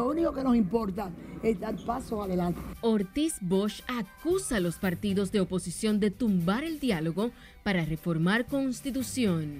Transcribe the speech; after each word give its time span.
Lo 0.00 0.08
único 0.08 0.32
que 0.32 0.42
nos 0.42 0.56
importa 0.56 1.10
es 1.42 1.60
dar 1.60 1.76
paso 1.76 2.22
adelante. 2.22 2.58
Ortiz 2.80 3.36
Bosch 3.42 3.82
acusa 3.86 4.56
a 4.56 4.60
los 4.60 4.76
partidos 4.76 5.30
de 5.30 5.40
oposición 5.40 6.00
de 6.00 6.10
tumbar 6.10 6.64
el 6.64 6.80
diálogo 6.80 7.32
para 7.62 7.84
reformar 7.84 8.46
constitución. 8.46 9.58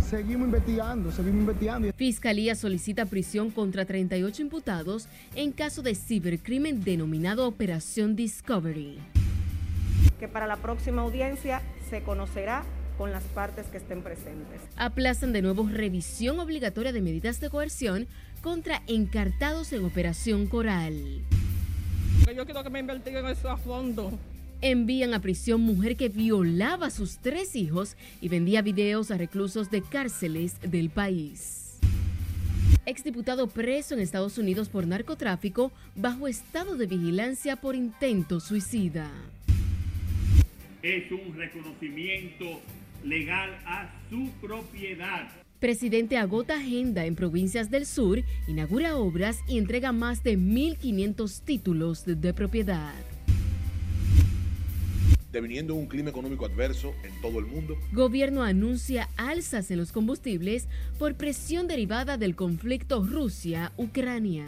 Seguimos 0.00 0.46
investigando, 0.46 1.12
seguimos 1.12 1.40
investigando. 1.40 1.92
Fiscalía 1.94 2.54
solicita 2.54 3.04
prisión 3.04 3.50
contra 3.50 3.84
38 3.84 4.40
imputados 4.40 5.08
en 5.34 5.52
caso 5.52 5.82
de 5.82 5.94
cibercrimen 5.94 6.82
denominado 6.82 7.46
Operación 7.46 8.16
Discovery. 8.16 8.98
Que 10.18 10.26
para 10.26 10.46
la 10.46 10.56
próxima 10.56 11.02
audiencia 11.02 11.60
se 11.90 12.02
conocerá 12.02 12.64
con 12.96 13.12
las 13.12 13.24
partes 13.24 13.66
que 13.66 13.78
estén 13.78 14.02
presentes. 14.02 14.60
Aplazan 14.76 15.32
de 15.32 15.42
nuevo 15.42 15.68
revisión 15.70 16.38
obligatoria 16.40 16.92
de 16.92 17.02
medidas 17.02 17.40
de 17.40 17.50
coerción 17.50 18.06
contra 18.42 18.82
encartados 18.86 19.72
en 19.72 19.84
Operación 19.84 20.46
Coral. 20.46 21.22
Yo 22.34 22.44
quiero 22.44 22.62
que 22.62 22.70
me 22.70 22.80
investiguen 22.80 23.26
eso 23.26 23.50
a 23.50 23.56
fondo. 23.56 24.12
Envían 24.60 25.14
a 25.14 25.20
prisión 25.20 25.60
mujer 25.60 25.96
que 25.96 26.08
violaba 26.08 26.86
a 26.86 26.90
sus 26.90 27.18
tres 27.18 27.54
hijos 27.56 27.96
y 28.20 28.28
vendía 28.28 28.62
videos 28.62 29.10
a 29.10 29.18
reclusos 29.18 29.70
de 29.70 29.82
cárceles 29.82 30.60
del 30.62 30.90
país. 30.90 31.78
Exdiputado 32.86 33.48
preso 33.48 33.94
en 33.94 34.00
Estados 34.00 34.38
Unidos 34.38 34.68
por 34.68 34.86
narcotráfico 34.86 35.72
bajo 35.94 36.28
estado 36.28 36.76
de 36.76 36.86
vigilancia 36.86 37.56
por 37.56 37.74
intento 37.74 38.40
suicida. 38.40 39.10
Es 40.82 41.10
un 41.10 41.34
reconocimiento 41.36 42.60
legal 43.06 43.50
a 43.64 43.88
su 44.10 44.30
propiedad. 44.40 45.28
Presidente 45.60 46.18
agota 46.18 46.56
agenda 46.56 47.06
en 47.06 47.14
provincias 47.14 47.70
del 47.70 47.86
sur, 47.86 48.22
inaugura 48.46 48.96
obras 48.96 49.38
y 49.48 49.58
entrega 49.58 49.92
más 49.92 50.22
de 50.22 50.36
1.500 50.36 51.40
títulos 51.42 52.04
de, 52.04 52.14
de 52.14 52.34
propiedad. 52.34 52.92
Deviniendo 55.32 55.74
un 55.74 55.86
clima 55.86 56.10
económico 56.10 56.46
adverso 56.46 56.94
en 57.02 57.20
todo 57.20 57.38
el 57.38 57.46
mundo. 57.46 57.76
Gobierno 57.92 58.42
anuncia 58.42 59.08
alzas 59.16 59.70
en 59.70 59.78
los 59.78 59.92
combustibles 59.92 60.68
por 60.98 61.14
presión 61.14 61.66
derivada 61.66 62.16
del 62.16 62.36
conflicto 62.36 63.04
Rusia-Ucrania. 63.04 64.46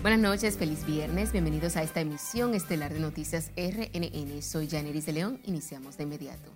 Buenas 0.00 0.20
noches, 0.20 0.56
feliz 0.56 0.86
viernes. 0.86 1.32
Bienvenidos 1.32 1.76
a 1.76 1.82
esta 1.82 2.00
emisión 2.00 2.54
estelar 2.54 2.94
de 2.94 3.00
Noticias 3.00 3.50
RNN. 3.56 4.42
Soy 4.42 4.68
Janeris 4.68 5.06
de 5.06 5.12
León. 5.12 5.40
Iniciamos 5.44 5.96
de 5.96 6.04
inmediato. 6.04 6.52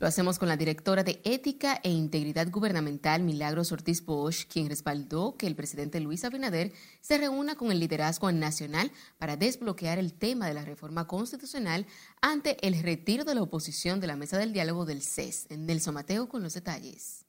Lo 0.00 0.08
hacemos 0.08 0.40
con 0.40 0.48
la 0.48 0.56
directora 0.56 1.04
de 1.04 1.20
Ética 1.24 1.80
e 1.84 1.90
Integridad 1.90 2.50
Gubernamental, 2.50 3.22
Milagros 3.22 3.70
Ortiz 3.70 4.04
Bosch, 4.04 4.46
quien 4.48 4.68
respaldó 4.68 5.36
que 5.36 5.46
el 5.46 5.54
presidente 5.54 6.00
Luis 6.00 6.24
Abinader 6.24 6.72
se 7.00 7.18
reúna 7.18 7.54
con 7.54 7.70
el 7.70 7.78
liderazgo 7.78 8.32
nacional 8.32 8.90
para 9.18 9.36
desbloquear 9.36 10.00
el 10.00 10.12
tema 10.12 10.48
de 10.48 10.54
la 10.54 10.64
reforma 10.64 11.06
constitucional 11.06 11.86
ante 12.20 12.56
el 12.66 12.82
retiro 12.82 13.22
de 13.24 13.36
la 13.36 13.42
oposición 13.42 14.00
de 14.00 14.08
la 14.08 14.16
mesa 14.16 14.38
del 14.38 14.52
diálogo 14.52 14.86
del 14.86 15.02
CES. 15.02 15.46
Nelson 15.50 15.94
Mateo 15.94 16.28
con 16.28 16.42
los 16.42 16.54
detalles. 16.54 17.24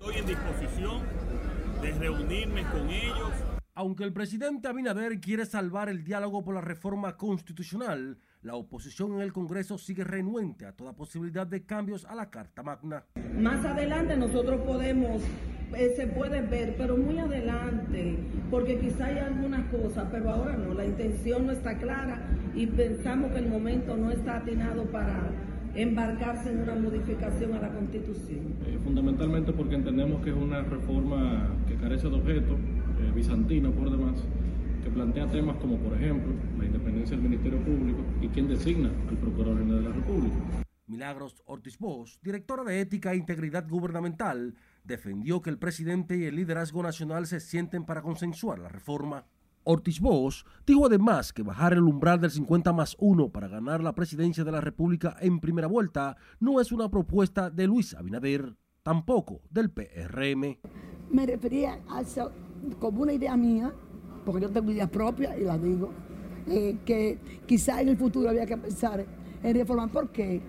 Estoy 0.00 0.16
en 0.16 0.26
disposición 0.26 1.02
de 1.80 1.92
reunirme 1.92 2.68
con 2.70 2.90
ellos 2.90 3.51
aunque 3.74 4.04
el 4.04 4.12
presidente 4.12 4.68
Abinader 4.68 5.18
quiere 5.20 5.46
salvar 5.46 5.88
el 5.88 6.04
diálogo 6.04 6.44
por 6.44 6.54
la 6.54 6.60
reforma 6.60 7.16
constitucional, 7.16 8.18
la 8.42 8.54
oposición 8.54 9.14
en 9.14 9.20
el 9.20 9.32
Congreso 9.32 9.78
sigue 9.78 10.04
renuente 10.04 10.66
a 10.66 10.72
toda 10.72 10.94
posibilidad 10.94 11.46
de 11.46 11.64
cambios 11.64 12.04
a 12.04 12.14
la 12.14 12.28
Carta 12.28 12.62
Magna. 12.62 13.04
Más 13.38 13.64
adelante 13.64 14.16
nosotros 14.16 14.60
podemos, 14.62 15.22
eh, 15.74 15.94
se 15.96 16.06
puede 16.08 16.42
ver, 16.42 16.74
pero 16.76 16.98
muy 16.98 17.18
adelante, 17.18 18.18
porque 18.50 18.78
quizá 18.78 19.06
hay 19.06 19.18
algunas 19.18 19.70
cosas, 19.70 20.06
pero 20.10 20.30
ahora 20.30 20.56
no, 20.56 20.74
la 20.74 20.84
intención 20.84 21.46
no 21.46 21.52
está 21.52 21.78
clara 21.78 22.28
y 22.54 22.66
pensamos 22.66 23.32
que 23.32 23.38
el 23.38 23.48
momento 23.48 23.96
no 23.96 24.10
está 24.10 24.38
atinado 24.38 24.84
para 24.90 25.30
embarcarse 25.74 26.50
en 26.50 26.60
una 26.60 26.74
modificación 26.74 27.54
a 27.54 27.60
la 27.60 27.72
Constitución. 27.72 28.54
Eh, 28.66 28.78
fundamentalmente 28.84 29.52
porque 29.52 29.76
entendemos 29.76 30.22
que 30.22 30.28
es 30.28 30.36
una 30.36 30.60
reforma 30.62 31.56
que 31.66 31.76
carece 31.76 32.10
de 32.10 32.16
objeto 32.16 32.58
bizantino 33.14 33.70
por 33.72 33.90
demás, 33.90 34.16
que 34.82 34.90
plantea 34.90 35.30
temas 35.30 35.56
como, 35.56 35.76
por 35.78 35.94
ejemplo, 35.94 36.32
la 36.58 36.64
independencia 36.64 37.16
del 37.16 37.28
Ministerio 37.28 37.62
Público 37.64 38.02
y 38.20 38.28
quién 38.28 38.48
designa 38.48 38.90
al 39.08 39.16
Procurador 39.16 39.58
General 39.58 39.82
de 39.82 39.88
la 39.88 39.94
República. 39.94 40.36
Milagros 40.86 41.42
Ortiz 41.46 41.78
Bosch, 41.78 42.18
directora 42.22 42.64
de 42.64 42.80
Ética 42.80 43.12
e 43.12 43.16
Integridad 43.16 43.68
Gubernamental, 43.68 44.54
defendió 44.84 45.40
que 45.40 45.50
el 45.50 45.58
presidente 45.58 46.16
y 46.16 46.24
el 46.24 46.36
liderazgo 46.36 46.82
nacional 46.82 47.26
se 47.26 47.40
sienten 47.40 47.84
para 47.84 48.02
consensuar 48.02 48.58
la 48.58 48.68
reforma. 48.68 49.24
Ortiz 49.64 50.00
Bosch 50.00 50.44
dijo 50.66 50.86
además 50.86 51.32
que 51.32 51.42
bajar 51.42 51.72
el 51.72 51.82
umbral 51.82 52.20
del 52.20 52.32
50 52.32 52.72
más 52.72 52.96
1 52.98 53.30
para 53.30 53.48
ganar 53.48 53.82
la 53.82 53.94
presidencia 53.94 54.42
de 54.44 54.52
la 54.52 54.60
República 54.60 55.16
en 55.20 55.38
primera 55.40 55.68
vuelta 55.68 56.16
no 56.40 56.60
es 56.60 56.72
una 56.72 56.90
propuesta 56.90 57.48
de 57.48 57.68
Luis 57.68 57.94
Abinader, 57.94 58.56
tampoco 58.82 59.40
del 59.50 59.70
PRM. 59.70 60.58
Me 61.10 61.26
refería 61.26 61.78
a 61.88 62.00
eso 62.00 62.32
como 62.78 63.02
una 63.02 63.12
idea 63.12 63.36
mía, 63.36 63.72
porque 64.24 64.42
yo 64.42 64.50
tengo 64.50 64.70
ideas 64.70 64.88
propias 64.88 65.38
y 65.38 65.42
las 65.42 65.62
digo, 65.62 65.90
eh, 66.48 66.76
que 66.84 67.18
quizá 67.46 67.80
en 67.80 67.88
el 67.88 67.96
futuro 67.96 68.28
había 68.28 68.46
que 68.46 68.56
pensar 68.56 69.04
en 69.42 69.54
reformar. 69.54 69.90
¿Por 69.90 70.08
qué? 70.10 70.40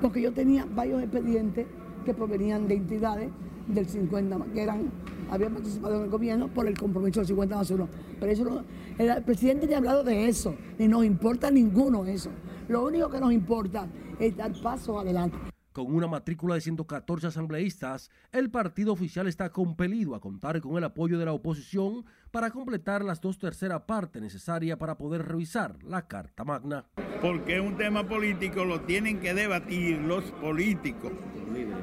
Porque 0.00 0.20
yo 0.20 0.32
tenía 0.32 0.66
varios 0.74 1.02
expedientes 1.02 1.66
que 2.04 2.14
provenían 2.14 2.68
de 2.68 2.74
entidades 2.74 3.30
del 3.66 3.86
50, 3.86 4.38
que 4.54 4.62
eran, 4.62 4.90
habían 5.30 5.54
participado 5.54 5.96
en 5.96 6.02
el 6.04 6.10
gobierno 6.10 6.48
por 6.48 6.66
el 6.66 6.78
compromiso 6.78 7.20
del 7.20 7.26
50 7.26 7.56
más 7.56 7.70
1. 7.70 7.88
Pero 8.18 8.32
eso 8.32 8.44
no, 8.44 8.62
el 8.98 9.22
presidente 9.24 9.66
ya 9.66 9.76
ha 9.76 9.78
hablado 9.78 10.04
de 10.04 10.28
eso, 10.28 10.54
y 10.78 10.88
nos 10.88 11.04
importa 11.04 11.50
ninguno 11.50 12.06
eso. 12.06 12.30
Lo 12.68 12.84
único 12.84 13.08
que 13.10 13.20
nos 13.20 13.32
importa 13.32 13.86
es 14.18 14.36
dar 14.36 14.52
paso 14.62 14.98
adelante. 14.98 15.36
Con 15.78 15.94
una 15.94 16.08
matrícula 16.08 16.56
de 16.56 16.60
114 16.60 17.28
asambleístas, 17.28 18.10
el 18.32 18.50
partido 18.50 18.92
oficial 18.92 19.28
está 19.28 19.50
compelido 19.50 20.16
a 20.16 20.20
contar 20.20 20.60
con 20.60 20.76
el 20.76 20.82
apoyo 20.82 21.20
de 21.20 21.24
la 21.24 21.32
oposición 21.32 22.04
para 22.32 22.50
completar 22.50 23.04
las 23.04 23.20
dos 23.20 23.38
terceras 23.38 23.82
partes 23.82 24.20
necesarias 24.20 24.76
para 24.76 24.98
poder 24.98 25.24
revisar 25.24 25.80
la 25.84 26.08
Carta 26.08 26.42
Magna. 26.42 26.84
Porque 27.22 27.60
un 27.60 27.76
tema 27.76 28.08
político 28.08 28.64
lo 28.64 28.80
tienen 28.80 29.20
que 29.20 29.34
debatir 29.34 29.98
los 29.98 30.24
políticos 30.32 31.12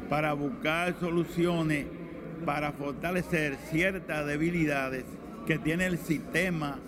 para 0.10 0.34
buscar 0.34 1.00
soluciones 1.00 1.86
para 2.46 2.74
fortalecer 2.74 3.56
ciertas 3.72 4.28
debilidades 4.28 5.06
que 5.48 5.58
tiene 5.58 5.86
el 5.86 6.00
sistema 6.00 6.80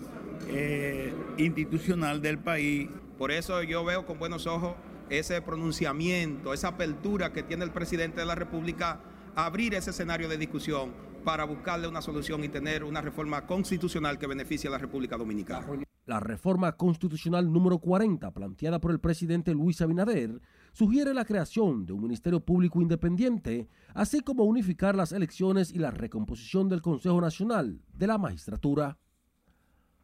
eh, 0.48 1.14
institucional 1.38 2.20
del 2.20 2.36
país. 2.36 2.90
Por 3.16 3.30
eso 3.30 3.62
yo 3.62 3.82
veo 3.82 4.04
con 4.04 4.18
buenos 4.18 4.46
ojos 4.46 4.74
ese 5.10 5.40
pronunciamiento, 5.42 6.52
esa 6.52 6.68
apertura 6.68 7.32
que 7.32 7.42
tiene 7.42 7.64
el 7.64 7.70
presidente 7.70 8.20
de 8.20 8.26
la 8.26 8.34
República, 8.34 9.00
abrir 9.34 9.74
ese 9.74 9.90
escenario 9.90 10.28
de 10.28 10.36
discusión 10.36 10.92
para 11.24 11.44
buscarle 11.44 11.88
una 11.88 12.02
solución 12.02 12.42
y 12.44 12.48
tener 12.48 12.84
una 12.84 13.00
reforma 13.00 13.46
constitucional 13.46 14.18
que 14.18 14.26
beneficie 14.26 14.68
a 14.68 14.72
la 14.72 14.78
República 14.78 15.16
Dominicana. 15.16 15.66
La 16.06 16.20
reforma 16.20 16.72
constitucional 16.72 17.52
número 17.52 17.80
40, 17.80 18.30
planteada 18.32 18.80
por 18.80 18.92
el 18.92 18.98
presidente 18.98 19.52
Luis 19.52 19.82
Abinader, 19.82 20.40
sugiere 20.72 21.12
la 21.12 21.26
creación 21.26 21.84
de 21.84 21.92
un 21.92 22.00
Ministerio 22.00 22.40
Público 22.40 22.80
Independiente, 22.80 23.68
así 23.92 24.20
como 24.20 24.44
unificar 24.44 24.94
las 24.94 25.12
elecciones 25.12 25.70
y 25.70 25.78
la 25.78 25.90
recomposición 25.90 26.70
del 26.70 26.80
Consejo 26.80 27.20
Nacional 27.20 27.82
de 27.92 28.06
la 28.06 28.16
Magistratura. 28.16 28.96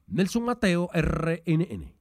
Nelson 0.06 0.44
Mateo, 0.44 0.90
RNN. 0.92 1.93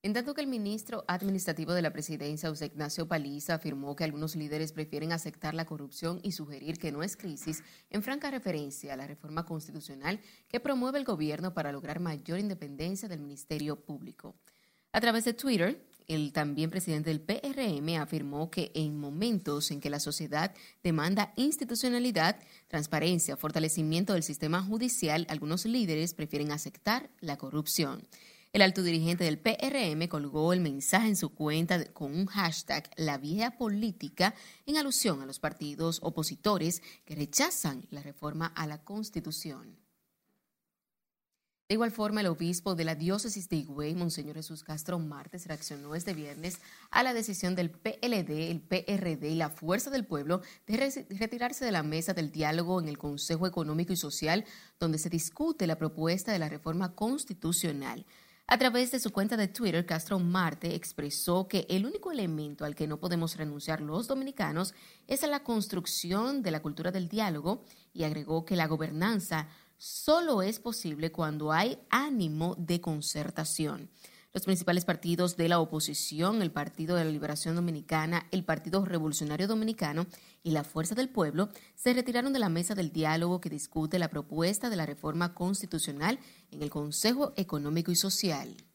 En 0.00 0.12
tanto 0.12 0.32
que 0.32 0.40
el 0.40 0.46
ministro 0.46 1.04
administrativo 1.08 1.72
de 1.72 1.82
la 1.82 1.92
presidencia, 1.92 2.48
José 2.48 2.66
Ignacio 2.66 3.08
Paliza, 3.08 3.54
afirmó 3.54 3.96
que 3.96 4.04
algunos 4.04 4.36
líderes 4.36 4.70
prefieren 4.70 5.10
aceptar 5.10 5.54
la 5.54 5.64
corrupción 5.64 6.20
y 6.22 6.30
sugerir 6.30 6.78
que 6.78 6.92
no 6.92 7.02
es 7.02 7.16
crisis, 7.16 7.64
en 7.90 8.04
franca 8.04 8.30
referencia 8.30 8.94
a 8.94 8.96
la 8.96 9.08
reforma 9.08 9.44
constitucional 9.44 10.20
que 10.46 10.60
promueve 10.60 11.00
el 11.00 11.04
gobierno 11.04 11.52
para 11.52 11.72
lograr 11.72 11.98
mayor 11.98 12.38
independencia 12.38 13.08
del 13.08 13.18
Ministerio 13.18 13.74
Público. 13.74 14.36
A 14.92 15.00
través 15.00 15.24
de 15.24 15.34
Twitter, 15.34 15.84
el 16.06 16.32
también 16.32 16.70
presidente 16.70 17.10
del 17.10 17.20
PRM 17.20 18.00
afirmó 18.00 18.52
que 18.52 18.70
en 18.74 19.00
momentos 19.00 19.72
en 19.72 19.80
que 19.80 19.90
la 19.90 19.98
sociedad 19.98 20.54
demanda 20.84 21.32
institucionalidad, 21.34 22.38
transparencia, 22.68 23.36
fortalecimiento 23.36 24.12
del 24.12 24.22
sistema 24.22 24.62
judicial, 24.62 25.26
algunos 25.28 25.66
líderes 25.66 26.14
prefieren 26.14 26.52
aceptar 26.52 27.10
la 27.20 27.36
corrupción. 27.36 28.06
El 28.58 28.62
alto 28.62 28.82
dirigente 28.82 29.22
del 29.22 29.38
PRM 29.38 30.08
colgó 30.08 30.52
el 30.52 30.60
mensaje 30.60 31.06
en 31.06 31.14
su 31.14 31.28
cuenta 31.28 31.84
con 31.92 32.12
un 32.12 32.26
hashtag 32.26 32.90
La 32.96 33.16
vieja 33.16 33.52
política 33.52 34.34
en 34.66 34.76
alusión 34.76 35.22
a 35.22 35.26
los 35.26 35.38
partidos 35.38 36.00
opositores 36.02 36.82
que 37.04 37.14
rechazan 37.14 37.86
la 37.90 38.02
reforma 38.02 38.46
a 38.46 38.66
la 38.66 38.82
Constitución. 38.82 39.78
De 41.68 41.74
igual 41.74 41.92
forma, 41.92 42.20
el 42.20 42.26
obispo 42.26 42.74
de 42.74 42.84
la 42.84 42.96
diócesis 42.96 43.48
de 43.48 43.58
Higüey, 43.58 43.94
Monseñor 43.94 44.34
Jesús 44.34 44.64
Castro 44.64 44.98
Martes, 44.98 45.46
reaccionó 45.46 45.94
este 45.94 46.12
viernes 46.12 46.58
a 46.90 47.04
la 47.04 47.14
decisión 47.14 47.54
del 47.54 47.70
PLD, 47.70 48.50
el 48.50 48.60
PRD 48.60 49.28
y 49.28 49.36
la 49.36 49.50
Fuerza 49.50 49.88
del 49.88 50.04
Pueblo 50.04 50.42
de 50.66 51.06
retirarse 51.10 51.64
de 51.64 51.70
la 51.70 51.84
mesa 51.84 52.12
del 52.12 52.32
diálogo 52.32 52.80
en 52.80 52.88
el 52.88 52.98
Consejo 52.98 53.46
Económico 53.46 53.92
y 53.92 53.96
Social, 53.96 54.44
donde 54.80 54.98
se 54.98 55.10
discute 55.10 55.68
la 55.68 55.78
propuesta 55.78 56.32
de 56.32 56.40
la 56.40 56.48
reforma 56.48 56.96
constitucional. 56.96 58.04
A 58.50 58.56
través 58.56 58.90
de 58.90 58.98
su 58.98 59.12
cuenta 59.12 59.36
de 59.36 59.48
Twitter, 59.48 59.84
Castro 59.84 60.18
Marte 60.18 60.74
expresó 60.74 61.46
que 61.46 61.66
el 61.68 61.84
único 61.84 62.10
elemento 62.10 62.64
al 62.64 62.74
que 62.74 62.86
no 62.86 62.98
podemos 62.98 63.36
renunciar 63.36 63.82
los 63.82 64.06
dominicanos 64.06 64.72
es 65.06 65.22
a 65.22 65.26
la 65.26 65.44
construcción 65.44 66.40
de 66.40 66.50
la 66.50 66.62
cultura 66.62 66.90
del 66.90 67.10
diálogo 67.10 67.62
y 67.92 68.04
agregó 68.04 68.46
que 68.46 68.56
la 68.56 68.66
gobernanza 68.66 69.48
solo 69.76 70.40
es 70.40 70.60
posible 70.60 71.12
cuando 71.12 71.52
hay 71.52 71.78
ánimo 71.90 72.54
de 72.56 72.80
concertación. 72.80 73.90
Los 74.34 74.44
principales 74.44 74.84
partidos 74.84 75.38
de 75.38 75.48
la 75.48 75.58
oposición, 75.58 76.42
el 76.42 76.52
Partido 76.52 76.96
de 76.96 77.04
la 77.04 77.10
Liberación 77.10 77.56
Dominicana, 77.56 78.26
el 78.30 78.44
Partido 78.44 78.84
Revolucionario 78.84 79.48
Dominicano 79.48 80.06
y 80.42 80.50
la 80.50 80.64
Fuerza 80.64 80.94
del 80.94 81.08
Pueblo, 81.08 81.48
se 81.74 81.94
retiraron 81.94 82.34
de 82.34 82.38
la 82.38 82.50
mesa 82.50 82.74
del 82.74 82.92
diálogo 82.92 83.40
que 83.40 83.48
discute 83.48 83.98
la 83.98 84.10
propuesta 84.10 84.68
de 84.68 84.76
la 84.76 84.84
reforma 84.84 85.32
constitucional 85.32 86.18
en 86.50 86.62
el 86.62 86.68
Consejo 86.68 87.32
Económico 87.36 87.90
y 87.90 87.96
Social. 87.96 88.67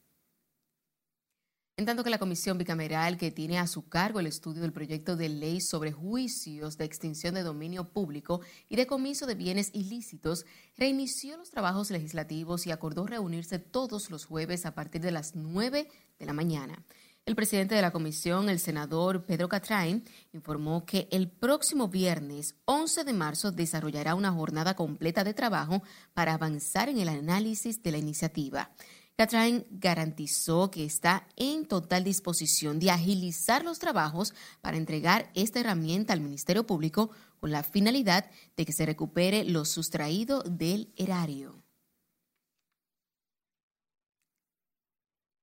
En 1.76 1.86
tanto 1.86 2.04
que 2.04 2.10
la 2.10 2.20
comisión 2.20 2.56
bicameral 2.56 3.16
que 3.16 3.32
tiene 3.32 3.58
a 3.58 3.66
su 3.66 3.88
cargo 3.88 4.20
el 4.20 4.28
estudio 4.28 4.62
del 4.62 4.72
proyecto 4.72 5.16
de 5.16 5.28
ley 5.28 5.60
sobre 5.60 5.90
juicios 5.90 6.78
de 6.78 6.84
extinción 6.84 7.34
de 7.34 7.42
dominio 7.42 7.92
público 7.92 8.42
y 8.68 8.76
decomiso 8.76 9.26
de 9.26 9.34
bienes 9.34 9.70
ilícitos 9.72 10.46
reinició 10.76 11.36
los 11.36 11.50
trabajos 11.50 11.90
legislativos 11.90 12.68
y 12.68 12.70
acordó 12.70 13.08
reunirse 13.08 13.58
todos 13.58 14.08
los 14.10 14.24
jueves 14.24 14.66
a 14.66 14.74
partir 14.76 15.00
de 15.00 15.10
las 15.10 15.34
9 15.34 15.88
de 16.20 16.26
la 16.26 16.32
mañana. 16.32 16.84
El 17.26 17.34
presidente 17.34 17.74
de 17.74 17.82
la 17.82 17.90
comisión, 17.90 18.48
el 18.48 18.60
senador 18.60 19.24
Pedro 19.24 19.48
Catrain, 19.48 20.04
informó 20.32 20.86
que 20.86 21.08
el 21.10 21.28
próximo 21.28 21.88
viernes 21.88 22.54
11 22.66 23.02
de 23.02 23.12
marzo 23.14 23.50
desarrollará 23.50 24.14
una 24.14 24.30
jornada 24.30 24.76
completa 24.76 25.24
de 25.24 25.34
trabajo 25.34 25.82
para 26.12 26.34
avanzar 26.34 26.88
en 26.88 26.98
el 26.98 27.08
análisis 27.08 27.82
de 27.82 27.90
la 27.90 27.98
iniciativa. 27.98 28.70
Catrain 29.16 29.64
garantizó 29.70 30.72
que 30.72 30.84
está 30.84 31.28
en 31.36 31.66
total 31.66 32.02
disposición 32.02 32.80
de 32.80 32.90
agilizar 32.90 33.64
los 33.64 33.78
trabajos 33.78 34.34
para 34.60 34.76
entregar 34.76 35.30
esta 35.34 35.60
herramienta 35.60 36.12
al 36.12 36.20
Ministerio 36.20 36.66
Público 36.66 37.10
con 37.38 37.52
la 37.52 37.62
finalidad 37.62 38.28
de 38.56 38.64
que 38.64 38.72
se 38.72 38.86
recupere 38.86 39.44
lo 39.44 39.64
sustraído 39.66 40.42
del 40.42 40.92
erario. 40.96 41.63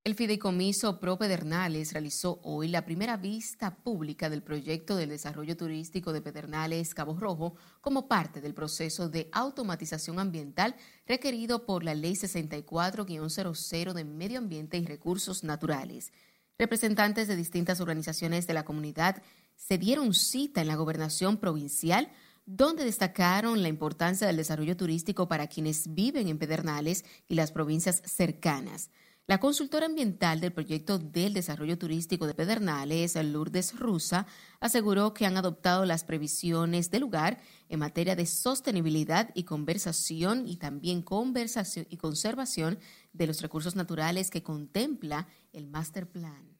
El 0.04 0.16
fideicomiso 0.16 1.00
Pro 1.00 1.20
Pedernales 1.20 1.94
realizó 1.94 2.40
hoy 2.42 2.70
la 2.70 2.86
primera 2.86 3.18
vista 3.18 3.76
pública 3.76 4.32
del 4.32 4.42
proyecto 4.42 4.96
del 4.96 5.10
desarrollo 5.10 5.56
turístico 5.56 6.12
de 6.12 6.24
Pedernales 6.24 6.96
Cabo 6.96 7.16
Rojo 7.16 7.54
como 7.82 8.08
parte 8.08 8.42
del 8.42 8.56
proceso 8.56 9.10
de 9.10 9.30
automatización 9.32 10.18
ambiental 10.18 10.76
requerido 11.06 11.68
por 11.68 11.84
la 11.84 11.94
Ley 11.94 12.14
64-00 12.14 13.94
de 13.94 14.04
Medio 14.04 14.40
Ambiente 14.40 14.80
y 14.80 14.88
Recursos 14.88 15.44
Naturales. 15.44 16.12
Representantes 16.58 17.28
de 17.28 17.36
distintas 17.36 17.80
organizaciones 17.80 18.48
de 18.48 18.56
la 18.56 18.66
comunidad 18.66 19.22
se 19.56 19.78
dieron 19.78 20.16
cita 20.16 20.62
en 20.62 20.68
la 20.68 20.78
gobernación 20.78 21.38
provincial 21.38 22.12
donde 22.48 22.86
destacaron 22.86 23.62
la 23.62 23.70
importancia 23.70 24.26
del 24.26 24.38
desarrollo 24.38 24.76
turístico 24.76 25.28
para 25.28 25.46
quienes 25.46 25.94
viven 25.94 26.28
en 26.28 26.40
Pedernales 26.40 27.06
y 27.28 27.36
las 27.36 27.52
provincias 27.52 28.02
cercanas. 28.04 28.90
La 29.28 29.40
consultora 29.40 29.86
ambiental 29.86 30.42
del 30.42 30.52
proyecto 30.52 30.98
del 30.98 31.34
desarrollo 31.34 31.78
turístico 31.78 32.28
de 32.28 32.34
Pedernales, 32.34 33.16
Lourdes 33.16 33.78
Rusa, 33.78 34.26
aseguró 34.60 35.14
que 35.14 35.26
han 35.26 35.38
adoptado 35.38 35.86
las 35.86 36.04
previsiones 36.04 36.90
del 36.90 37.02
lugar 37.02 37.40
en 37.70 37.80
materia 37.80 38.16
de 38.16 38.26
sostenibilidad 38.26 39.30
y 39.36 39.44
conversación 39.44 40.48
y 40.48 40.58
también 40.58 41.02
conversación 41.02 41.86
y 41.90 41.98
conservación 41.98 42.80
de 43.14 43.28
los 43.28 43.42
recursos 43.42 43.76
naturales 43.76 44.32
que 44.32 44.44
contempla 44.44 45.28
el 45.54 45.68
Master 45.68 46.10
Plan. 46.10 46.51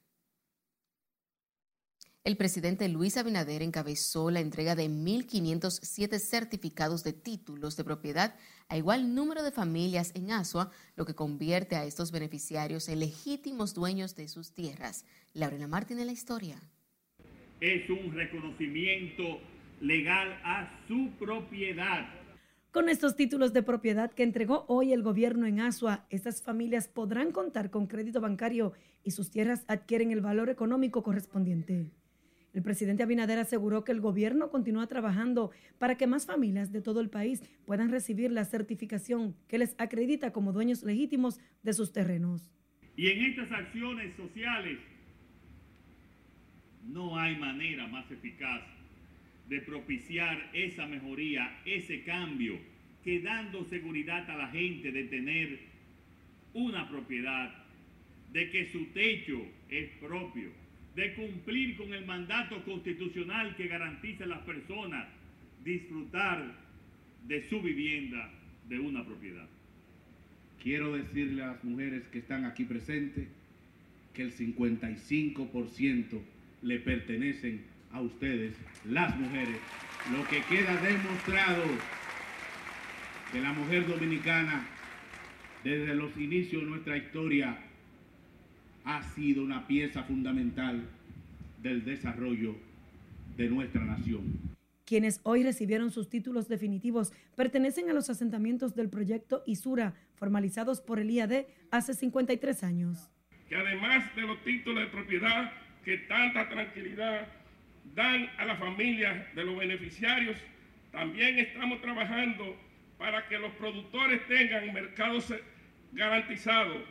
El 2.24 2.36
presidente 2.36 2.88
Luis 2.88 3.16
Abinader 3.16 3.62
encabezó 3.62 4.30
la 4.30 4.38
entrega 4.38 4.76
de 4.76 4.88
1.507 4.88 6.20
certificados 6.20 7.02
de 7.02 7.12
títulos 7.12 7.76
de 7.76 7.82
propiedad 7.82 8.36
a 8.68 8.76
igual 8.76 9.12
número 9.12 9.42
de 9.42 9.50
familias 9.50 10.12
en 10.14 10.30
Asua, 10.30 10.70
lo 10.94 11.04
que 11.04 11.16
convierte 11.16 11.74
a 11.74 11.84
estos 11.84 12.12
beneficiarios 12.12 12.88
en 12.88 13.00
legítimos 13.00 13.74
dueños 13.74 14.14
de 14.14 14.28
sus 14.28 14.54
tierras. 14.54 15.04
Laurena 15.34 15.66
Martín 15.66 15.98
en 15.98 16.06
la 16.06 16.12
historia. 16.12 16.60
Es 17.60 17.90
un 17.90 18.14
reconocimiento 18.14 19.40
legal 19.80 20.28
a 20.44 20.78
su 20.86 21.10
propiedad. 21.18 22.06
Con 22.70 22.88
estos 22.88 23.16
títulos 23.16 23.52
de 23.52 23.64
propiedad 23.64 24.12
que 24.12 24.22
entregó 24.22 24.64
hoy 24.68 24.92
el 24.92 25.02
gobierno 25.02 25.46
en 25.46 25.58
Asua, 25.58 26.06
estas 26.08 26.40
familias 26.40 26.86
podrán 26.86 27.32
contar 27.32 27.70
con 27.70 27.88
crédito 27.88 28.20
bancario 28.20 28.74
y 29.02 29.10
sus 29.10 29.32
tierras 29.32 29.64
adquieren 29.66 30.12
el 30.12 30.20
valor 30.20 30.50
económico 30.50 31.02
correspondiente. 31.02 31.90
El 32.52 32.62
presidente 32.62 33.02
Abinader 33.02 33.38
aseguró 33.38 33.82
que 33.82 33.92
el 33.92 34.00
gobierno 34.00 34.50
continúa 34.50 34.86
trabajando 34.86 35.52
para 35.78 35.96
que 35.96 36.06
más 36.06 36.26
familias 36.26 36.70
de 36.70 36.82
todo 36.82 37.00
el 37.00 37.08
país 37.08 37.42
puedan 37.64 37.90
recibir 37.90 38.30
la 38.30 38.44
certificación 38.44 39.34
que 39.48 39.58
les 39.58 39.74
acredita 39.78 40.32
como 40.32 40.52
dueños 40.52 40.82
legítimos 40.82 41.40
de 41.62 41.72
sus 41.72 41.92
terrenos. 41.92 42.52
Y 42.94 43.08
en 43.08 43.24
estas 43.24 43.50
acciones 43.52 44.14
sociales 44.16 44.78
no 46.84 47.18
hay 47.18 47.36
manera 47.36 47.86
más 47.86 48.10
eficaz 48.10 48.62
de 49.48 49.60
propiciar 49.62 50.50
esa 50.52 50.86
mejoría, 50.86 51.58
ese 51.64 52.04
cambio, 52.04 52.58
que 53.02 53.20
dando 53.20 53.64
seguridad 53.64 54.28
a 54.30 54.36
la 54.36 54.48
gente 54.48 54.92
de 54.92 55.04
tener 55.04 55.58
una 56.52 56.88
propiedad, 56.88 57.50
de 58.30 58.50
que 58.50 58.70
su 58.70 58.86
techo 58.92 59.40
es 59.68 59.88
propio, 60.00 60.50
de 60.94 61.14
cumplir 61.14 61.76
con 61.76 61.92
el 61.94 62.04
mandato 62.04 62.62
constitucional 62.64 63.56
que 63.56 63.68
garantiza 63.68 64.24
a 64.24 64.28
las 64.28 64.40
personas 64.40 65.08
disfrutar 65.64 66.54
de 67.26 67.48
su 67.48 67.62
vivienda, 67.62 68.30
de 68.68 68.78
una 68.78 69.04
propiedad. 69.04 69.46
Quiero 70.62 70.96
decirle 70.96 71.42
a 71.42 71.48
las 71.48 71.64
mujeres 71.64 72.02
que 72.12 72.18
están 72.18 72.44
aquí 72.44 72.64
presentes 72.64 73.26
que 74.14 74.22
el 74.22 74.32
55% 74.32 76.20
le 76.62 76.78
pertenecen 76.80 77.64
a 77.92 78.00
ustedes, 78.00 78.54
las 78.88 79.18
mujeres. 79.18 79.56
Lo 80.12 80.26
que 80.28 80.42
queda 80.42 80.80
demostrado 80.82 81.64
que 83.32 83.40
la 83.40 83.52
mujer 83.52 83.86
dominicana, 83.86 84.66
desde 85.64 85.94
los 85.94 86.16
inicios 86.16 86.62
de 86.62 86.68
nuestra 86.68 86.96
historia, 86.96 87.56
ha 88.84 89.02
sido 89.14 89.42
una 89.42 89.66
pieza 89.66 90.02
fundamental 90.02 90.88
del 91.62 91.84
desarrollo 91.84 92.56
de 93.36 93.48
nuestra 93.48 93.84
nación. 93.84 94.52
Quienes 94.84 95.20
hoy 95.22 95.42
recibieron 95.42 95.90
sus 95.90 96.08
títulos 96.08 96.48
definitivos 96.48 97.12
pertenecen 97.36 97.88
a 97.88 97.92
los 97.92 98.10
asentamientos 98.10 98.74
del 98.74 98.90
proyecto 98.90 99.42
ISURA, 99.46 99.94
formalizados 100.16 100.80
por 100.80 100.98
el 100.98 101.10
IAD 101.10 101.46
hace 101.70 101.94
53 101.94 102.64
años. 102.64 103.08
Que 103.48 103.56
además 103.56 104.14
de 104.16 104.22
los 104.22 104.42
títulos 104.42 104.84
de 104.84 104.90
propiedad 104.90 105.52
que 105.84 105.98
tanta 105.98 106.48
tranquilidad 106.48 107.28
dan 107.94 108.28
a 108.38 108.44
las 108.44 108.58
familias 108.58 109.34
de 109.34 109.44
los 109.44 109.56
beneficiarios, 109.56 110.36
también 110.90 111.38
estamos 111.38 111.80
trabajando 111.80 112.56
para 112.98 113.26
que 113.28 113.38
los 113.38 113.52
productores 113.52 114.26
tengan 114.28 114.72
mercados 114.72 115.32
garantizados 115.92 116.82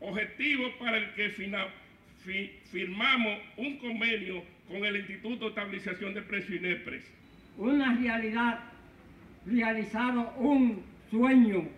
objetivo 0.00 0.64
para 0.78 0.98
el 0.98 1.14
que 1.14 1.30
firmamos 2.70 3.38
un 3.56 3.78
convenio 3.78 4.42
con 4.68 4.84
el 4.84 4.96
Instituto 4.96 5.44
de 5.44 5.48
Estabilización 5.50 6.14
de 6.14 6.22
Precios 6.22 6.60
INEPRES. 6.60 7.04
Una 7.58 7.94
realidad, 7.94 8.60
realizado 9.46 10.32
un 10.38 10.82
sueño 11.10 11.68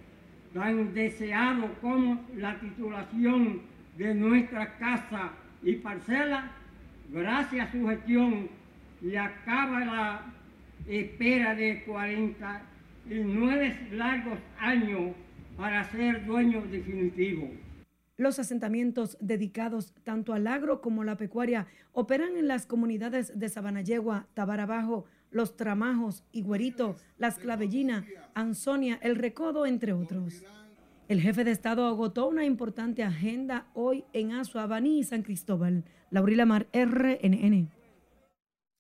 tan 0.54 0.94
deseado 0.94 1.72
como 1.80 2.24
la 2.36 2.58
titulación 2.60 3.60
de 3.98 4.14
nuestra 4.14 4.76
casa 4.78 5.32
y 5.62 5.74
parcela, 5.74 6.50
gracias 7.10 7.68
a 7.68 7.72
su 7.72 7.86
gestión 7.88 8.48
y 9.02 9.16
acaba 9.16 9.80
la 9.84 10.22
espera 10.88 11.54
de 11.54 11.82
49 11.84 13.76
largos 13.92 14.38
años 14.58 15.14
para 15.56 15.84
ser 15.90 16.24
dueño 16.24 16.62
definitivo. 16.62 17.50
Los 18.18 18.38
asentamientos 18.38 19.18
dedicados 19.20 19.92
tanto 20.02 20.32
al 20.32 20.46
agro 20.46 20.80
como 20.80 21.02
a 21.02 21.04
la 21.04 21.18
pecuaria 21.18 21.66
operan 21.92 22.38
en 22.38 22.48
las 22.48 22.64
comunidades 22.64 23.38
de 23.38 23.48
Sabanayegua, 23.50 24.26
Tabarabajo, 24.32 25.04
Los 25.30 25.54
Tramajos, 25.56 26.24
Higuerito, 26.32 26.96
Las 27.18 27.38
Clavellinas, 27.38 28.06
Ansonia, 28.32 28.98
El 29.02 29.16
Recodo, 29.16 29.66
entre 29.66 29.92
otros. 29.92 30.42
El 31.08 31.20
jefe 31.20 31.44
de 31.44 31.50
Estado 31.50 31.86
agotó 31.86 32.26
una 32.26 32.46
importante 32.46 33.02
agenda 33.02 33.66
hoy 33.74 34.04
en 34.14 34.32
Asua, 34.32 34.66
Baní 34.66 35.00
y 35.00 35.04
San 35.04 35.22
Cristóbal. 35.22 35.84
Laurila 36.10 36.46
Mar, 36.46 36.68
RNN. 36.72 37.75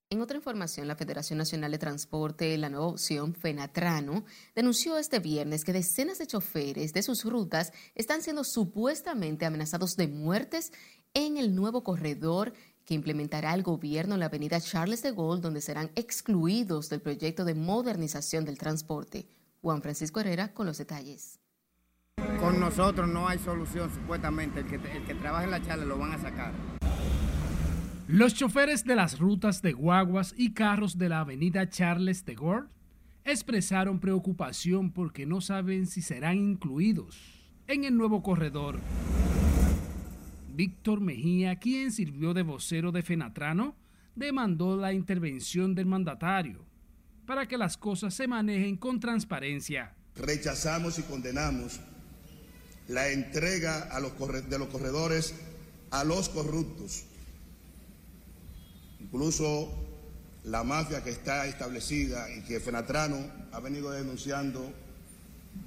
En 0.08 0.20
otra 0.20 0.36
información, 0.36 0.86
la 0.86 0.94
Federación 0.94 1.36
Nacional 1.36 1.72
de 1.72 1.78
Transporte, 1.78 2.56
la 2.58 2.68
nueva 2.68 2.86
opción 2.86 3.34
Fenatrano, 3.34 4.24
denunció 4.54 4.98
este 4.98 5.18
viernes 5.18 5.64
que 5.64 5.72
decenas 5.72 6.18
de 6.18 6.28
choferes 6.28 6.92
de 6.92 7.02
sus 7.02 7.24
rutas 7.24 7.72
están 7.96 8.22
siendo 8.22 8.44
supuestamente 8.44 9.46
amenazados 9.46 9.96
de 9.96 10.06
muertes 10.06 10.72
en 11.12 11.38
el 11.38 11.56
nuevo 11.56 11.82
corredor 11.82 12.52
que 12.84 12.94
implementará 12.94 13.52
el 13.52 13.64
gobierno 13.64 14.14
en 14.14 14.20
la 14.20 14.26
avenida 14.26 14.60
Charles 14.60 15.02
de 15.02 15.10
Gaulle, 15.10 15.42
donde 15.42 15.60
serán 15.60 15.90
excluidos 15.96 16.88
del 16.88 17.00
proyecto 17.00 17.44
de 17.44 17.56
modernización 17.56 18.44
del 18.44 18.58
transporte. 18.58 19.26
Juan 19.60 19.82
Francisco 19.82 20.20
Herrera 20.20 20.54
con 20.54 20.66
los 20.66 20.78
detalles. 20.78 21.40
Con 22.38 22.60
nosotros 22.60 23.08
no 23.08 23.26
hay 23.26 23.40
solución, 23.40 23.92
supuestamente. 23.92 24.60
El 24.60 24.66
que, 24.68 24.76
el 24.76 25.04
que 25.04 25.14
trabaja 25.16 25.44
en 25.44 25.50
la 25.50 25.62
charla 25.62 25.84
lo 25.84 25.98
van 25.98 26.12
a 26.12 26.18
sacar. 26.20 26.75
Los 28.08 28.34
choferes 28.34 28.84
de 28.84 28.94
las 28.94 29.18
rutas 29.18 29.62
de 29.62 29.72
guaguas 29.72 30.32
y 30.36 30.52
carros 30.52 30.96
de 30.96 31.08
la 31.08 31.20
avenida 31.20 31.68
Charles 31.68 32.24
de 32.24 32.36
Gaulle 32.36 32.68
expresaron 33.24 33.98
preocupación 33.98 34.92
porque 34.92 35.26
no 35.26 35.40
saben 35.40 35.88
si 35.88 36.02
serán 36.02 36.36
incluidos 36.36 37.16
en 37.66 37.82
el 37.82 37.96
nuevo 37.96 38.22
corredor. 38.22 38.78
Víctor 40.54 41.00
Mejía, 41.00 41.58
quien 41.58 41.90
sirvió 41.90 42.32
de 42.32 42.44
vocero 42.44 42.92
de 42.92 43.02
Fenatrano, 43.02 43.74
demandó 44.14 44.76
la 44.76 44.92
intervención 44.92 45.74
del 45.74 45.86
mandatario 45.86 46.64
para 47.26 47.48
que 47.48 47.58
las 47.58 47.76
cosas 47.76 48.14
se 48.14 48.28
manejen 48.28 48.76
con 48.76 49.00
transparencia. 49.00 49.96
Rechazamos 50.14 51.00
y 51.00 51.02
condenamos 51.02 51.80
la 52.86 53.08
entrega 53.10 53.88
de 53.98 54.58
los 54.60 54.68
corredores 54.68 55.34
a 55.90 56.04
los 56.04 56.28
corruptos. 56.28 57.06
Incluso 59.06 59.72
la 60.44 60.62
mafia 60.62 61.02
que 61.02 61.10
está 61.10 61.46
establecida 61.46 62.26
y 62.36 62.42
que 62.42 62.60
Fenatrano 62.60 63.18
ha 63.52 63.60
venido 63.60 63.90
denunciando 63.90 64.72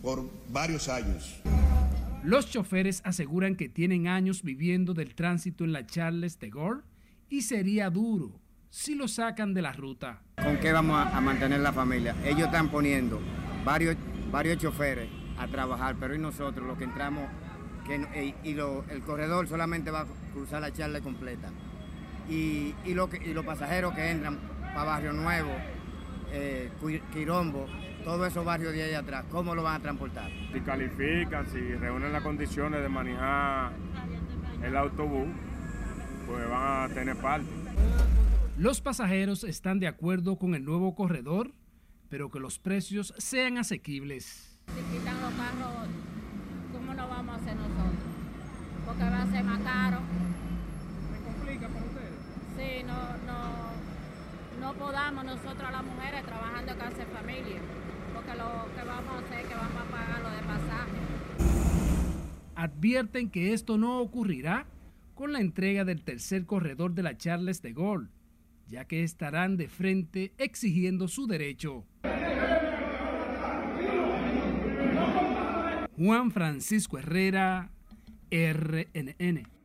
por 0.02 0.30
varios 0.50 0.88
años. 0.88 1.42
Los 2.24 2.50
choferes 2.50 3.02
aseguran 3.06 3.56
que 3.56 3.70
tienen 3.70 4.08
años 4.08 4.44
viviendo 4.44 4.94
del 4.94 5.16
tránsito 5.16 5.64
en 5.64 5.72
la 5.72 5.86
Charles 5.86 6.40
de 6.40 6.50
Gaulle 6.50 6.82
y 7.30 7.42
sería 7.44 7.90
duro 7.90 8.40
si 8.70 8.96
lo 8.96 9.08
sacan 9.08 9.54
de 9.54 9.62
la 9.62 9.72
ruta. 9.72 10.22
¿Con 10.36 10.58
qué 10.58 10.72
vamos 10.72 11.00
a, 11.02 11.20
mantener 11.22 11.62
la 11.62 11.74
familia? 11.74 12.16
Ellos 12.24 12.48
están 12.48 12.70
poniendo 12.70 13.20
varios, 13.66 13.96
varios 14.32 14.58
choferes 14.58 15.10
a 15.38 15.48
trabajar, 15.48 15.96
pero 16.00 16.14
y 16.14 16.20
nosotros 16.20 16.68
los 16.68 16.78
que 16.78 16.84
entramos, 16.84 17.24
que, 17.88 18.36
y, 18.44 18.52
el 18.52 19.02
corredor 19.04 19.48
solamente 19.48 19.90
va 19.90 20.02
a 20.02 20.08
cruzar 20.34 20.62
la 20.62 20.72
charla 20.72 21.02
completa. 21.02 21.50
Y, 22.30 22.76
y, 22.86 22.94
lo 22.94 23.10
y 23.26 23.34
los 23.34 23.46
pasajeros 23.46 23.94
que 23.94 24.12
entran 24.12 24.38
para 24.74 24.84
Barrio 24.84 25.14
Nuevo, 25.14 25.52
eh, 26.32 26.70
Quirombo, 27.12 27.66
todos 28.04 28.28
esos 28.28 28.46
barrios 28.46 28.74
de 28.74 28.84
ahí 28.84 28.94
atrás, 28.94 29.26
¿cómo 29.32 29.56
lo 29.56 29.64
van 29.64 29.76
a 29.76 29.80
transportar? 29.80 30.32
Si 30.54 30.62
califican, 30.62 31.48
si 31.50 31.60
reúnen 31.60 32.14
las 32.14 32.24
condiciones 32.24 32.82
de 32.82 32.90
manejar 32.90 33.72
el 34.64 34.78
autobús, 34.78 35.28
pues 36.28 36.50
van 36.50 36.92
a 36.92 36.94
tener 36.94 37.16
parte. 37.18 37.48
Los 38.58 38.82
pasajeros 38.82 39.44
están 39.44 39.80
de 39.80 39.88
acuerdo 39.88 40.38
con 40.38 40.54
el 40.54 40.66
nuevo 40.66 40.94
corredor, 40.94 41.54
pero 42.10 42.30
que 42.30 42.40
los 42.40 42.60
precios 42.60 43.14
sean 43.18 43.58
asequibles. 43.58 44.60
Si 44.68 44.98
quitan 44.98 45.22
los 45.22 45.34
carros, 45.34 45.88
¿cómo 46.74 46.94
no 46.94 47.08
vamos 47.08 47.36
a 47.36 47.38
hacer 47.38 47.56
nosotros? 47.56 47.94
Porque 48.86 49.04
va 49.04 49.22
a 49.22 49.28
ser 49.32 49.44
más 49.44 49.60
caro. 49.60 50.00
¿Me 51.12 51.20
complica 51.20 51.68
para 51.68 51.86
ustedes? 51.86 52.10
Sí, 52.60 52.84
no, 52.86 53.18
no, 53.26 53.72
no 54.60 54.74
podamos 54.74 55.24
nosotros 55.24 55.72
las 55.72 55.84
mujeres 55.84 56.26
trabajando 56.26 56.74
acá 56.74 56.90
en 56.90 57.08
familia, 57.08 57.62
porque 58.14 58.32
lo 58.36 58.68
que 58.76 58.86
vamos 58.86 59.14
a 59.14 59.20
hacer 59.20 59.40
es 59.40 59.48
que 59.48 59.56
vamos 59.56 59.82
a 59.82 59.86
pagar 59.86 60.22
lo 60.22 60.30
de 60.30 60.44
pasaje. 60.44 60.98
Advierten 62.56 63.30
que 63.30 63.54
esto 63.54 63.78
no 63.78 64.00
ocurrirá 64.02 64.66
con 65.16 65.32
la 65.32 65.40
entrega 65.40 65.86
del 65.86 66.04
tercer 66.04 66.46
corredor 66.46 66.92
de 66.94 67.04
la 67.04 67.18
Charles 67.18 67.62
de 67.62 67.72
Gaulle 67.72 68.10
ya 68.68 68.86
que 68.86 69.04
estarán 69.04 69.58
de 69.58 69.68
frente 69.68 70.32
exigiendo 70.38 71.08
su 71.08 71.26
derecho. 71.28 71.86
Juan 75.98 76.32
Francisco 76.32 77.00
Herrera, 77.00 77.72
RNN. 78.30 79.59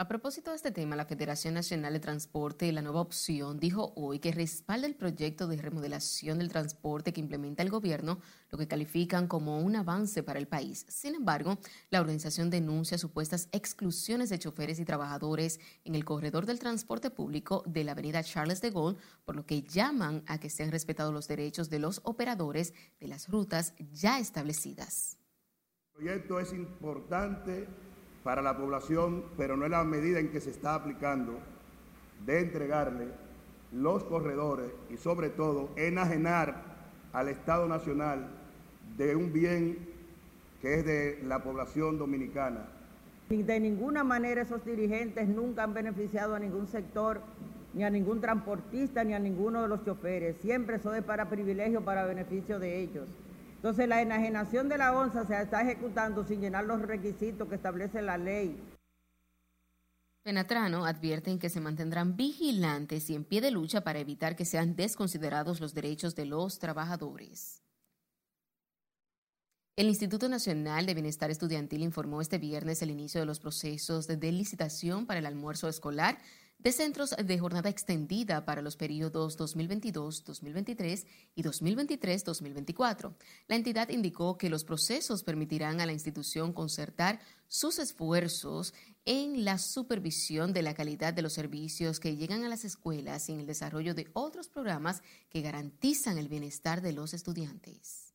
A 0.00 0.06
propósito 0.06 0.50
de 0.50 0.56
este 0.56 0.70
tema, 0.70 0.94
la 0.94 1.06
Federación 1.06 1.54
Nacional 1.54 1.92
de 1.92 1.98
Transporte, 1.98 2.70
la 2.70 2.82
nueva 2.82 3.00
opción, 3.00 3.58
dijo 3.58 3.92
hoy 3.96 4.20
que 4.20 4.30
respalda 4.30 4.86
el 4.86 4.94
proyecto 4.94 5.48
de 5.48 5.56
remodelación 5.56 6.38
del 6.38 6.50
transporte 6.50 7.12
que 7.12 7.20
implementa 7.20 7.64
el 7.64 7.70
gobierno, 7.70 8.20
lo 8.50 8.58
que 8.58 8.68
califican 8.68 9.26
como 9.26 9.58
un 9.58 9.74
avance 9.74 10.22
para 10.22 10.38
el 10.38 10.46
país. 10.46 10.86
Sin 10.88 11.16
embargo, 11.16 11.58
la 11.90 12.00
organización 12.00 12.48
denuncia 12.48 12.96
supuestas 12.96 13.48
exclusiones 13.50 14.30
de 14.30 14.38
choferes 14.38 14.78
y 14.78 14.84
trabajadores 14.84 15.58
en 15.84 15.96
el 15.96 16.04
corredor 16.04 16.46
del 16.46 16.60
transporte 16.60 17.10
público 17.10 17.64
de 17.66 17.82
la 17.82 17.90
avenida 17.90 18.22
Charles 18.22 18.60
de 18.60 18.70
Gaulle, 18.70 19.00
por 19.24 19.34
lo 19.34 19.46
que 19.46 19.62
llaman 19.62 20.22
a 20.28 20.38
que 20.38 20.48
sean 20.48 20.70
respetados 20.70 21.12
los 21.12 21.26
derechos 21.26 21.70
de 21.70 21.80
los 21.80 22.02
operadores 22.04 22.72
de 23.00 23.08
las 23.08 23.28
rutas 23.28 23.74
ya 23.90 24.20
establecidas. 24.20 25.18
El 25.96 26.04
proyecto 26.04 26.38
es 26.38 26.52
importante 26.52 27.66
para 28.22 28.42
la 28.42 28.56
población, 28.56 29.24
pero 29.36 29.56
no 29.56 29.64
es 29.64 29.70
la 29.70 29.84
medida 29.84 30.18
en 30.18 30.28
que 30.28 30.40
se 30.40 30.50
está 30.50 30.74
aplicando 30.74 31.38
de 32.26 32.40
entregarle 32.40 33.08
los 33.72 34.04
corredores 34.04 34.70
y 34.90 34.96
sobre 34.96 35.30
todo 35.30 35.70
enajenar 35.76 36.62
al 37.12 37.28
Estado 37.28 37.68
Nacional 37.68 38.28
de 38.96 39.14
un 39.14 39.32
bien 39.32 39.78
que 40.60 40.74
es 40.74 40.84
de 40.84 41.20
la 41.24 41.42
población 41.42 41.98
dominicana. 41.98 42.66
De 43.28 43.60
ninguna 43.60 44.04
manera 44.04 44.42
esos 44.42 44.64
dirigentes 44.64 45.28
nunca 45.28 45.62
han 45.62 45.74
beneficiado 45.74 46.34
a 46.34 46.38
ningún 46.38 46.66
sector, 46.66 47.20
ni 47.74 47.84
a 47.84 47.90
ningún 47.90 48.20
transportista, 48.20 49.04
ni 49.04 49.12
a 49.12 49.18
ninguno 49.18 49.62
de 49.62 49.68
los 49.68 49.84
choferes. 49.84 50.36
Siempre 50.40 50.76
eso 50.76 50.94
es 50.94 51.04
para 51.04 51.28
privilegio, 51.28 51.82
para 51.82 52.06
beneficio 52.06 52.58
de 52.58 52.80
ellos. 52.80 53.06
Entonces 53.58 53.88
la 53.88 54.00
enajenación 54.00 54.68
de 54.68 54.78
la 54.78 54.96
onza 54.96 55.26
se 55.26 55.40
está 55.40 55.62
ejecutando 55.62 56.24
sin 56.24 56.40
llenar 56.40 56.64
los 56.64 56.80
requisitos 56.80 57.48
que 57.48 57.56
establece 57.56 58.00
la 58.00 58.16
ley. 58.16 58.56
Penatrano 60.22 60.84
advierten 60.84 61.40
que 61.40 61.48
se 61.48 61.60
mantendrán 61.60 62.16
vigilantes 62.16 63.10
y 63.10 63.16
en 63.16 63.24
pie 63.24 63.40
de 63.40 63.50
lucha 63.50 63.80
para 63.82 63.98
evitar 63.98 64.36
que 64.36 64.44
sean 64.44 64.76
desconsiderados 64.76 65.60
los 65.60 65.74
derechos 65.74 66.14
de 66.14 66.26
los 66.26 66.60
trabajadores. 66.60 67.62
El 69.74 69.88
Instituto 69.88 70.28
Nacional 70.28 70.86
de 70.86 70.94
Bienestar 70.94 71.30
Estudiantil 71.30 71.82
informó 71.82 72.20
este 72.20 72.38
viernes 72.38 72.82
el 72.82 72.90
inicio 72.90 73.20
de 73.20 73.26
los 73.26 73.40
procesos 73.40 74.06
de 74.06 74.32
licitación 74.32 75.06
para 75.06 75.18
el 75.18 75.26
almuerzo 75.26 75.68
escolar 75.68 76.18
de 76.58 76.72
centros 76.72 77.14
de 77.16 77.38
jornada 77.38 77.70
extendida 77.70 78.44
para 78.44 78.62
los 78.62 78.76
periodos 78.76 79.38
2022-2023 79.38 81.06
y 81.36 81.42
2023-2024. 81.44 83.14
La 83.46 83.56
entidad 83.56 83.88
indicó 83.90 84.36
que 84.36 84.50
los 84.50 84.64
procesos 84.64 85.22
permitirán 85.22 85.80
a 85.80 85.86
la 85.86 85.92
institución 85.92 86.52
concertar 86.52 87.20
sus 87.46 87.78
esfuerzos 87.78 88.74
en 89.04 89.44
la 89.44 89.58
supervisión 89.58 90.52
de 90.52 90.62
la 90.62 90.74
calidad 90.74 91.14
de 91.14 91.22
los 91.22 91.32
servicios 91.32 92.00
que 92.00 92.16
llegan 92.16 92.44
a 92.44 92.48
las 92.48 92.64
escuelas 92.64 93.28
y 93.28 93.32
en 93.32 93.40
el 93.40 93.46
desarrollo 93.46 93.94
de 93.94 94.08
otros 94.12 94.48
programas 94.48 95.02
que 95.30 95.42
garantizan 95.42 96.18
el 96.18 96.28
bienestar 96.28 96.82
de 96.82 96.92
los 96.92 97.14
estudiantes. 97.14 98.12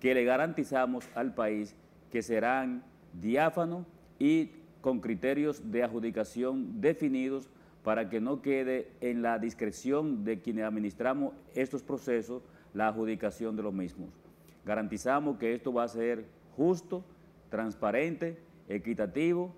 Que 0.00 0.12
le 0.12 0.24
garantizamos 0.24 1.04
al 1.14 1.34
país 1.34 1.74
que 2.10 2.20
serán 2.20 2.84
diáfanos 3.12 3.86
y 4.18 4.50
con 4.80 5.00
criterios 5.00 5.70
de 5.70 5.84
adjudicación 5.84 6.80
definidos 6.80 7.48
para 7.86 8.10
que 8.10 8.20
no 8.20 8.42
quede 8.42 8.90
en 9.00 9.22
la 9.22 9.38
discreción 9.38 10.24
de 10.24 10.40
quienes 10.40 10.64
administramos 10.64 11.34
estos 11.54 11.84
procesos 11.84 12.42
la 12.74 12.88
adjudicación 12.88 13.54
de 13.54 13.62
los 13.62 13.72
mismos. 13.72 14.08
Garantizamos 14.64 15.38
que 15.38 15.54
esto 15.54 15.72
va 15.72 15.84
a 15.84 15.88
ser 15.88 16.26
justo, 16.56 17.04
transparente, 17.48 18.42
equitativo. 18.68 19.54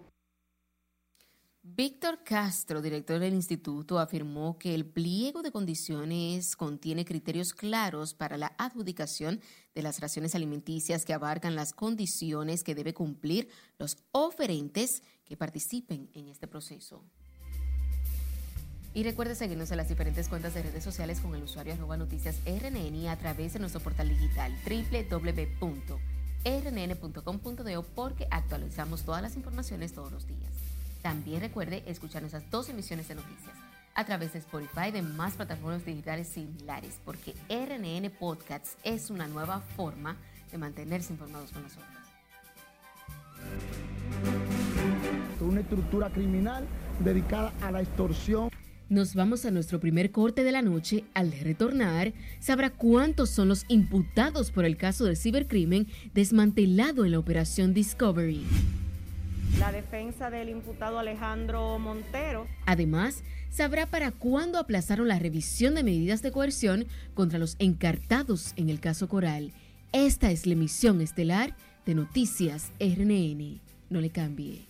Víctor 1.62 2.18
Castro, 2.22 2.82
director 2.82 3.18
del 3.18 3.32
instituto, 3.32 3.98
afirmó 3.98 4.58
que 4.58 4.74
el 4.74 4.84
pliego 4.84 5.40
de 5.40 5.50
condiciones 5.50 6.54
contiene 6.54 7.06
criterios 7.06 7.54
claros 7.54 8.12
para 8.12 8.36
la 8.36 8.54
adjudicación 8.58 9.40
de 9.74 9.80
las 9.82 10.00
raciones 10.00 10.34
alimenticias 10.34 11.06
que 11.06 11.14
abarcan 11.14 11.56
las 11.56 11.72
condiciones 11.72 12.62
que 12.62 12.74
debe 12.74 12.92
cumplir 12.92 13.48
los 13.78 13.96
oferentes 14.12 15.02
que 15.24 15.38
participen 15.38 16.10
en 16.12 16.28
este 16.28 16.46
proceso. 16.46 17.06
Y 18.98 19.04
recuerde 19.04 19.36
seguirnos 19.36 19.70
en 19.70 19.76
las 19.76 19.88
diferentes 19.88 20.28
cuentas 20.28 20.54
de 20.54 20.62
redes 20.64 20.82
sociales 20.82 21.20
con 21.20 21.32
el 21.32 21.44
usuario 21.44 21.72
arroba 21.72 21.96
noticias 21.96 22.34
RNN 22.44 23.06
a 23.06 23.16
través 23.16 23.52
de 23.52 23.60
nuestro 23.60 23.80
portal 23.80 24.08
digital 24.08 24.52
www.rnn.com.do. 24.68 25.92
porque 27.94 28.26
actualizamos 28.28 29.04
todas 29.04 29.22
las 29.22 29.36
informaciones 29.36 29.92
todos 29.92 30.10
los 30.10 30.26
días. 30.26 30.50
También 31.00 31.42
recuerde 31.42 31.84
escuchar 31.86 32.22
nuestras 32.22 32.50
dos 32.50 32.70
emisiones 32.70 33.06
de 33.06 33.14
noticias 33.14 33.54
a 33.94 34.04
través 34.04 34.32
de 34.32 34.40
Spotify 34.40 34.88
y 34.88 34.90
de 34.90 35.02
más 35.02 35.34
plataformas 35.34 35.86
digitales 35.86 36.26
similares, 36.26 36.98
porque 37.04 37.36
RNN 37.48 38.10
Podcasts 38.18 38.76
es 38.82 39.10
una 39.10 39.28
nueva 39.28 39.60
forma 39.76 40.16
de 40.50 40.58
mantenerse 40.58 41.12
informados 41.12 41.52
con 41.52 41.62
nosotros. 41.62 41.86
Una 45.40 45.60
estructura 45.60 46.10
criminal 46.10 46.66
dedicada 46.98 47.52
a 47.62 47.70
la 47.70 47.80
extorsión. 47.80 48.50
Nos 48.90 49.14
vamos 49.14 49.44
a 49.44 49.50
nuestro 49.50 49.80
primer 49.80 50.10
corte 50.12 50.44
de 50.44 50.52
la 50.52 50.62
noche. 50.62 51.04
Al 51.12 51.30
retornar, 51.30 52.14
sabrá 52.40 52.70
cuántos 52.70 53.28
son 53.28 53.48
los 53.48 53.66
imputados 53.68 54.50
por 54.50 54.64
el 54.64 54.78
caso 54.78 55.04
del 55.04 55.18
cibercrimen 55.18 55.86
desmantelado 56.14 57.04
en 57.04 57.10
la 57.12 57.18
operación 57.18 57.74
Discovery. 57.74 58.46
La 59.58 59.72
defensa 59.72 60.30
del 60.30 60.48
imputado 60.48 60.98
Alejandro 60.98 61.78
Montero. 61.78 62.46
Además, 62.64 63.24
sabrá 63.50 63.84
para 63.84 64.10
cuándo 64.10 64.58
aplazaron 64.58 65.08
la 65.08 65.18
revisión 65.18 65.74
de 65.74 65.84
medidas 65.84 66.22
de 66.22 66.32
coerción 66.32 66.86
contra 67.12 67.38
los 67.38 67.56
encartados 67.58 68.54
en 68.56 68.70
el 68.70 68.80
caso 68.80 69.06
Coral. 69.06 69.52
Esta 69.92 70.30
es 70.30 70.46
la 70.46 70.54
emisión 70.54 71.02
estelar 71.02 71.54
de 71.84 71.94
Noticias 71.94 72.72
RNN. 72.80 73.60
No 73.90 74.00
le 74.00 74.08
cambie. 74.08 74.66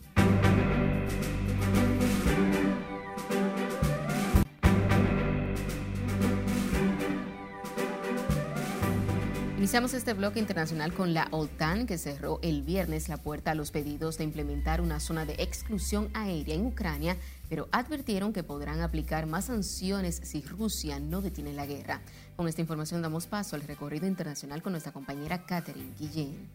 Iniciamos 9.69 9.93
este 9.93 10.15
bloque 10.15 10.41
internacional 10.41 10.95
con 10.95 11.13
la 11.13 11.29
OTAN, 11.31 11.87
que 11.87 11.99
cerró 11.99 12.39
el 12.41 12.63
viernes 12.63 13.11
la 13.11 13.19
puerta 13.19 13.51
a 13.51 13.55
los 13.55 13.71
pedidos 13.71 14.17
de 14.17 14.25
implementar 14.25 14.81
una 14.81 14.99
zona 14.99 15.27
de 15.27 15.35
exclusión 15.35 16.09
aérea 16.15 16.55
en 16.55 16.65
Ucrania, 16.65 17.19
pero 17.51 17.69
advirtieron 17.71 18.33
que 18.33 18.43
podrán 18.43 18.81
aplicar 18.81 19.27
más 19.27 19.45
sanciones 19.45 20.23
si 20.25 20.41
Rusia 20.41 21.01
no 21.01 21.21
detiene 21.21 21.53
la 21.53 21.67
guerra. 21.67 22.01
Con 22.35 22.49
esta 22.49 22.63
información 22.63 23.03
damos 23.03 23.27
paso 23.27 23.57
al 23.57 23.63
recorrido 23.63 24.07
internacional 24.07 24.63
con 24.63 24.73
nuestra 24.73 24.93
compañera 24.93 25.45
Catherine 25.45 25.93
Guillén. 25.99 26.49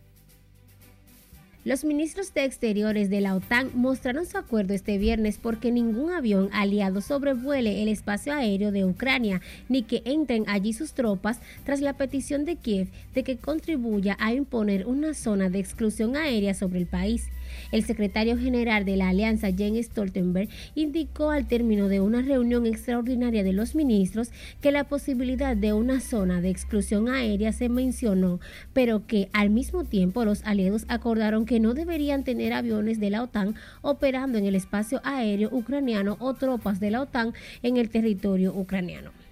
Los 1.65 1.85
ministros 1.85 2.33
de 2.33 2.43
Exteriores 2.43 3.09
de 3.09 3.21
la 3.21 3.35
OTAN 3.35 3.71
mostraron 3.73 4.25
su 4.25 4.37
acuerdo 4.37 4.73
este 4.73 4.97
viernes 4.97 5.37
porque 5.41 5.71
ningún 5.71 6.11
avión 6.11 6.49
aliado 6.51 6.99
sobrevuele 6.99 7.81
el 7.81 7.87
espacio 7.87 8.33
aéreo 8.33 8.73
de 8.73 8.83
Ucrania 8.83 9.39
ni 9.69 9.83
que 9.83 10.01
entren 10.03 10.43
allí 10.49 10.73
sus 10.73 10.91
tropas 10.91 11.39
tras 11.63 11.79
la 11.79 11.93
petición 11.93 12.43
de 12.43 12.57
Kiev 12.57 12.89
de 13.13 13.23
que 13.23 13.37
contribuya 13.37 14.17
a 14.19 14.33
imponer 14.33 14.85
una 14.87 15.13
zona 15.13 15.49
de 15.49 15.59
exclusión 15.59 16.17
aérea 16.17 16.53
sobre 16.53 16.79
el 16.79 16.85
país. 16.85 17.29
El 17.71 17.83
secretario 17.83 18.37
general 18.37 18.85
de 18.85 18.97
la 18.97 19.09
alianza, 19.09 19.51
Jens 19.51 19.87
Stoltenberg, 19.87 20.49
indicó 20.75 21.31
al 21.31 21.47
término 21.47 21.87
de 21.87 21.99
una 21.99 22.21
reunión 22.21 22.65
extraordinaria 22.65 23.43
de 23.43 23.53
los 23.53 23.75
ministros 23.75 24.31
que 24.61 24.71
la 24.71 24.83
posibilidad 24.83 25.55
de 25.55 25.73
una 25.73 25.99
zona 25.99 26.41
de 26.41 26.49
exclusión 26.49 27.09
aérea 27.09 27.51
se 27.51 27.69
mencionó, 27.69 28.39
pero 28.73 29.05
que 29.07 29.29
al 29.33 29.49
mismo 29.49 29.83
tiempo 29.83 30.25
los 30.25 30.43
aliados 30.43 30.85
acordaron 30.87 31.45
que 31.45 31.59
no 31.59 31.73
deberían 31.73 32.23
tener 32.23 32.53
aviones 32.53 32.99
de 32.99 33.09
la 33.09 33.23
OTAN 33.23 33.55
operando 33.81 34.37
en 34.37 34.45
el 34.45 34.55
espacio 34.55 35.01
aéreo 35.03 35.49
ucraniano 35.51 36.17
o 36.19 36.33
tropas 36.33 36.79
de 36.79 36.91
la 36.91 37.01
OTAN 37.01 37.33
en 37.61 37.77
el 37.77 37.89
territorio 37.89 38.53
ucraniano. 38.53 39.22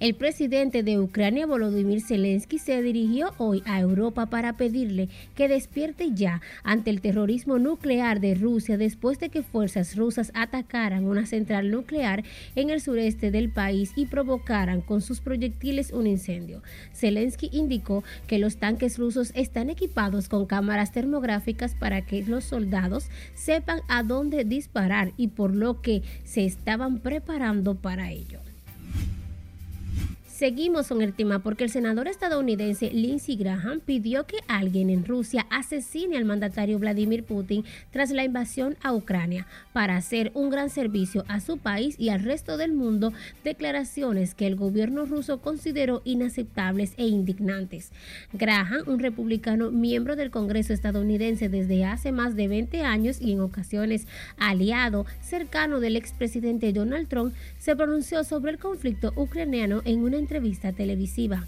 El 0.00 0.14
presidente 0.14 0.82
de 0.82 0.98
Ucrania, 0.98 1.44
Volodymyr 1.44 2.00
Zelensky, 2.00 2.58
se 2.58 2.80
dirigió 2.80 3.34
hoy 3.36 3.62
a 3.66 3.80
Europa 3.80 4.24
para 4.24 4.56
pedirle 4.56 5.10
que 5.34 5.46
despierte 5.46 6.12
ya 6.14 6.40
ante 6.62 6.88
el 6.88 7.02
terrorismo 7.02 7.58
nuclear 7.58 8.18
de 8.18 8.34
Rusia 8.34 8.78
después 8.78 9.18
de 9.18 9.28
que 9.28 9.42
fuerzas 9.42 9.96
rusas 9.96 10.32
atacaran 10.34 11.04
una 11.04 11.26
central 11.26 11.70
nuclear 11.70 12.24
en 12.56 12.70
el 12.70 12.80
sureste 12.80 13.30
del 13.30 13.52
país 13.52 13.92
y 13.94 14.06
provocaran 14.06 14.80
con 14.80 15.02
sus 15.02 15.20
proyectiles 15.20 15.92
un 15.92 16.06
incendio. 16.06 16.62
Zelensky 16.94 17.50
indicó 17.52 18.02
que 18.26 18.38
los 18.38 18.56
tanques 18.56 18.96
rusos 18.96 19.32
están 19.34 19.68
equipados 19.68 20.30
con 20.30 20.46
cámaras 20.46 20.92
termográficas 20.92 21.74
para 21.74 22.06
que 22.06 22.22
los 22.22 22.44
soldados 22.44 23.10
sepan 23.34 23.80
a 23.86 24.02
dónde 24.02 24.44
disparar 24.44 25.12
y 25.18 25.28
por 25.28 25.54
lo 25.54 25.82
que 25.82 26.00
se 26.24 26.46
estaban 26.46 27.00
preparando 27.00 27.74
para 27.74 28.10
ello. 28.10 28.40
Seguimos 30.40 30.88
con 30.88 31.02
el 31.02 31.12
tema 31.12 31.40
porque 31.40 31.64
el 31.64 31.70
senador 31.70 32.08
estadounidense 32.08 32.90
Lindsey 32.94 33.36
Graham 33.36 33.80
pidió 33.80 34.24
que 34.24 34.38
alguien 34.48 34.88
en 34.88 35.04
Rusia 35.04 35.46
asesine 35.50 36.16
al 36.16 36.24
mandatario 36.24 36.78
Vladimir 36.78 37.24
Putin 37.24 37.62
tras 37.90 38.10
la 38.10 38.24
invasión 38.24 38.74
a 38.82 38.94
Ucrania 38.94 39.46
para 39.74 39.96
hacer 39.96 40.30
un 40.32 40.48
gran 40.48 40.70
servicio 40.70 41.26
a 41.28 41.40
su 41.40 41.58
país 41.58 41.94
y 41.98 42.08
al 42.08 42.22
resto 42.24 42.56
del 42.56 42.72
mundo, 42.72 43.12
declaraciones 43.44 44.34
que 44.34 44.46
el 44.46 44.56
gobierno 44.56 45.04
ruso 45.04 45.42
consideró 45.42 46.00
inaceptables 46.06 46.94
e 46.96 47.06
indignantes. 47.06 47.92
Graham, 48.32 48.84
un 48.86 48.98
republicano 48.98 49.70
miembro 49.70 50.16
del 50.16 50.30
Congreso 50.30 50.72
estadounidense 50.72 51.50
desde 51.50 51.84
hace 51.84 52.12
más 52.12 52.34
de 52.34 52.48
20 52.48 52.80
años 52.80 53.20
y 53.20 53.32
en 53.32 53.40
ocasiones 53.40 54.06
aliado 54.38 55.04
cercano 55.20 55.80
del 55.80 55.96
expresidente 55.96 56.72
Donald 56.72 57.08
Trump, 57.08 57.34
se 57.58 57.76
pronunció 57.76 58.24
sobre 58.24 58.52
el 58.52 58.58
conflicto 58.58 59.12
ucraniano 59.16 59.82
en 59.84 60.02
una 60.02 60.16
entrevista 60.30 60.72
televisiva. 60.72 61.44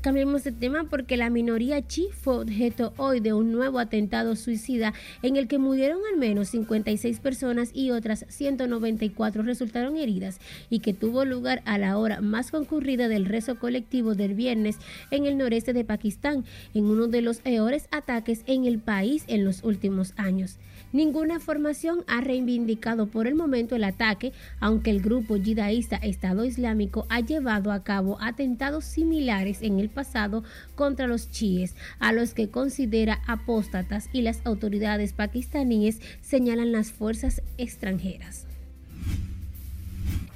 Cambiemos 0.00 0.44
de 0.44 0.52
tema 0.52 0.86
porque 0.88 1.18
la 1.18 1.28
minoría 1.28 1.86
chi 1.86 2.08
fue 2.10 2.38
objeto 2.38 2.94
hoy 2.96 3.20
de 3.20 3.34
un 3.34 3.52
nuevo 3.52 3.78
atentado 3.78 4.34
suicida 4.34 4.94
en 5.20 5.36
el 5.36 5.46
que 5.46 5.58
murieron 5.58 5.98
al 6.10 6.18
menos 6.18 6.48
56 6.48 7.20
personas 7.20 7.70
y 7.74 7.90
otras 7.90 8.24
194 8.28 9.42
resultaron 9.42 9.98
heridas 9.98 10.40
y 10.70 10.78
que 10.78 10.94
tuvo 10.94 11.26
lugar 11.26 11.60
a 11.66 11.76
la 11.76 11.98
hora 11.98 12.22
más 12.22 12.50
concurrida 12.50 13.08
del 13.08 13.26
rezo 13.26 13.58
colectivo 13.58 14.14
del 14.14 14.32
viernes 14.32 14.78
en 15.10 15.26
el 15.26 15.36
noreste 15.36 15.74
de 15.74 15.84
Pakistán, 15.84 16.46
en 16.72 16.86
uno 16.86 17.08
de 17.08 17.20
los 17.20 17.40
peores 17.40 17.88
ataques 17.90 18.42
en 18.46 18.64
el 18.64 18.78
país 18.78 19.24
en 19.26 19.44
los 19.44 19.64
últimos 19.64 20.14
años. 20.16 20.56
Ninguna 20.92 21.40
formación 21.40 22.04
ha 22.06 22.20
reivindicado 22.20 23.06
por 23.06 23.26
el 23.26 23.34
momento 23.34 23.76
el 23.76 23.84
ataque, 23.84 24.32
aunque 24.60 24.90
el 24.90 25.00
grupo 25.00 25.36
yidaísta 25.36 25.96
Estado 25.96 26.44
Islámico 26.44 27.06
ha 27.08 27.20
llevado 27.20 27.72
a 27.72 27.82
cabo 27.82 28.18
atentados 28.20 28.84
similares 28.84 29.62
en 29.62 29.78
el 29.80 29.90
pasado 29.90 30.44
contra 30.74 31.06
los 31.06 31.30
chiíes, 31.30 31.74
a 31.98 32.12
los 32.12 32.34
que 32.34 32.48
considera 32.48 33.20
apóstatas 33.26 34.08
y 34.12 34.22
las 34.22 34.40
autoridades 34.44 35.12
pakistaníes 35.12 36.00
señalan 36.20 36.72
las 36.72 36.92
fuerzas 36.92 37.42
extranjeras 37.58 38.45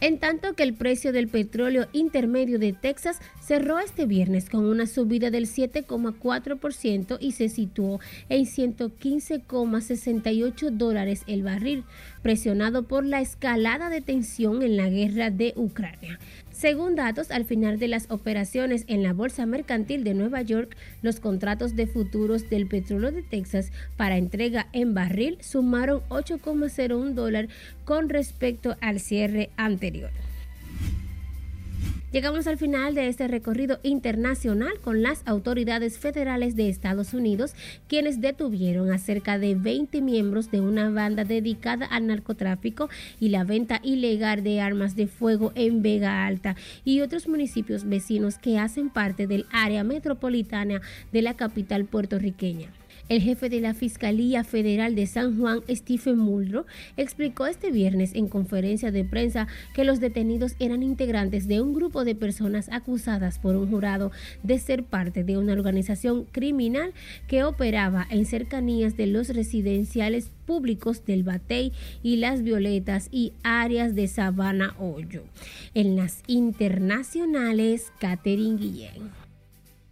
en 0.00 0.18
tanto 0.18 0.54
que 0.54 0.62
el 0.62 0.72
precio 0.74 1.12
del 1.12 1.26
petróleo 1.28 1.88
intermedio 1.92 2.58
de 2.58 2.72
Texas 2.72 3.20
cerró 3.40 3.78
este 3.78 4.06
viernes 4.06 4.48
con 4.48 4.64
una 4.64 4.86
subida 4.86 5.30
del 5.30 5.46
7,4% 5.46 7.18
y 7.20 7.32
se 7.32 7.48
situó 7.48 7.98
en 8.28 8.46
115,68 8.46 10.70
dólares 10.70 11.24
el 11.26 11.42
barril, 11.42 11.82
presionado 12.22 12.84
por 12.84 13.04
la 13.04 13.20
escalada 13.20 13.90
de 13.90 14.00
tensión 14.00 14.62
en 14.62 14.76
la 14.76 14.88
guerra 14.88 15.30
de 15.30 15.52
Ucrania. 15.56 16.20
Según 16.60 16.94
datos, 16.94 17.30
al 17.30 17.46
final 17.46 17.78
de 17.78 17.88
las 17.88 18.10
operaciones 18.10 18.84
en 18.86 19.02
la 19.02 19.14
Bolsa 19.14 19.46
Mercantil 19.46 20.04
de 20.04 20.12
Nueva 20.12 20.42
York, 20.42 20.76
los 21.00 21.18
contratos 21.18 21.74
de 21.74 21.86
futuros 21.86 22.50
del 22.50 22.66
petróleo 22.66 23.12
de 23.12 23.22
Texas 23.22 23.72
para 23.96 24.18
entrega 24.18 24.66
en 24.74 24.92
barril 24.92 25.38
sumaron 25.40 26.02
8,01 26.10 27.14
dólar 27.14 27.48
con 27.86 28.10
respecto 28.10 28.76
al 28.82 29.00
cierre 29.00 29.48
anterior. 29.56 30.10
Llegamos 32.12 32.48
al 32.48 32.58
final 32.58 32.96
de 32.96 33.06
este 33.06 33.28
recorrido 33.28 33.78
internacional 33.84 34.80
con 34.80 35.00
las 35.00 35.22
autoridades 35.26 35.96
federales 35.96 36.56
de 36.56 36.68
Estados 36.68 37.14
Unidos, 37.14 37.54
quienes 37.86 38.20
detuvieron 38.20 38.90
a 38.90 38.98
cerca 38.98 39.38
de 39.38 39.54
20 39.54 40.00
miembros 40.02 40.50
de 40.50 40.60
una 40.60 40.90
banda 40.90 41.22
dedicada 41.22 41.86
al 41.86 42.08
narcotráfico 42.08 42.90
y 43.20 43.28
la 43.28 43.44
venta 43.44 43.78
ilegal 43.84 44.42
de 44.42 44.60
armas 44.60 44.96
de 44.96 45.06
fuego 45.06 45.52
en 45.54 45.82
Vega 45.82 46.26
Alta 46.26 46.56
y 46.84 47.00
otros 47.00 47.28
municipios 47.28 47.88
vecinos 47.88 48.38
que 48.38 48.58
hacen 48.58 48.90
parte 48.90 49.28
del 49.28 49.46
área 49.52 49.84
metropolitana 49.84 50.80
de 51.12 51.22
la 51.22 51.34
capital 51.34 51.84
puertorriqueña. 51.84 52.72
El 53.10 53.22
jefe 53.22 53.48
de 53.48 53.60
la 53.60 53.74
Fiscalía 53.74 54.44
Federal 54.44 54.94
de 54.94 55.04
San 55.04 55.36
Juan, 55.36 55.62
Stephen 55.68 56.16
Muldrow, 56.16 56.64
explicó 56.96 57.46
este 57.46 57.72
viernes 57.72 58.14
en 58.14 58.28
conferencia 58.28 58.92
de 58.92 59.04
prensa 59.04 59.48
que 59.74 59.82
los 59.82 59.98
detenidos 59.98 60.54
eran 60.60 60.84
integrantes 60.84 61.48
de 61.48 61.60
un 61.60 61.74
grupo 61.74 62.04
de 62.04 62.14
personas 62.14 62.68
acusadas 62.70 63.40
por 63.40 63.56
un 63.56 63.68
jurado 63.68 64.12
de 64.44 64.60
ser 64.60 64.84
parte 64.84 65.24
de 65.24 65.36
una 65.36 65.54
organización 65.54 66.24
criminal 66.30 66.92
que 67.26 67.42
operaba 67.42 68.06
en 68.10 68.26
cercanías 68.26 68.96
de 68.96 69.08
los 69.08 69.30
residenciales 69.30 70.30
públicos 70.46 71.04
del 71.04 71.24
Batey 71.24 71.72
y 72.04 72.18
las 72.18 72.44
Violetas 72.44 73.08
y 73.10 73.32
áreas 73.42 73.96
de 73.96 74.06
Sabana 74.06 74.76
Hoyo. 74.78 75.24
En 75.74 75.96
las 75.96 76.22
internacionales, 76.28 77.90
Catherine 77.98 78.56
Guillén. 78.56 79.19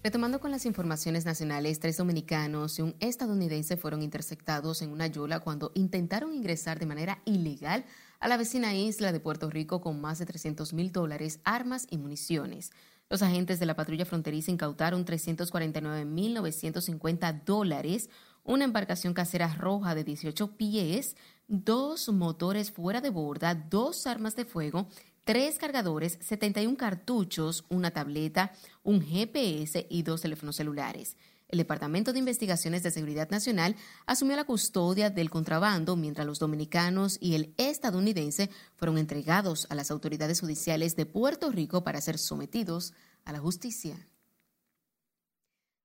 Retomando 0.05 0.39
con 0.39 0.53
las 0.53 0.65
informaciones 0.65 1.27
nacionales, 1.27 1.81
tres 1.81 1.97
dominicanos 1.97 2.79
y 2.79 2.83
un 2.83 2.95
estadounidense 3.01 3.77
fueron 3.77 4.03
interceptados 4.03 4.81
en 4.81 4.93
una 4.93 5.09
yola 5.09 5.41
cuando 5.41 5.73
intentaron 5.75 6.33
ingresar 6.33 6.79
de 6.79 6.87
manera 6.87 7.21
ilegal 7.25 7.85
a 8.21 8.29
la 8.29 8.37
vecina 8.37 8.77
isla 8.77 9.11
de 9.11 9.19
Puerto 9.19 9.51
Rico 9.51 9.81
con 9.81 10.01
más 10.01 10.21
de 10.21 10.27
300 10.27 10.73
mil 10.73 10.93
dólares, 10.93 11.41
armas 11.43 11.89
y 11.91 11.99
municiones. 11.99 12.71
Los 13.11 13.23
agentes 13.23 13.59
de 13.59 13.67
la 13.67 13.75
patrulla 13.75 14.05
fronteriza 14.05 14.53
incautaron 14.53 15.05
349.950 15.05 17.43
dólares, 17.45 18.09
una 18.45 18.65
embarcación 18.65 19.15
casera 19.15 19.53
roja 19.53 19.97
de 19.97 20.05
18 20.05 20.57
pies, 20.57 21.17
dos 21.49 22.09
motores 22.11 22.71
fuera 22.71 23.01
de 23.01 23.11
borda, 23.11 23.57
dos 23.57 24.07
armas 24.07 24.37
de 24.37 24.45
fuego, 24.45 24.87
tres 25.29 25.59
cargadores, 25.59 26.17
71 26.23 26.79
cartuchos, 26.79 27.67
una 27.69 27.91
tableta, 27.91 28.51
un 28.89 29.03
GPS 29.03 29.87
y 29.91 30.03
dos 30.03 30.23
teléfonos 30.23 30.57
celulares. 30.57 31.19
El 31.49 31.59
Departamento 31.59 32.15
de 32.15 32.21
Investigaciones 32.21 32.83
de 32.83 32.91
Seguridad 32.91 33.29
Nacional 33.29 33.77
asumió 34.07 34.35
la 34.35 34.45
custodia 34.45 35.11
del 35.11 35.29
contrabando 35.29 35.95
mientras 35.95 36.27
los 36.27 36.39
dominicanos 36.39 37.19
y 37.21 37.35
el 37.35 37.53
estadounidense 37.59 38.49
fueron 38.77 38.97
entregados 38.97 39.67
a 39.69 39.75
las 39.75 39.91
autoridades 39.91 40.41
judiciales 40.41 40.97
de 40.97 41.05
Puerto 41.05 41.51
Rico 41.51 41.85
para 41.85 42.01
ser 42.01 42.17
sometidos 42.17 42.95
a 43.27 43.33
la 43.33 43.41
justicia. 43.41 44.09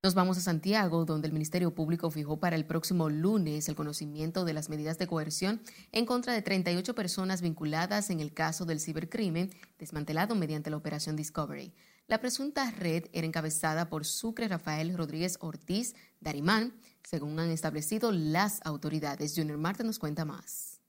Nos 0.01 0.13
vamos 0.13 0.37
a 0.37 0.41
Santiago, 0.41 1.03
donde 1.03 1.27
el 1.27 1.33
Ministerio 1.33 1.75
Público 1.75 2.09
fijó 2.09 2.39
para 2.39 2.55
el 2.55 2.65
próximo 2.65 3.09
lunes 3.09 3.67
el 3.67 3.75
conocimiento 3.75 4.45
de 4.45 4.53
las 4.53 4.69
medidas 4.69 4.97
de 4.97 5.07
coerción 5.07 5.61
en 5.91 6.05
contra 6.05 6.31
de 6.31 6.41
38 6.41 6.95
personas 6.95 7.41
vinculadas 7.41 8.09
en 8.09 8.21
el 8.21 8.33
caso 8.33 8.63
del 8.63 8.79
cibercrimen 8.79 9.49
desmantelado 9.77 10.35
mediante 10.35 10.69
la 10.69 10.77
operación 10.77 11.17
Discovery. 11.17 11.73
La 12.07 12.19
presunta 12.19 12.69
red 12.69 13.05
era 13.13 13.25
encabezada 13.25 13.89
por 13.89 14.05
Sucre 14.05 14.49
Rafael 14.49 14.95
Rodríguez 14.97 15.37
Ortiz 15.39 15.95
Darimán, 16.19 16.73
según 17.01 17.39
han 17.39 17.49
establecido 17.49 18.11
las 18.11 18.59
autoridades. 18.65 19.33
Junior 19.37 19.57
Marta 19.57 19.83
nos 19.83 19.99
cuenta 19.99 20.25
más. 20.25 20.81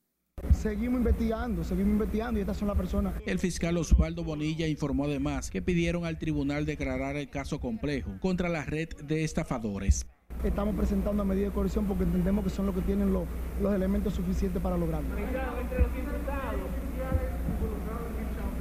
Seguimos 0.53 0.98
investigando, 0.98 1.62
seguimos 1.62 1.92
investigando 1.92 2.40
y 2.40 2.42
estas 2.42 2.57
son 2.57 2.66
las 2.66 2.77
personas. 2.77 3.14
El 3.27 3.38
fiscal 3.38 3.77
Osvaldo 3.77 4.24
Bonilla 4.24 4.66
informó 4.66 5.05
además 5.05 5.50
que 5.50 5.62
pidieron 5.62 6.05
al 6.05 6.18
tribunal 6.18 6.66
declarar 6.66 7.16
el 7.16 7.31
caso 7.31 7.61
complejo 7.61 8.18
contra 8.20 8.48
la 8.48 8.64
red 8.64 8.88
de 9.05 9.22
estafadores. 9.22 10.07
Estamos 10.42 10.74
presentando 10.74 11.22
a 11.22 11.24
medida 11.24 11.46
de 11.46 11.53
coerción 11.53 11.87
porque 11.87 12.03
entendemos 12.03 12.42
que 12.42 12.50
son 12.50 12.66
los 12.66 12.74
que 12.74 12.83
tienen 12.83 13.12
los, 13.12 13.24
los 13.62 13.72
elementos 13.72 14.14
suficientes 14.14 14.61
para 14.61 14.77
lograrlo. 14.77 15.09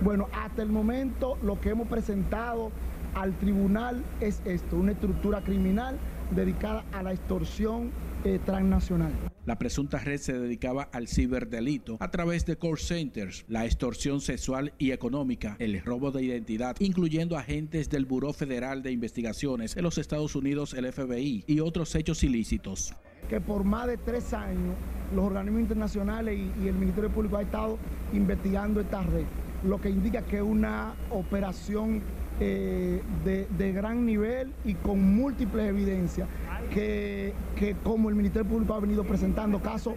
Bueno, 0.04 0.28
hasta 0.34 0.62
el 0.62 0.70
momento 0.70 1.38
lo 1.42 1.62
que 1.62 1.70
hemos 1.70 1.88
presentado 1.88 2.72
al 3.16 3.38
tribunal 3.38 4.04
es 4.20 4.42
esto, 4.44 4.76
una 4.76 4.92
estructura 4.92 5.42
criminal 5.42 5.98
dedicada 6.32 6.84
a 6.92 7.04
la 7.04 7.14
extorsión 7.14 7.92
eh, 8.26 8.38
transnacional. 8.46 9.14
La 9.46 9.58
presunta 9.58 10.00
red 10.00 10.18
se 10.18 10.34
dedicaba 10.34 10.90
al 10.92 11.08
ciberdelito 11.08 11.96
a 12.02 12.12
través 12.12 12.46
de 12.46 12.58
call 12.58 12.80
centers, 12.80 13.46
la 13.48 13.64
extorsión 13.64 14.20
sexual 14.20 14.74
y 14.78 14.92
económica, 14.92 15.56
el 15.60 15.82
robo 15.82 16.12
de 16.12 16.24
identidad, 16.24 16.76
incluyendo 16.80 17.38
agentes 17.38 17.90
del 17.90 18.06
Buró 18.06 18.34
Federal 18.34 18.84
de 18.84 18.92
Investigaciones 18.92 19.74
de 19.74 19.84
los 19.84 19.98
Estados 19.98 20.36
Unidos, 20.36 20.74
el 20.74 20.92
FBI, 20.92 21.46
y 21.48 21.62
otros 21.62 21.96
hechos 21.96 22.26
ilícitos. 22.26 22.94
Que 23.30 23.40
por 23.40 23.64
más 23.64 23.88
de 23.88 23.96
tres 23.96 24.34
años 24.34 24.76
los 25.16 25.24
organismos 25.24 25.62
internacionales 25.62 26.38
y, 26.38 26.66
y 26.66 26.68
el 26.68 26.76
Ministerio 26.76 27.10
Público 27.10 27.38
ha 27.38 27.44
estado 27.44 27.78
investigando 28.12 28.82
esta 28.82 29.02
red, 29.04 29.26
lo 29.64 29.80
que 29.80 29.90
indica 29.90 30.24
que 30.24 30.38
es 30.38 30.44
una 30.44 30.94
operación 31.10 32.02
eh, 32.40 33.02
de, 33.24 33.72
gran 33.72 34.06
nivel 34.06 34.52
y 34.66 34.74
con 34.74 35.02
múltiples 35.16 35.68
evidencias 35.70 36.28
que, 36.74 37.34
que, 37.56 37.76
como 37.84 38.10
el 38.10 38.16
Ministerio 38.16 38.48
Público 38.48 38.74
ha 38.74 38.80
venido 38.80 39.04
presentando 39.04 39.62
casos 39.62 39.94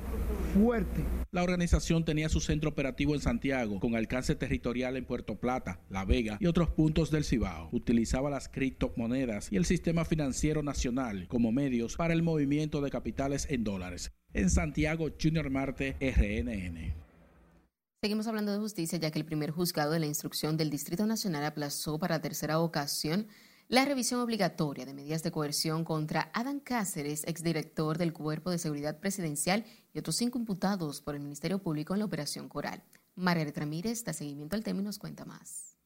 fuertes. 0.54 1.02
La 1.30 1.42
organización 1.42 2.04
tenía 2.04 2.28
su 2.28 2.40
centro 2.40 2.70
operativo 2.70 3.14
en 3.14 3.20
Santiago, 3.20 3.80
con 3.80 3.96
alcance 3.96 4.34
territorial 4.34 4.96
en 4.96 5.04
Puerto 5.04 5.36
Plata, 5.36 5.80
La 5.88 6.04
Vega 6.04 6.38
y 6.40 6.46
otros 6.46 6.70
puntos 6.70 7.10
del 7.10 7.24
Cibao. 7.24 7.68
Utilizaba 7.72 8.30
las 8.30 8.48
criptomonedas 8.48 9.50
y 9.50 9.56
el 9.56 9.64
sistema 9.64 10.04
financiero 10.04 10.62
nacional 10.62 11.26
como 11.28 11.52
medios 11.52 11.96
para 11.96 12.14
el 12.14 12.22
movimiento 12.22 12.80
de 12.80 12.90
capitales 12.90 13.46
en 13.50 13.64
dólares. 13.64 14.12
En 14.32 14.50
Santiago, 14.50 15.08
Junior 15.20 15.50
Marte, 15.50 15.96
RNN. 16.00 17.05
Seguimos 18.06 18.28
hablando 18.28 18.52
de 18.52 18.58
justicia, 18.58 19.00
ya 19.00 19.10
que 19.10 19.18
el 19.18 19.24
primer 19.24 19.50
juzgado 19.50 19.90
de 19.90 19.98
la 19.98 20.06
instrucción 20.06 20.56
del 20.56 20.70
Distrito 20.70 21.04
Nacional 21.06 21.44
aplazó 21.44 21.98
para 21.98 22.20
tercera 22.20 22.60
ocasión 22.60 23.26
la 23.66 23.84
revisión 23.84 24.20
obligatoria 24.20 24.86
de 24.86 24.94
medidas 24.94 25.24
de 25.24 25.32
coerción 25.32 25.82
contra 25.82 26.30
Adán 26.32 26.60
Cáceres, 26.60 27.24
exdirector 27.26 27.98
del 27.98 28.12
Cuerpo 28.12 28.50
de 28.50 28.58
Seguridad 28.58 29.00
Presidencial, 29.00 29.64
y 29.92 29.98
otros 29.98 30.14
cinco 30.14 30.38
imputados 30.38 31.00
por 31.00 31.16
el 31.16 31.20
Ministerio 31.20 31.58
Público 31.58 31.94
en 31.94 31.98
la 31.98 32.04
Operación 32.04 32.48
Coral. 32.48 32.80
Margaret 33.16 33.58
Ramírez 33.58 34.04
da 34.04 34.12
seguimiento 34.12 34.54
al 34.54 34.62
tema 34.62 34.82
y 34.82 34.84
nos 34.84 35.00
cuenta 35.00 35.24
más. 35.24 35.76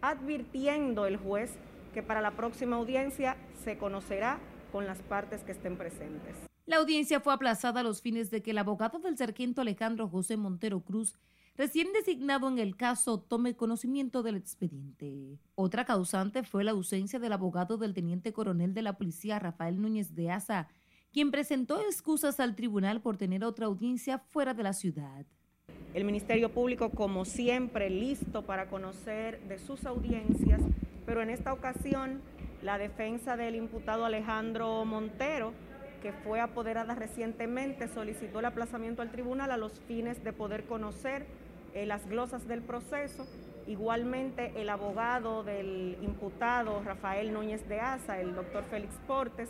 Advirtiendo 0.00 1.04
el 1.04 1.18
juez 1.18 1.50
que 1.92 2.02
para 2.02 2.22
la 2.22 2.38
próxima 2.38 2.76
audiencia 2.76 3.36
se 3.64 3.76
conocerá 3.76 4.40
con 4.72 4.86
las 4.86 5.02
partes 5.02 5.42
que 5.42 5.52
estén 5.52 5.76
presentes. 5.76 6.36
La 6.64 6.76
audiencia 6.76 7.20
fue 7.20 7.34
aplazada 7.34 7.80
a 7.80 7.82
los 7.82 8.00
fines 8.00 8.30
de 8.30 8.42
que 8.42 8.52
el 8.52 8.58
abogado 8.58 8.98
del 8.98 9.18
sargento 9.18 9.60
Alejandro 9.60 10.08
José 10.08 10.38
Montero 10.38 10.80
Cruz 10.80 11.18
recién 11.56 11.92
designado 11.92 12.48
en 12.48 12.58
el 12.58 12.76
caso 12.76 13.20
tome 13.20 13.54
conocimiento 13.54 14.22
del 14.22 14.36
expediente. 14.36 15.38
Otra 15.54 15.84
causante 15.84 16.42
fue 16.42 16.64
la 16.64 16.72
ausencia 16.72 17.18
del 17.18 17.32
abogado 17.32 17.76
del 17.78 17.94
teniente 17.94 18.32
coronel 18.32 18.74
de 18.74 18.82
la 18.82 18.96
policía 18.96 19.38
Rafael 19.38 19.80
Núñez 19.80 20.14
de 20.14 20.30
Asa, 20.30 20.68
quien 21.12 21.30
presentó 21.30 21.80
excusas 21.80 22.40
al 22.40 22.56
tribunal 22.56 23.00
por 23.00 23.16
tener 23.16 23.44
otra 23.44 23.66
audiencia 23.66 24.18
fuera 24.18 24.52
de 24.52 24.64
la 24.64 24.72
ciudad. 24.72 25.24
El 25.94 26.04
Ministerio 26.04 26.50
Público, 26.50 26.90
como 26.90 27.24
siempre, 27.24 27.88
listo 27.88 28.42
para 28.42 28.68
conocer 28.68 29.40
de 29.48 29.58
sus 29.58 29.86
audiencias, 29.86 30.60
pero 31.06 31.22
en 31.22 31.30
esta 31.30 31.52
ocasión 31.52 32.20
la 32.62 32.78
defensa 32.78 33.36
del 33.36 33.54
imputado 33.54 34.04
Alejandro 34.04 34.84
Montero, 34.84 35.52
que 36.02 36.12
fue 36.12 36.40
apoderada 36.40 36.96
recientemente, 36.96 37.86
solicitó 37.86 38.40
el 38.40 38.46
aplazamiento 38.46 39.02
al 39.02 39.12
tribunal 39.12 39.52
a 39.52 39.56
los 39.56 39.80
fines 39.82 40.24
de 40.24 40.32
poder 40.32 40.64
conocer 40.64 41.26
eh, 41.74 41.86
las 41.86 42.08
glosas 42.08 42.46
del 42.46 42.62
proceso. 42.62 43.26
Igualmente, 43.66 44.52
el 44.56 44.68
abogado 44.68 45.42
del 45.42 45.96
imputado 46.02 46.82
Rafael 46.82 47.32
Núñez 47.32 47.68
de 47.68 47.80
Asa, 47.80 48.20
el 48.20 48.34
doctor 48.34 48.64
Félix 48.70 48.94
Portes, 49.06 49.48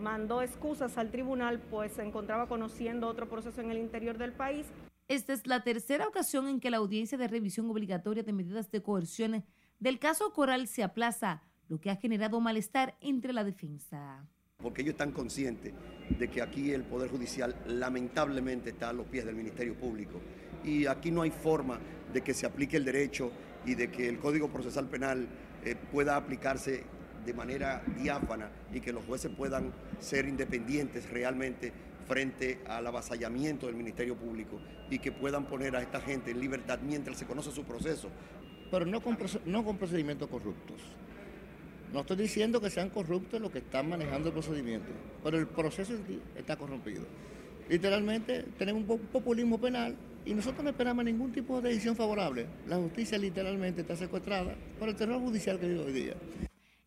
mandó 0.00 0.42
excusas 0.42 0.98
al 0.98 1.10
tribunal, 1.10 1.60
pues 1.70 1.92
se 1.92 2.02
encontraba 2.02 2.46
conociendo 2.46 3.08
otro 3.08 3.28
proceso 3.28 3.60
en 3.60 3.70
el 3.70 3.78
interior 3.78 4.18
del 4.18 4.32
país. 4.32 4.66
Esta 5.08 5.32
es 5.32 5.46
la 5.46 5.62
tercera 5.62 6.06
ocasión 6.06 6.48
en 6.48 6.60
que 6.60 6.70
la 6.70 6.78
audiencia 6.78 7.18
de 7.18 7.28
revisión 7.28 7.70
obligatoria 7.70 8.22
de 8.22 8.32
medidas 8.32 8.70
de 8.70 8.82
coerción 8.82 9.44
del 9.78 9.98
caso 9.98 10.32
Coral 10.32 10.66
se 10.66 10.82
aplaza, 10.82 11.42
lo 11.68 11.80
que 11.80 11.90
ha 11.90 11.96
generado 11.96 12.40
malestar 12.40 12.96
entre 13.00 13.32
la 13.32 13.44
defensa. 13.44 14.26
Porque 14.58 14.82
ellos 14.82 14.92
están 14.92 15.12
conscientes 15.12 15.74
de 16.18 16.28
que 16.28 16.40
aquí 16.40 16.72
el 16.72 16.84
Poder 16.84 17.10
Judicial 17.10 17.54
lamentablemente 17.66 18.70
está 18.70 18.90
a 18.90 18.92
los 18.92 19.06
pies 19.06 19.26
del 19.26 19.34
Ministerio 19.34 19.74
Público 19.74 20.20
y 20.64 20.86
aquí 20.86 21.10
no 21.10 21.22
hay 21.22 21.30
forma 21.30 21.78
de 22.12 22.22
que 22.22 22.34
se 22.34 22.46
aplique 22.46 22.76
el 22.76 22.84
derecho 22.84 23.30
y 23.66 23.74
de 23.74 23.90
que 23.90 24.08
el 24.08 24.18
Código 24.18 24.48
Procesal 24.48 24.86
Penal 24.88 25.26
eh, 25.64 25.76
pueda 25.92 26.16
aplicarse 26.16 26.84
de 27.24 27.34
manera 27.34 27.82
diáfana 27.98 28.50
y 28.72 28.80
que 28.80 28.92
los 28.92 29.04
jueces 29.04 29.30
puedan 29.34 29.72
ser 29.98 30.28
independientes 30.28 31.08
realmente 31.10 31.72
frente 32.06 32.60
al 32.66 32.86
avasallamiento 32.86 33.66
del 33.66 33.76
Ministerio 33.76 34.14
Público 34.14 34.60
y 34.90 34.98
que 34.98 35.10
puedan 35.10 35.46
poner 35.46 35.74
a 35.76 35.82
esta 35.82 36.00
gente 36.00 36.30
en 36.30 36.40
libertad 36.40 36.78
mientras 36.82 37.16
se 37.16 37.24
conoce 37.24 37.50
su 37.50 37.64
proceso. 37.64 38.08
Pero 38.70 38.84
no 38.84 39.00
con, 39.00 39.16
no 39.46 39.64
con 39.64 39.78
procedimientos 39.78 40.28
corruptos. 40.28 40.76
No 41.92 42.00
estoy 42.00 42.16
diciendo 42.16 42.60
que 42.60 42.70
sean 42.70 42.90
corruptos 42.90 43.40
los 43.40 43.50
que 43.50 43.58
están 43.58 43.88
manejando 43.88 44.28
el 44.28 44.34
procedimiento, 44.34 44.88
pero 45.22 45.38
el 45.38 45.46
proceso 45.46 45.94
está 46.36 46.56
corrompido. 46.56 47.04
Literalmente 47.68 48.44
tenemos 48.58 48.82
un 48.88 48.98
populismo 48.98 49.58
penal 49.58 49.96
y 50.26 50.34
nosotros 50.34 50.64
no 50.64 50.70
esperamos 50.70 51.04
ningún 51.04 51.32
tipo 51.32 51.60
de 51.60 51.70
decisión 51.70 51.96
favorable. 51.96 52.46
La 52.66 52.76
justicia 52.76 53.18
literalmente 53.18 53.82
está 53.82 53.96
secuestrada 53.96 54.54
por 54.78 54.88
el 54.88 54.96
terror 54.96 55.20
judicial 55.20 55.58
que 55.58 55.68
vive 55.68 55.84
hoy 55.84 55.92
día. 55.92 56.14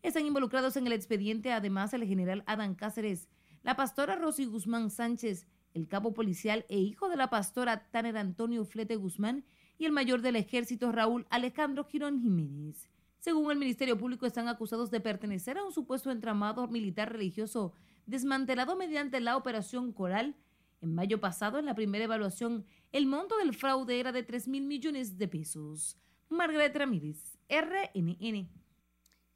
Están 0.02 0.26
involucrados 0.26 0.76
en 0.76 0.86
el 0.86 0.92
expediente 0.92 1.52
además 1.52 1.92
el 1.94 2.04
general 2.04 2.42
Adán 2.46 2.74
Cáceres, 2.74 3.28
la 3.62 3.76
pastora 3.76 4.16
Rosy 4.16 4.46
Guzmán 4.46 4.90
Sánchez, 4.90 5.46
el 5.74 5.86
cabo 5.86 6.14
policial 6.14 6.64
e 6.68 6.78
hijo 6.78 7.08
de 7.08 7.16
la 7.16 7.30
pastora 7.30 7.88
Tanner 7.90 8.16
Antonio 8.16 8.64
Flete 8.64 8.96
Guzmán 8.96 9.44
y 9.78 9.84
el 9.84 9.92
mayor 9.92 10.22
del 10.22 10.36
ejército 10.36 10.90
Raúl 10.90 11.26
Alejandro 11.30 11.84
Girón 11.84 12.20
Jiménez. 12.20 12.88
Según 13.20 13.50
el 13.50 13.58
Ministerio 13.58 13.98
Público, 13.98 14.26
están 14.26 14.48
acusados 14.48 14.90
de 14.90 15.00
pertenecer 15.00 15.58
a 15.58 15.64
un 15.64 15.72
supuesto 15.72 16.10
entramado 16.10 16.66
militar 16.68 17.12
religioso 17.12 17.72
desmantelado 18.06 18.76
mediante 18.76 19.20
la 19.20 19.36
Operación 19.36 19.92
Coral 19.92 20.34
en 20.80 20.94
mayo 20.94 21.20
pasado, 21.20 21.58
en 21.58 21.66
la 21.66 21.74
primera 21.74 22.04
evaluación, 22.04 22.64
el 22.92 23.06
monto 23.06 23.36
del 23.38 23.54
fraude 23.54 24.00
era 24.00 24.12
de 24.12 24.22
3 24.22 24.48
mil 24.48 24.64
millones 24.66 25.18
de 25.18 25.28
pesos. 25.28 25.96
Margaret 26.28 26.74
Ramírez, 26.74 27.38
RNN. 27.48 28.48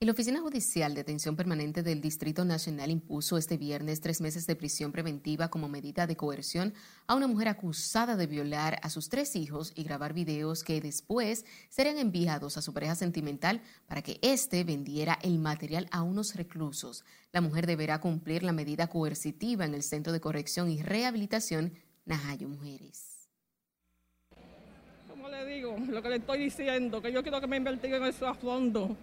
La 0.01 0.11
Oficina 0.11 0.41
Judicial 0.41 0.95
de 0.95 1.03
Atención 1.03 1.37
Permanente 1.37 1.85
del 1.85 2.01
Distrito 2.01 2.45
Nacional 2.45 2.91
impuso 2.91 3.39
este 3.39 3.57
viernes 3.57 4.01
tres 4.01 4.21
meses 4.21 4.49
de 4.49 4.57
prisión 4.57 4.91
preventiva 4.91 5.49
como 5.49 5.69
medida 5.69 6.09
de 6.09 6.17
coerción 6.17 6.75
a 7.07 7.15
una 7.15 7.29
mujer 7.29 7.47
acusada 7.47 8.17
de 8.17 8.27
violar 8.27 8.81
a 8.83 8.91
sus 8.91 9.09
tres 9.09 9.37
hijos 9.37 9.73
y 9.77 9.85
grabar 9.85 10.13
videos 10.13 10.65
que 10.65 10.81
después 10.81 11.45
serían 11.69 11.99
enviados 11.99 12.57
a 12.57 12.63
su 12.63 12.75
pareja 12.75 12.97
sentimental 12.97 13.63
para 13.87 14.03
que 14.03 14.19
éste 14.23 14.65
vendiera 14.65 15.21
el 15.23 15.39
material 15.39 15.87
a 15.93 16.03
unos 16.03 16.35
reclusos. 16.35 17.05
La 17.31 17.41
mujer 17.41 17.69
deberá 17.69 18.01
cumplir 18.01 18.43
la 18.43 18.53
medida 18.53 18.89
coercitiva 18.89 19.65
en 19.65 19.75
el 19.75 19.85
Centro 19.85 20.13
de 20.13 20.21
Corrección 20.21 20.69
y 20.69 20.83
Rehabilitación 20.83 21.75
Najayo 22.07 22.49
Mujeres. 22.49 23.12
Le 25.33 25.47
digo, 25.47 25.77
lo 25.89 26.03
que 26.03 26.11
le 26.11 26.17
estoy 26.17 26.41
diciendo, 26.41 27.01
que 27.01 27.11
yo 27.11 27.23
quiero 27.23 27.41
que 27.41 27.47
me 27.47 27.57
investiguen 27.57 28.05
eso 28.05 28.29
a 28.29 28.35
fondo 28.35 28.95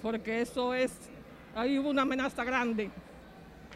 porque 0.00 0.40
eso 0.40 0.72
es, 0.72 1.10
ahí 1.54 1.76
una 1.76 2.02
amenaza 2.02 2.44
grande, 2.44 2.88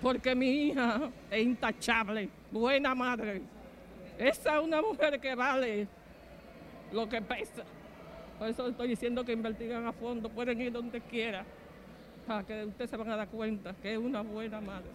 porque 0.00 0.34
mi 0.34 0.68
hija 0.68 1.10
es 1.30 1.42
intachable, 1.42 2.30
buena 2.50 2.94
madre. 2.94 3.42
Esa 4.18 4.56
es 4.56 4.64
una 4.64 4.80
mujer 4.80 5.20
que 5.20 5.34
vale 5.34 5.88
lo 6.90 7.06
que 7.06 7.20
pesa. 7.20 7.64
Por 8.38 8.48
eso 8.48 8.68
estoy 8.68 8.88
diciendo 8.88 9.22
que 9.22 9.32
investiguen 9.32 9.84
a 9.86 9.92
fondo, 9.92 10.30
pueden 10.30 10.58
ir 10.58 10.72
donde 10.72 11.02
quiera, 11.02 11.44
para 12.26 12.42
que 12.44 12.64
ustedes 12.64 12.90
se 12.90 12.96
van 12.96 13.10
a 13.10 13.16
dar 13.16 13.28
cuenta 13.28 13.74
que 13.74 13.92
es 13.92 13.98
una 13.98 14.22
buena 14.22 14.58
madre. 14.60 14.88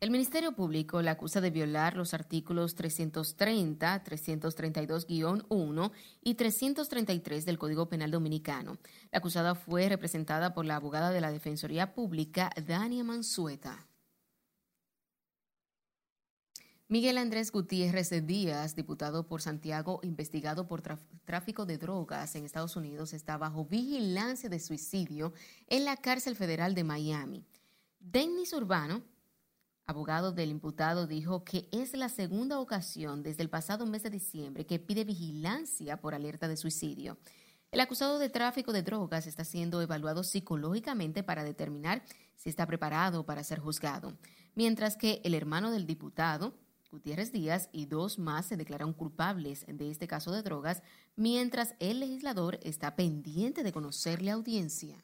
El 0.00 0.12
Ministerio 0.12 0.52
Público 0.52 1.02
la 1.02 1.10
acusa 1.12 1.40
de 1.40 1.50
violar 1.50 1.96
los 1.96 2.14
artículos 2.14 2.76
330, 2.76 4.04
332-1 4.04 5.90
y 6.22 6.34
333 6.34 7.44
del 7.44 7.58
Código 7.58 7.88
Penal 7.88 8.12
Dominicano. 8.12 8.78
La 9.10 9.18
acusada 9.18 9.56
fue 9.56 9.88
representada 9.88 10.54
por 10.54 10.66
la 10.66 10.76
abogada 10.76 11.10
de 11.10 11.20
la 11.20 11.32
Defensoría 11.32 11.94
Pública, 11.94 12.52
Dania 12.64 13.02
Mansueta. 13.02 13.88
Miguel 16.86 17.18
Andrés 17.18 17.50
Gutiérrez 17.50 18.24
Díaz, 18.24 18.76
diputado 18.76 19.26
por 19.26 19.42
Santiago, 19.42 19.98
investigado 20.04 20.68
por 20.68 20.80
tráfico 21.24 21.66
de 21.66 21.76
drogas 21.76 22.36
en 22.36 22.44
Estados 22.44 22.76
Unidos, 22.76 23.14
está 23.14 23.36
bajo 23.36 23.64
vigilancia 23.64 24.48
de 24.48 24.60
suicidio 24.60 25.32
en 25.66 25.84
la 25.84 25.96
cárcel 25.96 26.36
federal 26.36 26.76
de 26.76 26.84
Miami. 26.84 27.44
Dennis 27.98 28.52
Urbano, 28.52 29.02
abogado 29.88 30.32
del 30.32 30.50
imputado, 30.50 31.06
dijo 31.06 31.44
que 31.44 31.66
es 31.72 31.94
la 31.94 32.10
segunda 32.10 32.60
ocasión 32.60 33.22
desde 33.22 33.42
el 33.42 33.48
pasado 33.48 33.86
mes 33.86 34.02
de 34.02 34.10
diciembre 34.10 34.66
que 34.66 34.78
pide 34.78 35.02
vigilancia 35.04 35.98
por 35.98 36.14
alerta 36.14 36.46
de 36.46 36.58
suicidio. 36.58 37.16
El 37.72 37.80
acusado 37.80 38.18
de 38.18 38.28
tráfico 38.28 38.74
de 38.74 38.82
drogas 38.82 39.26
está 39.26 39.44
siendo 39.44 39.80
evaluado 39.80 40.24
psicológicamente 40.24 41.22
para 41.22 41.42
determinar 41.42 42.02
si 42.36 42.50
está 42.50 42.66
preparado 42.66 43.24
para 43.24 43.42
ser 43.42 43.60
juzgado, 43.60 44.12
mientras 44.54 44.94
que 44.94 45.22
el 45.24 45.32
hermano 45.32 45.70
del 45.70 45.86
diputado, 45.86 46.52
Gutiérrez 46.92 47.32
Díaz, 47.32 47.70
y 47.72 47.86
dos 47.86 48.18
más 48.18 48.44
se 48.44 48.58
declararon 48.58 48.92
culpables 48.92 49.64
de 49.66 49.90
este 49.90 50.06
caso 50.06 50.32
de 50.32 50.42
drogas, 50.42 50.82
mientras 51.16 51.74
el 51.78 52.00
legislador 52.00 52.60
está 52.62 52.94
pendiente 52.94 53.62
de 53.62 53.72
conocer 53.72 54.20
la 54.20 54.34
audiencia. 54.34 55.02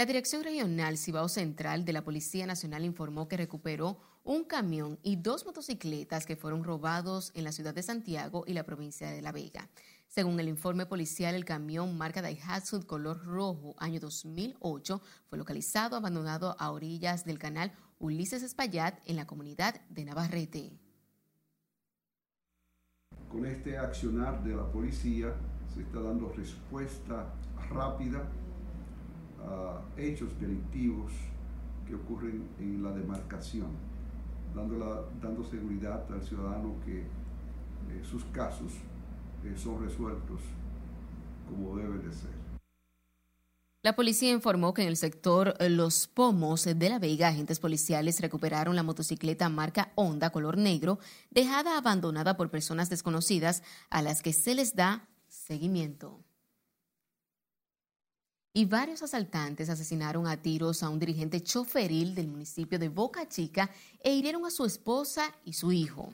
La 0.00 0.06
Dirección 0.06 0.42
Regional 0.42 0.96
Cibao 0.96 1.28
Central 1.28 1.84
de 1.84 1.92
la 1.92 2.02
Policía 2.02 2.46
Nacional 2.46 2.86
informó 2.86 3.28
que 3.28 3.36
recuperó 3.36 3.98
un 4.24 4.44
camión 4.44 4.98
y 5.02 5.16
dos 5.16 5.44
motocicletas 5.44 6.24
que 6.24 6.36
fueron 6.36 6.64
robados 6.64 7.32
en 7.34 7.44
la 7.44 7.52
ciudad 7.52 7.74
de 7.74 7.82
Santiago 7.82 8.44
y 8.46 8.54
la 8.54 8.64
provincia 8.64 9.10
de 9.10 9.20
La 9.20 9.30
Vega. 9.30 9.68
Según 10.08 10.40
el 10.40 10.48
informe 10.48 10.86
policial, 10.86 11.34
el 11.34 11.44
camión 11.44 11.98
marca 11.98 12.22
Daihatsu 12.22 12.86
color 12.86 13.26
rojo, 13.26 13.74
año 13.76 14.00
2008, 14.00 15.02
fue 15.28 15.36
localizado 15.36 15.96
abandonado 15.96 16.56
a 16.58 16.70
orillas 16.70 17.26
del 17.26 17.38
canal 17.38 17.70
Ulises 17.98 18.42
Espaillat 18.42 18.98
en 19.04 19.16
la 19.16 19.26
comunidad 19.26 19.82
de 19.90 20.06
Navarrete. 20.06 20.72
Con 23.30 23.44
este 23.44 23.76
accionar 23.76 24.42
de 24.44 24.54
la 24.54 24.64
policía 24.72 25.34
se 25.74 25.82
está 25.82 26.00
dando 26.00 26.32
respuesta 26.32 27.34
rápida 27.68 28.26
hechos 29.96 30.28
delictivos 30.40 31.12
que 31.86 31.94
ocurren 31.94 32.48
en 32.58 32.82
la 32.82 32.92
demarcación, 32.92 33.68
dando, 34.54 35.10
dando 35.20 35.44
seguridad 35.44 36.04
al 36.12 36.22
ciudadano 36.22 36.74
que 36.84 37.00
eh, 37.00 38.04
sus 38.08 38.24
casos 38.26 38.72
eh, 39.44 39.54
son 39.56 39.82
resueltos 39.84 40.40
como 41.48 41.76
debe 41.76 41.98
de 41.98 42.12
ser. 42.12 42.40
La 43.82 43.96
policía 43.96 44.30
informó 44.30 44.74
que 44.74 44.82
en 44.82 44.88
el 44.88 44.96
sector 44.96 45.54
eh, 45.58 45.70
Los 45.70 46.06
Pomos 46.06 46.64
de 46.64 46.88
La 46.88 46.98
Vega, 46.98 47.28
agentes 47.28 47.58
policiales 47.58 48.20
recuperaron 48.20 48.76
la 48.76 48.82
motocicleta 48.82 49.48
marca 49.48 49.90
Honda 49.94 50.30
color 50.30 50.58
negro, 50.58 50.98
dejada 51.30 51.78
abandonada 51.78 52.36
por 52.36 52.50
personas 52.50 52.90
desconocidas 52.90 53.62
a 53.88 54.02
las 54.02 54.22
que 54.22 54.32
se 54.32 54.54
les 54.54 54.76
da 54.76 55.08
seguimiento 55.28 56.20
y 58.52 58.64
varios 58.64 59.02
asaltantes 59.02 59.68
asesinaron 59.68 60.26
a 60.26 60.42
tiros 60.42 60.82
a 60.82 60.88
un 60.88 60.98
dirigente 60.98 61.40
choferil 61.40 62.14
del 62.14 62.28
municipio 62.28 62.78
de 62.78 62.88
Boca 62.88 63.28
Chica 63.28 63.70
e 64.02 64.12
hirieron 64.12 64.44
a 64.44 64.50
su 64.50 64.64
esposa 64.64 65.34
y 65.44 65.52
su 65.52 65.70
hijo. 65.72 66.12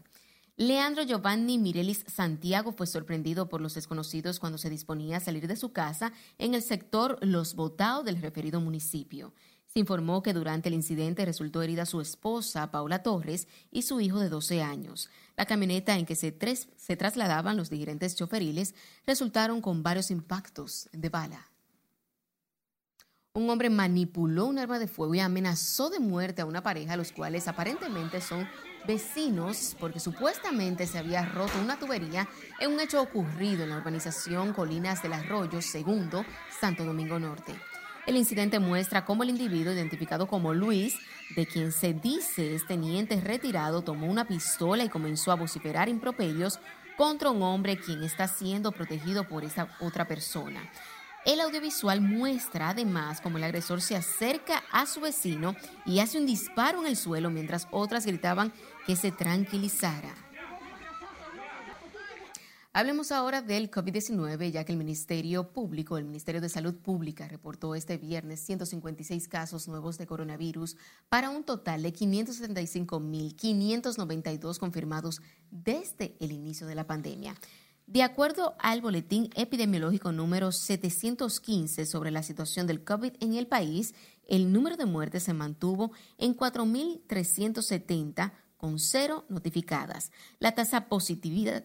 Leandro 0.58 1.02
Giovanni 1.02 1.58
Mirelis 1.58 2.04
Santiago 2.06 2.72
fue 2.72 2.86
sorprendido 2.86 3.48
por 3.48 3.60
los 3.60 3.74
desconocidos 3.74 4.38
cuando 4.38 4.58
se 4.58 4.70
disponía 4.70 5.18
a 5.18 5.20
salir 5.20 5.46
de 5.46 5.56
su 5.56 5.72
casa 5.72 6.12
en 6.38 6.54
el 6.54 6.62
sector 6.62 7.18
Los 7.20 7.54
Botaos 7.54 8.04
del 8.04 8.20
referido 8.20 8.60
municipio. 8.60 9.34
Se 9.66 9.80
informó 9.80 10.22
que 10.22 10.32
durante 10.32 10.70
el 10.70 10.74
incidente 10.74 11.26
resultó 11.26 11.60
herida 11.60 11.84
su 11.84 12.00
esposa, 12.00 12.70
Paula 12.70 13.02
Torres, 13.02 13.48
y 13.70 13.82
su 13.82 14.00
hijo 14.00 14.18
de 14.18 14.30
12 14.30 14.62
años. 14.62 15.10
La 15.36 15.44
camioneta 15.44 15.98
en 15.98 16.06
que 16.06 16.16
se, 16.16 16.34
se 16.76 16.96
trasladaban 16.96 17.58
los 17.58 17.68
dirigentes 17.68 18.16
choferiles 18.16 18.74
resultaron 19.06 19.60
con 19.60 19.82
varios 19.82 20.10
impactos 20.10 20.88
de 20.92 21.10
bala 21.10 21.50
un 23.36 23.50
hombre 23.50 23.68
manipuló 23.68 24.46
un 24.46 24.58
arma 24.58 24.78
de 24.78 24.88
fuego 24.88 25.14
y 25.14 25.20
amenazó 25.20 25.90
de 25.90 26.00
muerte 26.00 26.40
a 26.40 26.46
una 26.46 26.62
pareja, 26.62 26.96
los 26.96 27.12
cuales 27.12 27.48
aparentemente 27.48 28.22
son 28.22 28.48
vecinos 28.86 29.76
porque 29.78 30.00
supuestamente 30.00 30.86
se 30.86 30.98
había 30.98 31.26
roto 31.26 31.52
una 31.62 31.78
tubería 31.78 32.26
en 32.60 32.72
un 32.72 32.80
hecho 32.80 33.02
ocurrido 33.02 33.64
en 33.64 33.70
la 33.70 33.76
urbanización 33.76 34.54
Colinas 34.54 35.02
del 35.02 35.12
Arroyo, 35.12 35.60
segundo, 35.60 36.24
Santo 36.58 36.84
Domingo 36.84 37.18
Norte. 37.18 37.54
El 38.06 38.16
incidente 38.16 38.58
muestra 38.58 39.04
cómo 39.04 39.22
el 39.22 39.28
individuo 39.28 39.74
identificado 39.74 40.26
como 40.26 40.54
Luis, 40.54 40.96
de 41.34 41.44
quien 41.44 41.72
se 41.72 41.92
dice 41.92 42.54
es 42.54 42.66
teniente 42.66 43.20
retirado, 43.20 43.82
tomó 43.82 44.06
una 44.06 44.26
pistola 44.26 44.82
y 44.82 44.88
comenzó 44.88 45.30
a 45.30 45.36
vociferar 45.36 45.90
improperios 45.90 46.58
contra 46.96 47.30
un 47.30 47.42
hombre 47.42 47.76
quien 47.76 48.02
está 48.02 48.28
siendo 48.28 48.72
protegido 48.72 49.28
por 49.28 49.44
esa 49.44 49.68
otra 49.80 50.08
persona. 50.08 50.70
El 51.26 51.40
audiovisual 51.40 52.00
muestra 52.00 52.70
además 52.70 53.20
cómo 53.20 53.36
el 53.38 53.44
agresor 53.44 53.82
se 53.82 53.96
acerca 53.96 54.62
a 54.70 54.86
su 54.86 55.00
vecino 55.00 55.56
y 55.84 55.98
hace 55.98 56.20
un 56.20 56.26
disparo 56.26 56.82
en 56.82 56.86
el 56.86 56.96
suelo 56.96 57.30
mientras 57.30 57.66
otras 57.72 58.06
gritaban 58.06 58.52
que 58.86 58.94
se 58.94 59.10
tranquilizara. 59.10 60.14
Hablemos 62.72 63.10
ahora 63.10 63.42
del 63.42 63.72
COVID-19, 63.72 64.52
ya 64.52 64.62
que 64.64 64.70
el 64.70 64.78
Ministerio 64.78 65.50
Público, 65.50 65.98
el 65.98 66.04
Ministerio 66.04 66.40
de 66.40 66.48
Salud 66.48 66.76
Pública, 66.76 67.26
reportó 67.26 67.74
este 67.74 67.98
viernes 67.98 68.38
156 68.40 69.26
casos 69.26 69.66
nuevos 69.66 69.98
de 69.98 70.06
coronavirus 70.06 70.76
para 71.08 71.30
un 71.30 71.42
total 71.42 71.82
de 71.82 71.92
575.592 71.92 74.58
confirmados 74.58 75.22
desde 75.50 76.14
el 76.20 76.30
inicio 76.30 76.68
de 76.68 76.76
la 76.76 76.86
pandemia. 76.86 77.34
De 77.86 78.02
acuerdo 78.02 78.56
al 78.58 78.80
boletín 78.80 79.30
epidemiológico 79.36 80.10
número 80.10 80.50
715 80.50 81.86
sobre 81.86 82.10
la 82.10 82.24
situación 82.24 82.66
del 82.66 82.82
COVID 82.82 83.12
en 83.20 83.34
el 83.34 83.46
país, 83.46 83.94
el 84.26 84.52
número 84.52 84.76
de 84.76 84.86
muertes 84.86 85.22
se 85.22 85.34
mantuvo 85.34 85.92
en 86.18 86.36
4.370 86.36 88.32
con 88.56 88.80
cero 88.80 89.24
notificadas. 89.28 90.10
La 90.40 90.56
tasa 90.56 90.88
positividad, 90.88 91.64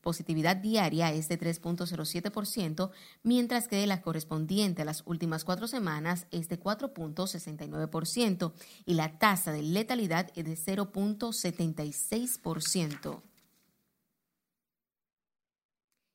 positividad 0.00 0.56
diaria 0.56 1.12
es 1.12 1.28
de 1.28 1.38
3.07%, 1.38 2.90
mientras 3.22 3.68
que 3.68 3.86
la 3.86 4.00
correspondiente 4.00 4.80
a 4.80 4.86
las 4.86 5.02
últimas 5.04 5.44
cuatro 5.44 5.68
semanas 5.68 6.26
es 6.30 6.48
de 6.48 6.58
4.69% 6.58 8.54
y 8.86 8.94
la 8.94 9.18
tasa 9.18 9.52
de 9.52 9.62
letalidad 9.62 10.30
es 10.34 10.46
de 10.46 10.56
0.76%. 10.56 13.29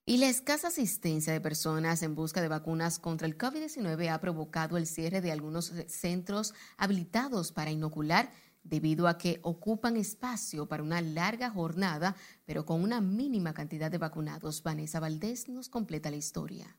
Y 0.08 0.18
la 0.18 0.30
escasa 0.30 0.68
asistencia 0.68 1.34
de 1.34 1.41
personas 1.41 2.04
en 2.04 2.13
busca 2.13 2.39
de 2.39 2.48
vacunas 2.48 3.00
contra 3.00 3.26
el 3.26 3.39
COVID-19 3.39 4.12
ha 4.12 4.22
provocado 4.22 4.78
el 4.78 4.86
cierre 4.86 5.20
de 5.20 5.32
algunos 5.32 5.74
centros 5.88 6.54
habilitados 6.78 7.52
para 7.52 7.72
inocular 7.72 8.30
debido 8.63 9.08
a 9.08 9.18
que 9.18 9.39
ocupan 9.41 9.98
espacio 9.98 10.68
para 10.68 10.84
una 10.84 11.02
larga 11.02 11.50
jornada, 11.50 12.15
pero 12.46 12.68
con 12.68 12.84
una 12.84 13.02
mínima 13.02 13.56
cantidad 13.56 13.89
de 13.89 13.98
vacunados. 13.98 14.62
Vanessa 14.62 15.00
Valdés 15.00 15.50
nos 15.50 15.70
completa 15.70 16.12
la 16.12 16.18
historia. 16.18 16.78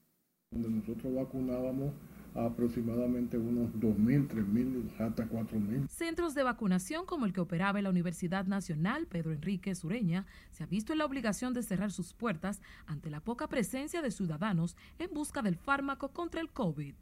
donde 0.53 0.69
nosotros 0.69 1.13
vacunábamos 1.13 1.95
aproximadamente 2.37 3.39
unos 3.39 3.73
2.000, 3.75 4.29
3.000, 4.29 5.01
hasta 5.01 5.29
4.000. 5.29 5.89
Centros 5.89 6.35
de 6.35 6.43
vacunación 6.43 7.07
como 7.07 7.27
el 7.27 7.33
que 7.33 7.41
operaba 7.41 7.79
en 7.79 7.85
la 7.85 7.91
Universidad 7.91 8.47
Nacional 8.47 9.07
Pedro 9.07 9.33
Enrique 9.33 9.75
Sureña 9.75 10.27
se 10.51 10.65
ha 10.65 10.67
visto 10.67 10.93
en 10.93 10.99
la 10.99 11.07
obligación 11.07 11.55
de 11.55 11.63
cerrar 11.63 11.91
sus 11.91 12.13
puertas 12.13 12.61
ante 12.87 13.11
la 13.11 13.21
poca 13.21 13.49
presencia 13.49 14.03
de 14.03 14.11
ciudadanos 14.11 14.77
en 14.99 15.13
busca 15.13 15.43
del 15.43 15.57
fármaco 15.57 16.09
contra 16.09 16.41
el 16.41 16.51
COVID. 16.51 16.95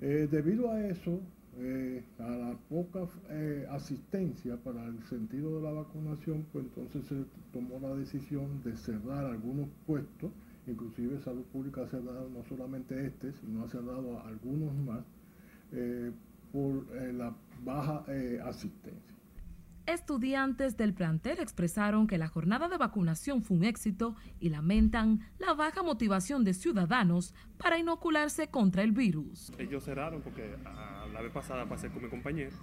Eh, 0.00 0.28
debido 0.30 0.70
a 0.70 0.80
eso, 0.86 1.20
eh, 1.56 2.04
a 2.18 2.28
la 2.28 2.58
poca 2.68 3.06
eh, 3.30 3.66
asistencia 3.70 4.56
para 4.56 4.84
el 4.86 5.02
sentido 5.04 5.56
de 5.56 5.62
la 5.62 5.72
vacunación, 5.72 6.46
pues 6.52 6.64
entonces 6.66 7.04
se 7.06 7.24
tomó 7.52 7.78
la 7.80 7.94
decisión 7.94 8.62
de 8.64 8.76
cerrar 8.76 9.24
algunos 9.24 9.68
puestos 9.86 10.32
inclusive 10.66 11.20
Salud 11.20 11.44
Pública 11.44 11.86
se 11.88 11.96
ha 11.96 12.00
dado 12.00 12.28
no 12.28 12.44
solamente 12.44 13.06
este, 13.06 13.32
sino 13.32 13.68
se 13.68 13.78
ha 13.78 13.82
dado 13.82 14.18
a 14.18 14.28
algunos 14.28 14.74
más 14.76 15.04
eh, 15.72 16.12
por 16.52 16.86
eh, 16.94 17.12
la 17.12 17.34
baja 17.64 18.04
eh, 18.08 18.40
asistencia. 18.44 19.14
Estudiantes 19.86 20.78
del 20.78 20.94
plantel 20.94 21.40
expresaron 21.40 22.06
que 22.06 22.16
la 22.16 22.28
jornada 22.28 22.68
de 22.68 22.78
vacunación 22.78 23.42
fue 23.42 23.58
un 23.58 23.64
éxito 23.64 24.16
y 24.40 24.48
lamentan 24.48 25.20
la 25.38 25.52
baja 25.52 25.82
motivación 25.82 26.42
de 26.42 26.54
ciudadanos 26.54 27.34
para 27.58 27.78
inocularse 27.78 28.48
contra 28.48 28.82
el 28.82 28.92
virus. 28.92 29.52
Ellos 29.58 29.84
cerraron 29.84 30.22
porque 30.22 30.56
a 30.64 31.06
la 31.12 31.20
vez 31.20 31.32
pasada 31.32 31.68
pasé 31.68 31.90
con 31.90 32.02
mi 32.02 32.08
compañero 32.08 32.56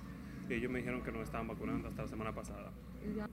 y 0.52 0.58
ellos 0.58 0.72
me 0.72 0.80
dijeron 0.80 1.02
que 1.02 1.12
no 1.12 1.22
estaban 1.22 1.48
vacunando 1.48 1.88
hasta 1.88 2.04
la 2.04 2.08
semana 2.08 2.34
pasada. 2.34 2.72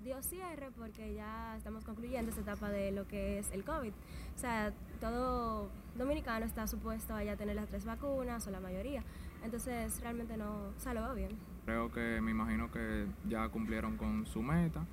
Dio 0.05 0.23
cierre 0.23 0.71
porque 0.77 1.15
ya 1.15 1.57
estamos 1.57 1.85
concluyendo 1.85 2.31
esta 2.31 2.43
etapa 2.43 2.71
de 2.71 2.93
lo 2.93 3.07
que 3.07 3.39
es 3.39 3.51
el 3.51 3.65
COVID. 3.65 3.93
O 4.35 4.39
sea, 4.39 4.73
todo 5.01 5.69
dominicano 5.97 6.47
está 6.47 6.67
supuesto 6.67 7.15
a 7.15 7.25
ya 7.25 7.37
tener 7.37 7.57
las 7.57 7.69
tres 7.69 7.85
vacunas 7.85 8.47
o 8.47 8.51
la 8.51 8.61
mayoría. 8.61 9.03
Entonces, 9.45 10.01
realmente 10.01 10.37
no, 10.37 10.69
o 10.77 10.81
sea, 10.81 10.95
lo 10.95 11.03
veo 11.03 11.15
bien. 11.15 11.31
Creo 11.65 11.93
que 11.93 12.21
me 12.21 12.31
imagino 12.31 12.71
que 12.71 13.07
ya 13.29 13.49
cumplieron 13.49 13.97
con 13.97 14.27
su 14.27 14.43
meta 14.43 14.87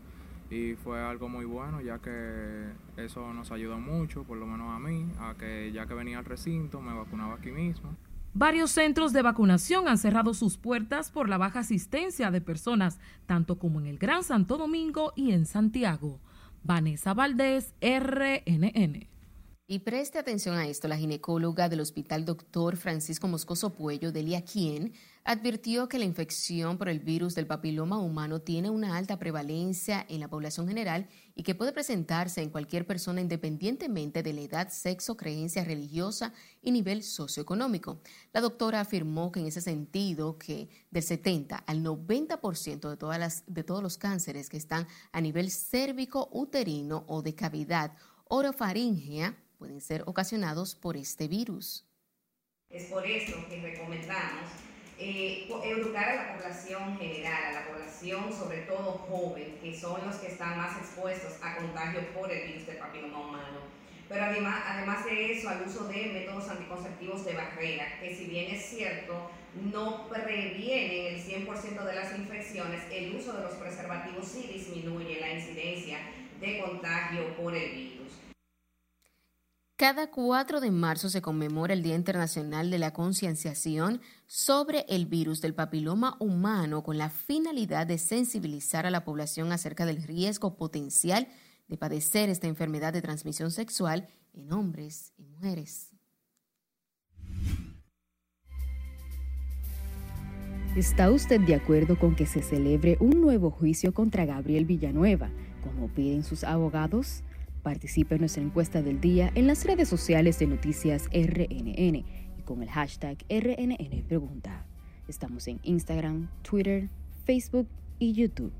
y 0.50 0.76
fue 0.76 1.02
algo 1.02 1.28
muy 1.28 1.46
bueno 1.46 1.82
ya 1.82 2.00
que 2.00 2.70
eso 2.98 3.34
nos 3.34 3.52
ayudó 3.52 3.80
mucho, 3.80 4.24
por 4.24 4.38
lo 4.38 4.46
menos 4.46 4.76
a 4.76 4.80
mí, 4.80 5.12
a 5.20 5.36
que 5.36 5.72
ya 5.72 5.86
que 5.86 5.94
venía 5.94 6.20
al 6.20 6.26
recinto 6.26 6.82
me 6.82 6.94
vacunaba 6.94 7.36
aquí 7.36 7.52
mismo. 7.52 7.96
Varios 8.38 8.72
centros 8.72 9.14
de 9.14 9.22
vacunación 9.22 9.88
han 9.88 9.98
cerrado 9.98 10.34
sus 10.34 10.58
puertas 10.58 11.10
por 11.10 11.30
la 11.30 11.38
baja 11.38 11.60
asistencia 11.60 12.32
de 12.32 12.42
personas, 12.42 13.00
tanto 13.26 13.58
como 13.58 13.80
en 13.80 13.88
el 13.88 13.98
Gran 13.98 14.26
Santo 14.26 14.58
Domingo 14.58 15.14
y 15.16 15.32
en 15.32 15.46
Santiago. 15.46 16.20
Vanessa 16.62 17.14
Valdés, 17.14 17.74
RNN. 17.80 19.08
Y 19.68 19.80
preste 19.80 20.20
atención 20.20 20.58
a 20.58 20.68
esto, 20.68 20.90
la 20.90 20.98
ginecóloga 20.98 21.70
del 21.70 21.80
Hospital 21.80 22.26
Doctor 22.26 22.76
Francisco 22.76 23.30
Moscoso 23.30 23.70
Puello, 23.70 24.12
Delia 24.12 24.44
Quien, 24.44 24.92
advirtió 25.26 25.90
que 25.90 25.98
la 25.98 26.06
infección 26.06 26.78
por 26.78 26.88
el 26.88 27.00
virus 27.00 27.34
del 27.34 27.48
papiloma 27.48 27.98
humano 27.98 28.42
tiene 28.42 28.70
una 28.70 28.96
alta 28.96 29.18
prevalencia 29.18 30.06
en 30.08 30.20
la 30.20 30.28
población 30.28 30.68
general 30.68 31.10
y 31.34 31.42
que 31.42 31.56
puede 31.56 31.74
presentarse 31.74 32.44
en 32.44 32.52
cualquier 32.52 32.86
persona 32.86 33.22
independientemente 33.22 34.22
de 34.22 34.34
la 34.34 34.42
edad, 34.42 34.70
sexo, 34.70 35.18
creencia 35.18 35.64
religiosa 35.64 36.32
y 36.62 36.70
nivel 36.70 37.02
socioeconómico. 37.02 38.02
La 38.34 38.42
doctora 38.42 38.82
afirmó 38.82 39.32
que 39.32 39.40
en 39.40 39.48
ese 39.48 39.62
sentido 39.62 40.38
que 40.38 40.70
del 40.92 41.02
70 41.02 41.58
al 41.58 41.84
90% 41.84 42.88
de, 42.88 42.96
todas 42.96 43.18
las, 43.18 43.44
de 43.48 43.64
todos 43.64 43.82
los 43.82 43.98
cánceres 43.98 44.48
que 44.48 44.58
están 44.58 44.88
a 45.12 45.22
nivel 45.22 45.50
cérvico, 45.50 46.30
uterino 46.32 47.04
o 47.08 47.24
de 47.24 47.34
cavidad 47.34 47.98
orofaringea 48.26 49.36
pueden 49.58 49.82
ser 49.82 50.04
ocasionados 50.06 50.76
por 50.76 50.98
este 50.98 51.28
virus. 51.28 51.84
Es 52.70 52.86
por 52.92 53.08
eso 53.08 53.38
que 53.50 53.60
recomendamos 53.60 54.52
eh, 54.98 55.48
educar 55.64 56.10
a 56.10 56.16
la 56.16 56.34
población 56.36 56.98
general, 56.98 57.44
a 57.46 57.52
la 57.52 57.68
población 57.68 58.32
sobre 58.32 58.60
todo 58.60 59.06
joven, 59.10 59.58
que 59.62 59.78
son 59.78 60.06
los 60.06 60.16
que 60.18 60.28
están 60.28 60.58
más 60.58 60.78
expuestos 60.78 61.34
a 61.42 61.58
contagio 61.58 62.02
por 62.14 62.32
el 62.32 62.48
virus 62.48 62.68
del 62.68 62.78
papiloma 62.78 63.20
humano. 63.20 63.76
Pero 64.08 64.24
además, 64.24 64.64
además 64.68 65.04
de 65.06 65.34
eso, 65.34 65.50
al 65.50 65.64
uso 65.64 65.86
de 65.86 66.06
métodos 66.14 66.48
anticonceptivos 66.50 67.26
de 67.26 67.34
barrera, 67.34 68.00
que 68.00 68.16
si 68.16 68.26
bien 68.26 68.54
es 68.54 68.64
cierto, 68.64 69.32
no 69.74 70.08
previenen 70.08 71.16
el 71.16 71.24
100% 71.24 71.84
de 71.84 71.96
las 71.96 72.18
infecciones, 72.18 72.84
el 72.92 73.16
uso 73.16 73.34
de 73.34 73.44
los 73.44 73.54
preservativos 73.56 74.28
sí 74.28 74.50
disminuye 74.54 75.20
la 75.20 75.32
incidencia 75.32 75.98
de 76.40 76.60
contagio 76.60 77.36
por 77.36 77.56
el 77.56 77.72
virus. 77.72 77.95
Cada 79.78 80.10
4 80.10 80.62
de 80.62 80.72
marzo 80.72 81.10
se 81.10 81.22
conmemora 81.22 81.74
el 81.74 81.84
Día 81.84 81.96
Internacional 81.96 82.72
de 82.72 82.80
la 82.80 82.94
Concienciación 82.94 84.00
sobre 84.26 84.86
el 84.88 85.06
virus 85.06 85.42
del 85.42 85.54
papiloma 85.54 86.16
humano 86.22 86.82
con 86.82 86.98
la 86.98 87.10
finalidad 87.10 87.86
de 87.86 87.98
sensibilizar 87.98 88.86
a 88.86 88.90
la 88.90 89.04
población 89.04 89.52
acerca 89.52 89.86
del 89.86 90.02
riesgo 90.02 90.56
potencial 90.56 91.28
de 91.68 91.76
padecer 91.76 92.30
esta 92.30 92.48
enfermedad 92.48 92.94
de 92.94 93.02
transmisión 93.02 93.52
sexual 93.52 94.08
en 94.32 94.54
hombres 94.54 95.12
y 95.18 95.26
mujeres. 95.26 95.92
¿Está 100.78 101.12
usted 101.12 101.42
de 101.42 101.56
acuerdo 101.56 102.00
con 102.00 102.16
que 102.16 102.26
se 102.26 102.42
celebre 102.42 102.96
un 103.02 103.20
nuevo 103.20 103.52
juicio 103.52 103.94
contra 103.94 104.24
Gabriel 104.24 104.64
Villanueva, 104.64 105.32
como 105.62 105.90
piden 105.90 106.24
sus 106.24 106.46
abogados? 106.46 107.24
Participe 107.66 108.14
en 108.14 108.22
nuestra 108.22 108.44
encuesta 108.44 108.84
del 108.84 109.02
día 109.02 109.32
en 109.34 109.48
las 109.48 109.66
redes 109.66 109.90
sociales 109.90 110.38
de 110.38 110.46
Noticias 110.46 111.10
RNN 111.12 111.96
y 111.96 112.42
con 112.46 112.62
el 112.62 112.70
hashtag 112.70 113.18
RNN 113.28 114.04
Pregunta. 114.08 114.68
Estamos 115.08 115.48
en 115.48 115.60
Instagram, 115.64 116.30
Twitter, 116.44 116.90
Facebook 117.26 117.68
y 117.98 118.14
YouTube. 118.14 118.54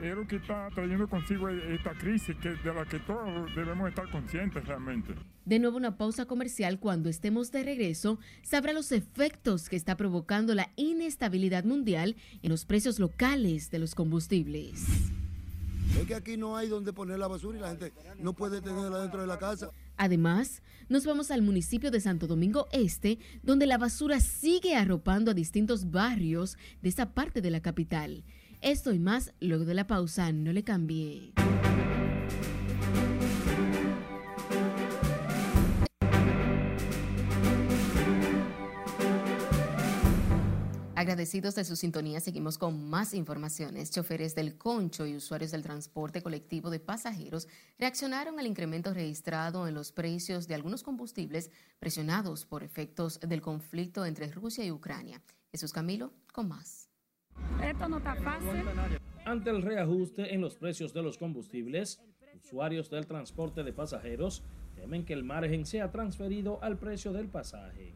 Es 0.00 0.14
lo 0.14 0.24
que 0.28 0.36
está 0.36 0.68
trayendo 0.72 1.08
consigo 1.08 1.48
esta 1.48 1.90
crisis 1.94 2.36
que, 2.36 2.50
de 2.50 2.72
la 2.72 2.84
que 2.84 3.00
todos 3.00 3.52
debemos 3.56 3.88
estar 3.88 4.08
conscientes 4.08 4.64
realmente. 4.66 5.14
De 5.44 5.58
nuevo 5.58 5.76
una 5.76 5.98
pausa 5.98 6.26
comercial. 6.26 6.78
Cuando 6.78 7.08
estemos 7.08 7.50
de 7.50 7.64
regreso, 7.64 8.20
sabrá 8.42 8.72
los 8.72 8.92
efectos 8.92 9.68
que 9.68 9.74
está 9.74 9.96
provocando 9.96 10.54
la 10.54 10.70
inestabilidad 10.76 11.64
mundial 11.64 12.14
en 12.40 12.50
los 12.50 12.66
precios 12.66 13.00
locales 13.00 13.72
de 13.72 13.80
los 13.80 13.96
combustibles. 13.96 15.10
Es 15.98 16.06
que 16.06 16.14
aquí 16.14 16.36
no 16.36 16.56
hay 16.56 16.68
donde 16.68 16.92
poner 16.92 17.18
la 17.18 17.28
basura 17.28 17.58
y 17.58 17.60
la 17.60 17.68
gente 17.68 17.92
no 18.18 18.32
puede 18.32 18.60
tenerla 18.60 19.00
dentro 19.00 19.20
de 19.20 19.26
la 19.26 19.38
casa. 19.38 19.70
Además, 19.96 20.62
nos 20.88 21.06
vamos 21.06 21.30
al 21.30 21.42
municipio 21.42 21.90
de 21.90 22.00
Santo 22.00 22.26
Domingo 22.26 22.66
Este, 22.72 23.18
donde 23.42 23.66
la 23.66 23.78
basura 23.78 24.20
sigue 24.20 24.74
arropando 24.74 25.30
a 25.30 25.34
distintos 25.34 25.90
barrios 25.90 26.58
de 26.82 26.88
esa 26.88 27.14
parte 27.14 27.40
de 27.40 27.50
la 27.50 27.60
capital. 27.60 28.24
Esto 28.60 28.92
y 28.92 28.98
más 28.98 29.32
luego 29.40 29.64
de 29.64 29.74
la 29.74 29.86
pausa, 29.86 30.32
no 30.32 30.52
le 30.52 30.64
cambie. 30.64 31.32
Agradecidos 41.04 41.54
de 41.54 41.64
su 41.64 41.76
sintonía, 41.76 42.18
seguimos 42.18 42.56
con 42.56 42.88
más 42.88 43.12
informaciones. 43.12 43.90
Choferes 43.90 44.34
del 44.34 44.56
Concho 44.56 45.04
y 45.04 45.14
usuarios 45.14 45.50
del 45.50 45.60
transporte 45.60 46.22
colectivo 46.22 46.70
de 46.70 46.80
pasajeros 46.80 47.46
reaccionaron 47.78 48.38
al 48.38 48.46
incremento 48.46 48.94
registrado 48.94 49.68
en 49.68 49.74
los 49.74 49.92
precios 49.92 50.48
de 50.48 50.54
algunos 50.54 50.82
combustibles 50.82 51.50
presionados 51.78 52.46
por 52.46 52.62
efectos 52.62 53.20
del 53.20 53.42
conflicto 53.42 54.06
entre 54.06 54.28
Rusia 54.28 54.64
y 54.64 54.70
Ucrania. 54.70 55.20
Jesús 55.52 55.74
Camilo, 55.74 56.10
con 56.32 56.48
más. 56.48 56.88
Esto 57.62 57.86
no 57.86 57.98
está 57.98 58.14
fácil. 58.14 58.62
Ante 59.26 59.50
el 59.50 59.60
reajuste 59.60 60.32
en 60.32 60.40
los 60.40 60.56
precios 60.56 60.94
de 60.94 61.02
los 61.02 61.18
combustibles, 61.18 62.00
usuarios 62.42 62.88
del 62.88 63.06
transporte 63.06 63.62
de 63.62 63.74
pasajeros 63.74 64.42
temen 64.74 65.04
que 65.04 65.12
el 65.12 65.22
margen 65.22 65.66
sea 65.66 65.90
transferido 65.90 66.62
al 66.62 66.78
precio 66.78 67.12
del 67.12 67.28
pasaje. 67.28 67.92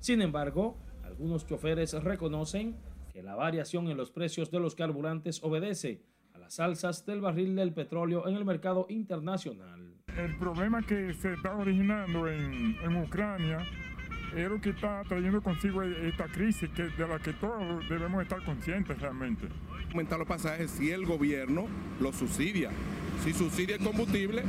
Sin 0.00 0.22
embargo, 0.22 0.78
algunos 1.16 1.46
choferes 1.46 1.94
reconocen 1.94 2.76
que 3.10 3.22
la 3.22 3.34
variación 3.34 3.88
en 3.88 3.96
los 3.96 4.10
precios 4.10 4.50
de 4.50 4.60
los 4.60 4.74
carburantes 4.74 5.42
obedece 5.42 6.02
a 6.34 6.38
las 6.38 6.60
alzas 6.60 7.06
del 7.06 7.22
barril 7.22 7.56
del 7.56 7.72
petróleo 7.72 8.28
en 8.28 8.36
el 8.36 8.44
mercado 8.44 8.84
internacional. 8.90 9.94
El 10.14 10.36
problema 10.36 10.82
que 10.82 11.14
se 11.14 11.32
está 11.32 11.56
originando 11.56 12.28
en, 12.28 12.76
en 12.82 12.96
Ucrania 12.96 13.66
es 14.36 14.46
lo 14.46 14.60
que 14.60 14.70
está 14.70 15.02
trayendo 15.08 15.40
consigo 15.40 15.82
esta 15.82 16.26
crisis 16.26 16.68
que, 16.76 16.82
de 16.82 17.08
la 17.08 17.18
que 17.18 17.32
todos 17.32 17.88
debemos 17.88 18.22
estar 18.22 18.44
conscientes 18.44 19.00
realmente. 19.00 19.48
Aumentar 19.90 20.18
los 20.18 20.28
pasajes 20.28 20.70
si 20.70 20.90
el 20.90 21.06
gobierno 21.06 21.66
lo 21.98 22.12
subsidia. 22.12 22.68
Si 23.24 23.32
subsidia 23.32 23.76
el 23.76 23.82
combustible, 23.82 24.42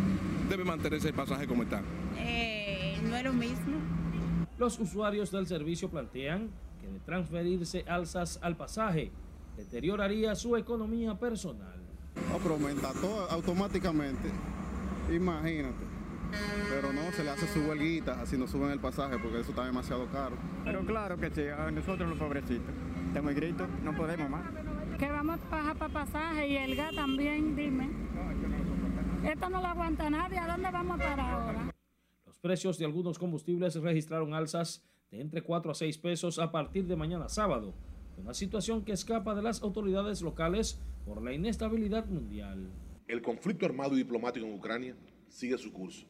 debe 0.49 0.65
mantenerse 0.65 1.07
el 1.07 1.13
pasaje 1.13 1.47
como 1.47 1.63
está. 1.63 1.81
Eh, 2.17 2.97
no 3.03 3.15
es 3.15 3.23
lo 3.23 3.31
mismo. 3.31 3.77
Los 4.57 4.79
usuarios 4.79 5.31
del 5.31 5.45
servicio 5.45 5.89
plantean 5.89 6.49
que 6.81 6.87
de 6.87 6.99
transferirse 6.99 7.85
alzas 7.87 8.39
al 8.41 8.55
pasaje 8.55 9.11
deterioraría 9.55 10.33
su 10.35 10.57
economía 10.57 11.15
personal. 11.15 11.75
No, 12.31 12.37
pero 12.39 12.55
aumenta 12.55 12.91
todo 12.93 13.29
automáticamente. 13.29 14.29
Imagínate. 15.13 15.85
pero 16.69 16.91
no, 16.91 17.11
se 17.11 17.23
le 17.23 17.29
hace 17.29 17.47
su 17.47 17.59
huelguita, 17.61 18.19
así 18.21 18.37
no 18.37 18.47
suben 18.47 18.71
el 18.71 18.79
pasaje 18.79 19.17
porque 19.19 19.39
eso 19.39 19.51
está 19.51 19.65
demasiado 19.65 20.07
caro. 20.07 20.35
Pero 20.65 20.85
claro 20.85 21.17
que 21.17 21.29
sí, 21.29 21.47
a 21.47 21.71
nosotros 21.71 22.09
los 22.09 22.17
pobrecitos, 22.17 22.73
estamos 23.07 23.35
gritos, 23.35 23.67
no 23.83 23.95
podemos 23.95 24.29
más. 24.29 24.43
Que 24.97 25.09
vamos 25.09 25.39
a 25.51 25.55
bajar 25.55 25.77
para 25.77 25.93
pasaje 25.93 26.47
y 26.47 26.57
el 26.57 26.75
gas 26.75 26.95
también, 26.95 27.55
dime. 27.55 27.89
Esto 29.23 29.49
no 29.49 29.61
lo 29.61 29.67
aguanta 29.67 30.09
nadie, 30.09 30.39
¿a 30.39 30.47
dónde 30.47 30.71
vamos 30.71 30.99
a 30.99 31.03
parar 31.03 31.19
ahora? 31.19 31.76
Los 32.37 32.41
precios 32.51 32.77
de 32.77 32.85
algunos 32.85 33.17
combustibles 33.17 33.73
registraron 33.81 34.35
alzas 34.35 34.85
de 35.09 35.21
entre 35.21 35.41
4 35.41 35.71
a 35.71 35.73
6 35.73 35.97
pesos 35.97 36.37
a 36.37 36.51
partir 36.51 36.85
de 36.85 36.95
mañana 36.95 37.29
sábado, 37.29 37.73
una 38.15 38.35
situación 38.35 38.85
que 38.85 38.91
escapa 38.91 39.33
de 39.33 39.41
las 39.41 39.63
autoridades 39.63 40.21
locales 40.21 40.79
por 41.03 41.23
la 41.23 41.33
inestabilidad 41.33 42.05
mundial. 42.05 42.69
El 43.07 43.23
conflicto 43.23 43.65
armado 43.65 43.95
y 43.95 43.97
diplomático 43.97 44.45
en 44.45 44.53
Ucrania 44.53 44.95
sigue 45.29 45.57
su 45.57 45.73
curso, 45.73 46.05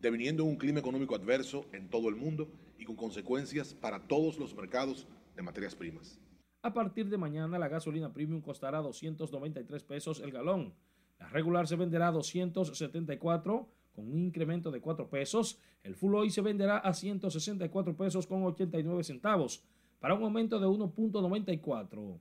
deviniendo 0.00 0.44
en 0.44 0.48
un 0.48 0.56
clima 0.56 0.80
económico 0.80 1.14
adverso 1.14 1.66
en 1.74 1.90
todo 1.90 2.08
el 2.08 2.16
mundo 2.16 2.48
y 2.78 2.86
con 2.86 2.96
consecuencias 2.96 3.74
para 3.74 4.00
todos 4.08 4.38
los 4.38 4.56
mercados 4.56 5.06
de 5.36 5.42
materias 5.42 5.74
primas. 5.74 6.18
A 6.62 6.72
partir 6.72 7.10
de 7.10 7.18
mañana 7.18 7.58
la 7.58 7.68
gasolina 7.68 8.14
premium 8.14 8.40
costará 8.40 8.78
293 8.78 9.82
pesos 9.82 10.20
el 10.20 10.30
galón. 10.32 10.72
La 11.18 11.28
regular 11.28 11.66
se 11.68 11.76
venderá 11.76 12.08
a 12.08 12.12
274 12.12 13.68
con 13.96 14.12
un 14.12 14.18
incremento 14.18 14.70
de 14.70 14.80
4 14.80 15.08
pesos. 15.08 15.58
El 15.82 15.96
full 15.96 16.28
se 16.28 16.42
venderá 16.42 16.78
a 16.78 16.92
164 16.92 17.96
pesos 17.96 18.26
con 18.26 18.44
89 18.44 19.02
centavos 19.02 19.64
para 19.98 20.14
un 20.14 20.22
aumento 20.22 20.60
de 20.60 20.66
1.94. 20.66 22.18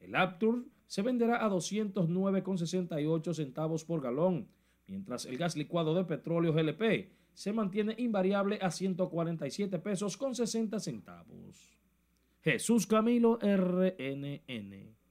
El 0.00 0.16
Aptur 0.16 0.66
se 0.86 1.02
venderá 1.02 1.44
a 1.44 1.50
209,68 1.50 3.34
centavos 3.34 3.84
por 3.84 4.00
galón, 4.00 4.48
mientras 4.86 5.26
el 5.26 5.36
gas 5.36 5.56
licuado 5.56 5.94
de 5.94 6.04
petróleo 6.04 6.52
GLP 6.52 7.10
se 7.34 7.52
mantiene 7.52 7.94
invariable 7.98 8.58
a 8.62 8.70
147 8.70 9.78
pesos 9.80 10.16
con 10.16 10.34
60 10.34 10.80
centavos. 10.80 11.78
Jesús 12.42 12.86
Camilo 12.86 13.38
RNN. 13.40 15.03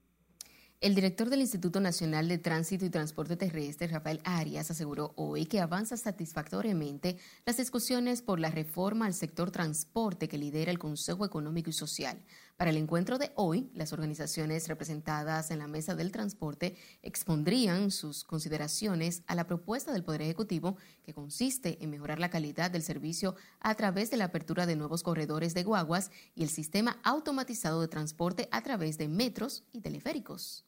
El 0.84 0.96
director 0.96 1.30
del 1.30 1.40
Instituto 1.40 1.80
Nacional 1.80 2.28
de 2.28 2.38
Tránsito 2.38 2.84
y 2.84 2.90
Transporte 2.90 3.38
Terrestre, 3.38 3.88
Rafael 3.88 4.20
Arias, 4.26 4.70
aseguró 4.70 5.14
hoy 5.16 5.46
que 5.46 5.62
avanza 5.62 5.96
satisfactoriamente 5.96 7.16
las 7.46 7.56
discusiones 7.56 8.22
por 8.22 8.42
la 8.42 8.50
reforma 8.50 9.06
al 9.06 9.14
sector 9.14 9.50
transporte 9.50 10.28
que 10.28 10.38
lidera 10.38 10.72
el 10.72 10.80
Consejo 10.80 11.24
Económico 11.24 11.70
y 11.70 11.74
Social. 11.74 12.22
Para 12.58 12.70
el 12.70 12.76
encuentro 12.76 13.18
de 13.18 13.32
hoy, 13.36 13.72
las 13.74 13.94
organizaciones 13.94 14.68
representadas 14.68 15.52
en 15.52 15.60
la 15.60 15.68
mesa 15.68 15.96
del 15.96 16.12
transporte 16.12 16.76
expondrían 17.02 17.90
sus 17.90 18.26
consideraciones 18.26 19.24
a 19.28 19.36
la 19.36 19.48
propuesta 19.48 19.94
del 19.94 20.04
Poder 20.04 20.24
Ejecutivo 20.24 20.76
que 21.06 21.14
consiste 21.14 21.82
en 21.82 21.92
mejorar 21.92 22.20
la 22.20 22.30
calidad 22.30 22.72
del 22.72 22.84
servicio 22.84 23.38
a 23.62 23.74
través 23.76 24.12
de 24.12 24.18
la 24.18 24.26
apertura 24.26 24.66
de 24.66 24.76
nuevos 24.76 25.02
corredores 25.02 25.54
de 25.54 25.64
guaguas 25.64 26.12
y 26.36 26.44
el 26.44 26.50
sistema 26.50 27.00
automatizado 27.04 27.80
de 27.80 27.88
transporte 27.88 28.50
a 28.52 28.62
través 28.62 28.98
de 28.98 29.08
metros 29.08 29.64
y 29.72 29.80
teleféricos 29.80 30.66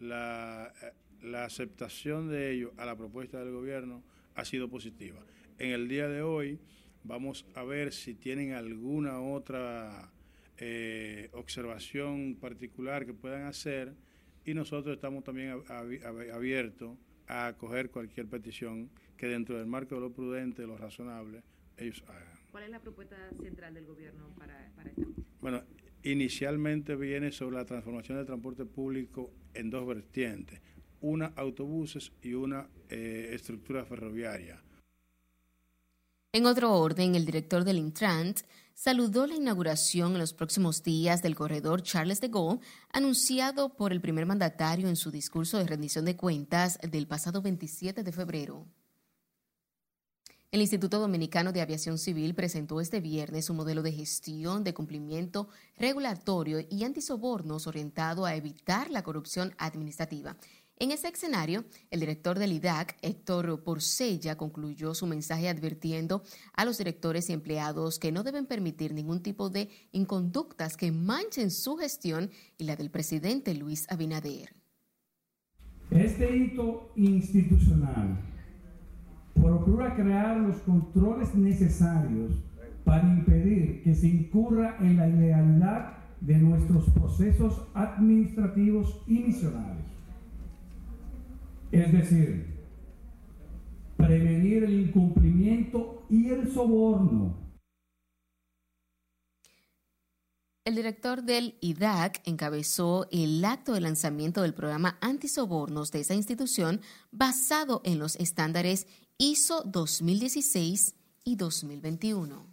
la, 0.00 0.72
eh, 0.82 0.92
la 1.22 1.44
aceptación 1.44 2.28
de 2.28 2.52
ellos 2.52 2.72
a 2.76 2.84
la 2.84 2.96
propuesta 2.96 3.38
del 3.38 3.52
gobierno 3.52 4.02
ha 4.34 4.44
sido 4.44 4.68
positiva. 4.68 5.20
En 5.58 5.70
el 5.70 5.88
día 5.88 6.08
de 6.08 6.22
hoy 6.22 6.58
vamos 7.04 7.46
a 7.54 7.64
ver 7.64 7.92
si 7.92 8.14
tienen 8.14 8.52
alguna 8.52 9.20
otra 9.20 10.10
eh, 10.58 11.30
observación 11.32 12.36
particular 12.40 13.06
que 13.06 13.14
puedan 13.14 13.42
hacer 13.44 13.94
y 14.44 14.54
nosotros 14.54 14.94
estamos 14.94 15.24
también 15.24 15.62
abiertos 15.68 16.96
a 17.26 17.48
acoger 17.48 17.90
cualquier 17.90 18.26
petición 18.26 18.90
que 19.16 19.26
dentro 19.26 19.58
del 19.58 19.66
marco 19.66 19.94
de 19.96 20.00
lo 20.00 20.12
prudente, 20.12 20.62
de 20.62 20.68
lo 20.68 20.78
razonable, 20.78 21.42
ellos 21.76 22.02
hagan. 22.08 22.38
¿Cuál 22.50 22.64
es 22.64 22.70
la 22.70 22.80
propuesta 22.80 23.16
central 23.42 23.74
del 23.74 23.86
gobierno 23.86 24.30
para, 24.38 24.72
para 24.74 24.90
esta? 24.90 25.02
Bueno, 25.40 25.62
inicialmente 26.02 26.96
viene 26.96 27.32
sobre 27.32 27.56
la 27.56 27.64
transformación 27.64 28.18
del 28.18 28.26
transporte 28.26 28.64
público 28.64 29.30
en 29.54 29.70
dos 29.70 29.86
vertientes, 29.86 30.60
una 31.00 31.32
autobuses 31.36 32.12
y 32.22 32.34
una 32.34 32.68
eh, 32.88 33.30
estructura 33.32 33.84
ferroviaria. 33.84 34.62
En 36.32 36.46
otro 36.46 36.74
orden, 36.74 37.14
el 37.14 37.24
director 37.24 37.64
del 37.64 37.78
Intrant 37.78 38.40
saludó 38.74 39.26
la 39.26 39.34
inauguración 39.34 40.12
en 40.12 40.18
los 40.18 40.34
próximos 40.34 40.82
días 40.82 41.22
del 41.22 41.34
corredor 41.34 41.82
Charles 41.82 42.20
de 42.20 42.28
Gaulle, 42.28 42.60
anunciado 42.92 43.74
por 43.74 43.92
el 43.92 44.00
primer 44.00 44.26
mandatario 44.26 44.88
en 44.88 44.96
su 44.96 45.10
discurso 45.10 45.58
de 45.58 45.66
rendición 45.66 46.04
de 46.04 46.16
cuentas 46.16 46.78
del 46.88 47.08
pasado 47.08 47.42
27 47.42 48.04
de 48.04 48.12
febrero. 48.12 48.66
El 50.50 50.62
Instituto 50.62 50.98
Dominicano 50.98 51.52
de 51.52 51.60
Aviación 51.60 51.98
Civil 51.98 52.34
presentó 52.34 52.80
este 52.80 53.00
viernes 53.00 53.50
un 53.50 53.58
modelo 53.58 53.82
de 53.82 53.92
gestión 53.92 54.64
de 54.64 54.72
cumplimiento 54.72 55.50
regulatorio 55.76 56.64
y 56.70 56.84
antisobornos 56.84 57.66
orientado 57.66 58.24
a 58.24 58.34
evitar 58.34 58.90
la 58.90 59.02
corrupción 59.02 59.52
administrativa. 59.58 60.38
En 60.78 60.90
ese 60.90 61.08
escenario, 61.08 61.66
el 61.90 62.00
director 62.00 62.38
del 62.38 62.52
IDAC, 62.52 62.96
Héctor 63.02 63.62
Porcella, 63.62 64.38
concluyó 64.38 64.94
su 64.94 65.06
mensaje 65.06 65.50
advirtiendo 65.50 66.22
a 66.54 66.64
los 66.64 66.78
directores 66.78 67.28
y 67.28 67.34
empleados 67.34 67.98
que 67.98 68.10
no 68.10 68.22
deben 68.22 68.46
permitir 68.46 68.94
ningún 68.94 69.20
tipo 69.22 69.50
de 69.50 69.68
inconductas 69.92 70.78
que 70.78 70.92
manchen 70.92 71.50
su 71.50 71.76
gestión 71.76 72.30
y 72.56 72.64
la 72.64 72.74
del 72.74 72.90
presidente 72.90 73.52
Luis 73.54 73.84
Abinader. 73.90 74.54
Este 75.90 76.34
hito 76.34 76.90
institucional 76.96 78.37
procura 79.40 79.94
crear 79.94 80.36
los 80.38 80.56
controles 80.58 81.34
necesarios 81.34 82.32
para 82.84 83.08
impedir 83.08 83.82
que 83.82 83.94
se 83.94 84.08
incurra 84.08 84.76
en 84.80 84.96
la 84.96 85.08
ilegalidad 85.08 85.98
de 86.20 86.38
nuestros 86.38 86.88
procesos 86.90 87.62
administrativos 87.74 89.00
y 89.06 89.18
misionales. 89.18 89.84
Es 91.70 91.92
decir, 91.92 92.58
prevenir 93.96 94.64
el 94.64 94.80
incumplimiento 94.80 96.06
y 96.08 96.30
el 96.30 96.50
soborno. 96.52 97.48
El 100.64 100.74
director 100.74 101.22
del 101.22 101.56
IDAC 101.62 102.20
encabezó 102.26 103.06
el 103.10 103.42
acto 103.42 103.72
de 103.72 103.80
lanzamiento 103.80 104.42
del 104.42 104.52
programa 104.52 104.98
antisobornos 105.00 105.90
de 105.92 106.00
esa 106.00 106.14
institución 106.14 106.82
basado 107.10 107.80
en 107.84 107.98
los 107.98 108.16
estándares 108.16 108.86
ISO 109.20 109.64
2016 109.64 110.94
y 111.24 111.34
2021. 111.34 112.46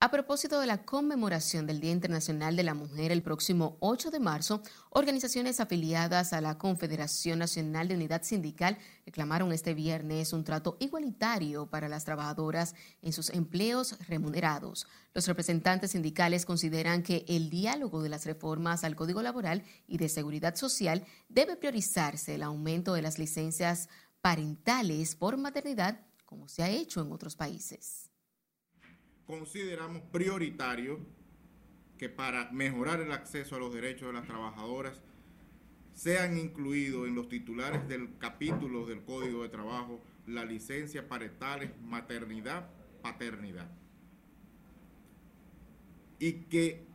A 0.00 0.10
propósito 0.10 0.60
de 0.60 0.66
la 0.66 0.84
conmemoración 0.84 1.66
del 1.66 1.80
Día 1.80 1.92
Internacional 1.92 2.56
de 2.56 2.62
la 2.64 2.74
Mujer 2.74 3.10
el 3.10 3.22
próximo 3.22 3.78
8 3.80 4.10
de 4.10 4.20
marzo, 4.20 4.62
organizaciones 4.90 5.60
afiliadas 5.60 6.32
a 6.32 6.40
la 6.40 6.58
Confederación 6.58 7.38
Nacional 7.38 7.88
de 7.88 7.94
Unidad 7.94 8.22
Sindical 8.22 8.76
reclamaron 9.06 9.52
este 9.52 9.72
viernes 9.72 10.32
un 10.32 10.44
trato 10.44 10.76
igualitario 10.78 11.70
para 11.70 11.88
las 11.88 12.04
trabajadoras 12.04 12.74
en 13.00 13.14
sus 13.14 13.30
empleos 13.30 13.96
remunerados. 14.08 14.86
Los 15.14 15.26
representantes 15.26 15.92
sindicales 15.92 16.44
consideran 16.44 17.02
que 17.02 17.24
el 17.28 17.48
diálogo 17.48 18.02
de 18.02 18.10
las 18.10 18.26
reformas 18.26 18.84
al 18.84 18.96
Código 18.96 19.22
Laboral 19.22 19.62
y 19.86 19.96
de 19.96 20.10
Seguridad 20.10 20.56
Social 20.56 21.06
debe 21.30 21.56
priorizarse 21.56 22.34
el 22.34 22.42
aumento 22.42 22.92
de 22.92 23.02
las 23.02 23.18
licencias 23.18 23.88
parentales 24.24 25.14
por 25.16 25.36
maternidad, 25.36 26.00
como 26.24 26.48
se 26.48 26.62
ha 26.62 26.70
hecho 26.70 27.02
en 27.02 27.12
otros 27.12 27.36
países. 27.36 28.10
Consideramos 29.26 30.00
prioritario 30.10 30.98
que 31.98 32.08
para 32.08 32.50
mejorar 32.50 33.02
el 33.02 33.12
acceso 33.12 33.54
a 33.54 33.58
los 33.58 33.74
derechos 33.74 34.08
de 34.08 34.14
las 34.14 34.26
trabajadoras 34.26 35.02
sean 35.92 36.38
incluidos 36.38 37.06
en 37.06 37.14
los 37.14 37.28
titulares 37.28 37.86
del 37.86 38.16
capítulo 38.16 38.86
del 38.86 39.04
Código 39.04 39.42
de 39.42 39.50
Trabajo 39.50 40.02
la 40.26 40.46
licencia 40.46 41.06
parentales, 41.06 41.72
maternidad, 41.82 42.70
paternidad. 43.02 43.70
Y 46.18 46.44
que 46.44 46.86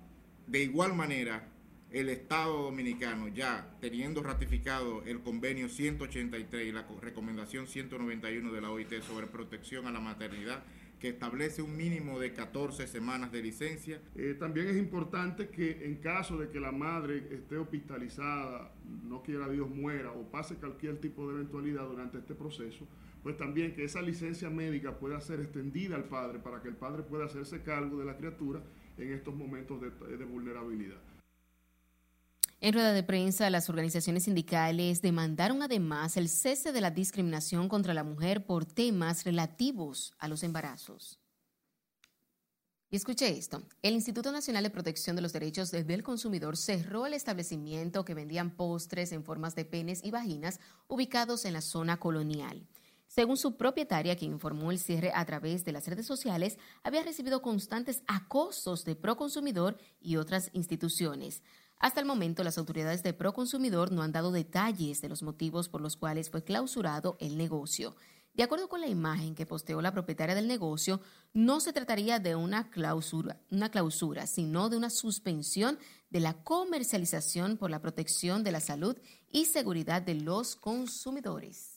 de 0.47 0.63
igual 0.63 0.95
manera 0.95 1.47
el 1.91 2.09
Estado 2.09 2.63
Dominicano, 2.63 3.29
ya 3.29 3.75
teniendo 3.81 4.21
ratificado 4.21 5.01
el 5.05 5.21
convenio 5.21 5.69
183 5.69 6.67
y 6.67 6.71
la 6.71 6.85
recomendación 7.01 7.65
191 7.65 8.51
de 8.51 8.61
la 8.61 8.69
OIT 8.69 9.01
sobre 9.01 9.25
protección 9.25 9.87
a 9.87 9.91
la 9.91 9.99
maternidad, 9.99 10.63
que 10.99 11.09
establece 11.09 11.63
un 11.63 11.75
mínimo 11.75 12.19
de 12.19 12.33
14 12.33 12.85
semanas 12.85 13.31
de 13.31 13.41
licencia. 13.41 14.01
Eh, 14.15 14.35
también 14.37 14.67
es 14.67 14.77
importante 14.77 15.49
que 15.49 15.85
en 15.85 15.95
caso 15.95 16.37
de 16.37 16.49
que 16.49 16.59
la 16.59 16.71
madre 16.71 17.25
esté 17.31 17.57
hospitalizada, 17.57 18.71
no 19.07 19.23
quiera 19.23 19.49
Dios 19.49 19.69
muera 19.69 20.11
o 20.11 20.29
pase 20.29 20.55
cualquier 20.55 20.97
tipo 20.97 21.27
de 21.27 21.35
eventualidad 21.35 21.87
durante 21.87 22.19
este 22.19 22.35
proceso, 22.35 22.85
pues 23.23 23.35
también 23.35 23.73
que 23.73 23.85
esa 23.85 24.01
licencia 24.01 24.49
médica 24.49 24.99
pueda 24.99 25.19
ser 25.21 25.39
extendida 25.39 25.95
al 25.95 26.03
padre 26.03 26.37
para 26.37 26.61
que 26.61 26.67
el 26.67 26.75
padre 26.75 27.01
pueda 27.01 27.25
hacerse 27.25 27.63
cargo 27.63 27.97
de 27.97 28.05
la 28.05 28.17
criatura 28.17 28.61
en 28.97 29.13
estos 29.13 29.33
momentos 29.33 29.81
de 29.81 30.25
vulnerabilidad. 30.25 30.99
En 32.61 32.73
rueda 32.73 32.91
de 32.91 33.03
prensa, 33.03 33.49
las 33.49 33.69
organizaciones 33.69 34.23
sindicales 34.23 35.01
demandaron 35.01 35.63
además 35.63 36.17
el 36.17 36.27
cese 36.27 36.73
de 36.73 36.81
la 36.81 36.91
discriminación 36.91 37.69
contra 37.69 37.93
la 37.93 38.03
mujer 38.03 38.45
por 38.45 38.65
temas 38.65 39.23
relativos 39.23 40.13
a 40.19 40.27
los 40.27 40.43
embarazos. 40.43 41.19
Y 42.91 42.97
escuche 42.97 43.29
esto, 43.29 43.63
el 43.81 43.93
Instituto 43.93 44.33
Nacional 44.33 44.63
de 44.63 44.71
Protección 44.71 45.15
de 45.15 45.21
los 45.21 45.31
Derechos 45.31 45.71
del 45.71 46.03
Consumidor 46.03 46.57
cerró 46.57 47.05
el 47.05 47.13
establecimiento 47.13 48.03
que 48.03 48.15
vendían 48.15 48.51
postres 48.51 49.13
en 49.13 49.23
formas 49.23 49.55
de 49.55 49.63
penes 49.63 50.03
y 50.03 50.11
vaginas 50.11 50.59
ubicados 50.87 51.45
en 51.45 51.53
la 51.53 51.61
zona 51.61 51.97
colonial. 51.97 52.67
Según 53.07 53.37
su 53.37 53.55
propietaria, 53.55 54.17
quien 54.17 54.33
informó 54.33 54.71
el 54.71 54.79
cierre 54.79 55.11
a 55.15 55.25
través 55.25 55.63
de 55.63 55.71
las 55.71 55.87
redes 55.87 56.05
sociales, 56.05 56.57
había 56.83 57.03
recibido 57.03 57.41
constantes 57.41 58.03
acosos 58.05 58.83
de 58.83 58.95
Proconsumidor 58.95 59.77
y 60.01 60.17
otras 60.17 60.49
instituciones. 60.53 61.41
Hasta 61.79 62.01
el 62.01 62.05
momento, 62.05 62.43
las 62.43 62.57
autoridades 62.57 63.03
de 63.03 63.13
Proconsumidor 63.13 63.93
no 63.93 64.01
han 64.01 64.11
dado 64.11 64.33
detalles 64.33 65.01
de 65.01 65.07
los 65.07 65.23
motivos 65.23 65.69
por 65.69 65.79
los 65.79 65.95
cuales 65.95 66.29
fue 66.29 66.43
clausurado 66.43 67.15
el 67.21 67.37
negocio. 67.37 67.95
De 68.33 68.43
acuerdo 68.43 68.67
con 68.67 68.81
la 68.81 68.87
imagen 68.87 69.33
que 69.33 69.45
posteó 69.45 69.81
la 69.81 69.93
propietaria 69.93 70.35
del 70.35 70.47
negocio, 70.47 70.99
no 71.33 71.61
se 71.61 71.71
trataría 71.71 72.19
de 72.19 72.35
una 72.35 72.69
clausura, 72.69 73.39
una 73.49 73.69
clausura, 73.69 74.27
sino 74.27 74.69
de 74.69 74.75
una 74.75 74.89
suspensión 74.89 75.79
de 76.09 76.19
la 76.19 76.33
comercialización 76.43 77.55
por 77.55 77.69
la 77.71 77.81
protección 77.81 78.43
de 78.43 78.51
la 78.51 78.59
salud 78.59 78.97
y 79.31 79.45
seguridad 79.45 80.01
de 80.01 80.15
los 80.15 80.57
consumidores. 80.57 81.68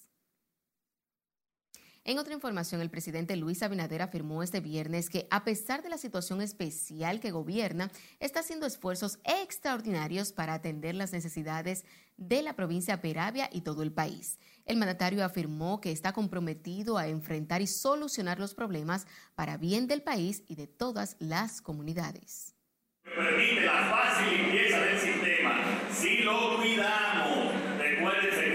En 2.05 2.19
otra 2.19 2.35
información, 2.35 2.81
el 2.81 2.91
presidente 2.91 3.37
Luis 3.37 3.63
Abinader 3.63 4.03
afirmó 4.03 4.43
este 4.43 4.61
viernes 4.61 5.09
que 5.09 5.29
a 5.31 5.45
pesar 5.45 5.85
de 5.85 5.89
la 5.89 5.99
situación 5.99 6.43
especial 6.43 7.21
que 7.21 7.31
gobierna, 7.31 7.93
está 8.19 8.41
haciendo 8.41 8.67
esfuerzos 8.67 9.21
extraordinarios 9.23 10.33
para 10.33 10.55
atender 10.55 10.97
las 10.97 11.13
necesidades 11.13 11.85
de 12.17 12.43
la 12.43 12.57
provincia 12.57 13.01
Peravia 13.01 13.49
y 13.53 13.61
todo 13.61 13.85
el 13.85 13.93
país. 13.93 14.41
El 14.67 14.79
mandatario 14.79 15.25
afirmó 15.25 15.81
que 15.81 15.93
está 15.93 16.13
comprometido 16.13 16.99
a 16.99 17.07
enfrentar 17.07 17.63
y 17.63 17.69
solucionar 17.69 18.41
los 18.41 18.55
problemas 18.55 19.07
para 19.37 19.57
bien 19.57 19.87
del 19.87 20.03
país 20.03 20.43
y 20.49 20.57
de 20.57 20.67
todas 20.67 21.15
las 21.21 21.61
comunidades. 21.61 22.57
Permite 23.05 23.65
la 23.65 23.91
fácil 23.91 24.39
limpieza 24.39 24.81
del 24.81 24.99
sistema 24.99 25.55
si 25.93 26.19
lo 26.19 26.61
que 26.61 26.73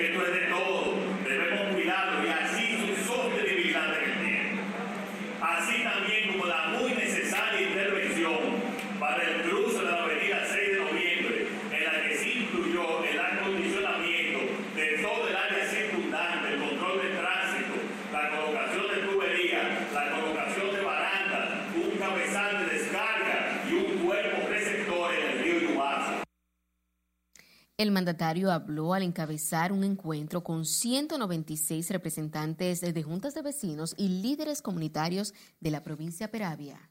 esto 0.06 0.26
es 0.26 0.32
de. 0.32 0.48
Debemos 1.24 1.74
cuidarlo 1.74 2.26
y 2.26 2.30
así 2.30 2.78
su 2.78 3.06
sostenibilidad 3.06 4.02
en 4.02 4.10
el 4.10 4.20
tiempo. 4.20 4.62
Así 5.42 5.84
también 5.84 6.32
como 6.32 6.46
la 6.46 6.68
muy 6.68 6.92
necesaria 6.92 7.62
intervención 7.62 8.38
para 9.00 9.24
el 9.24 9.42
cruce 9.44 9.80
de 9.80 9.92
la 9.92 10.04
avenida 10.04 10.46
6 10.50 10.72
de 10.72 10.80
noviembre, 10.80 11.48
en 11.72 11.84
la 11.84 12.04
que 12.04 12.16
se 12.16 12.30
incluyó 12.30 13.04
el 13.04 13.20
acondicionamiento 13.20 14.40
de 14.76 14.98
todo 15.02 15.28
el 15.28 15.36
área 15.36 15.68
circundante, 15.68 16.54
el 16.54 16.60
control 16.60 17.02
de 17.02 17.10
tránsito, 17.10 17.74
la 18.14 18.30
colocación 18.30 18.88
de 18.88 19.12
tubería, 19.12 19.88
la 19.94 20.12
colocación 20.12 20.76
de 20.76 20.82
barandas, 20.82 21.50
un 21.76 21.98
cabezal 21.98 22.66
de 22.66 22.74
descarga 22.74 23.64
y 23.70 23.74
un 23.74 24.06
cuerpo 24.06 24.48
receptor 24.50 25.14
en 25.14 25.32
el 25.32 25.40
río 25.44 25.60
Yubaza. 25.70 26.24
El 27.78 27.92
mandatario 27.92 28.52
habló 28.52 28.96
al 28.96 29.04
encabezar 29.04 29.72
un 29.72 29.84
encuentro 29.84 30.44
con 30.44 30.66
196 30.66 31.92
representantes 31.92 32.82
de 32.82 33.04
juntas 33.04 33.36
de 33.36 33.44
vecinos 33.44 33.94
y 33.98 34.08
líderes 34.08 34.64
comunitarios 34.64 35.36
de 35.60 35.70
la 35.70 35.84
provincia 35.84 36.32
Peravia. 36.32 36.90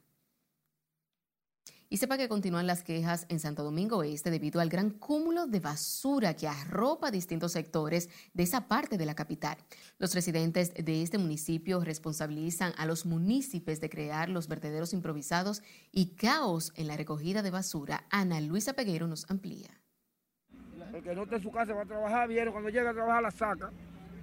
Y 1.89 1.97
sepa 1.97 2.17
que 2.17 2.29
continúan 2.29 2.67
las 2.67 2.83
quejas 2.83 3.25
en 3.27 3.41
Santo 3.41 3.65
Domingo 3.65 4.01
Este 4.03 4.31
debido 4.31 4.61
al 4.61 4.69
gran 4.69 4.91
cúmulo 4.91 5.45
de 5.45 5.59
basura 5.59 6.37
que 6.37 6.47
arropa 6.47 7.11
distintos 7.11 7.51
sectores 7.51 8.07
de 8.33 8.43
esa 8.43 8.69
parte 8.69 8.97
de 8.97 9.05
la 9.05 9.15
capital. 9.15 9.57
Los 9.97 10.15
residentes 10.15 10.73
de 10.73 11.01
este 11.01 11.17
municipio 11.17 11.81
responsabilizan 11.81 12.71
a 12.77 12.85
los 12.85 13.05
municipios 13.05 13.81
de 13.81 13.89
crear 13.89 14.29
los 14.29 14.47
vertederos 14.47 14.93
improvisados 14.93 15.63
y 15.91 16.15
caos 16.15 16.71
en 16.75 16.87
la 16.87 16.95
recogida 16.95 17.41
de 17.41 17.51
basura. 17.51 18.05
Ana 18.09 18.39
Luisa 18.39 18.71
Peguero 18.71 19.07
nos 19.07 19.29
amplía. 19.29 19.81
El 20.93 21.03
que 21.03 21.15
no 21.15 21.23
esté 21.23 21.35
en 21.35 21.43
su 21.43 21.51
casa 21.51 21.73
va 21.73 21.83
a 21.83 21.85
trabajar, 21.85 22.27
viene, 22.27 22.51
cuando 22.51 22.69
llega 22.69 22.89
a 22.89 22.93
trabajar 22.93 23.21
la 23.23 23.31
saca. 23.31 23.71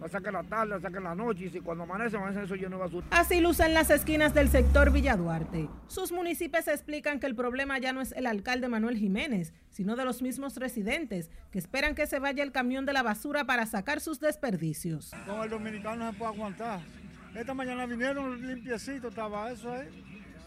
La 0.00 0.08
saca 0.08 0.28
en 0.28 0.34
la 0.34 0.42
tarde, 0.42 0.68
la 0.70 0.80
saca 0.80 0.98
en 0.98 1.04
la 1.04 1.14
noche 1.14 1.44
y 1.44 1.50
si 1.50 1.60
cuando 1.60 1.84
amanece, 1.84 2.16
amanece 2.16 2.42
eso 2.42 2.56
lleno 2.56 2.76
de 2.76 2.82
basura. 2.82 3.06
Así 3.10 3.40
lucen 3.40 3.72
las 3.74 3.90
esquinas 3.90 4.34
del 4.34 4.48
sector 4.48 4.90
Villa 4.90 5.16
Duarte. 5.16 5.68
Sus 5.86 6.10
municipios 6.12 6.66
explican 6.68 7.20
que 7.20 7.26
el 7.26 7.34
problema 7.34 7.78
ya 7.78 7.92
no 7.92 8.00
es 8.00 8.12
el 8.12 8.26
alcalde 8.26 8.68
Manuel 8.68 8.98
Jiménez, 8.98 9.54
sino 9.70 9.94
de 9.96 10.04
los 10.04 10.20
mismos 10.20 10.56
residentes 10.56 11.30
que 11.52 11.58
esperan 11.58 11.94
que 11.94 12.06
se 12.06 12.18
vaya 12.18 12.42
el 12.42 12.52
camión 12.52 12.84
de 12.86 12.92
la 12.92 13.02
basura 13.02 13.44
para 13.44 13.66
sacar 13.66 14.00
sus 14.00 14.20
desperdicios. 14.20 15.12
Con 15.26 15.42
el 15.42 15.50
dominicano 15.50 16.04
no 16.04 16.12
se 16.12 16.18
puede 16.18 16.32
aguantar. 16.32 16.80
Esta 17.34 17.54
mañana 17.54 17.86
vinieron 17.86 18.46
limpiecito, 18.46 19.08
estaba 19.08 19.50
eso 19.52 19.72
ahí. 19.72 19.88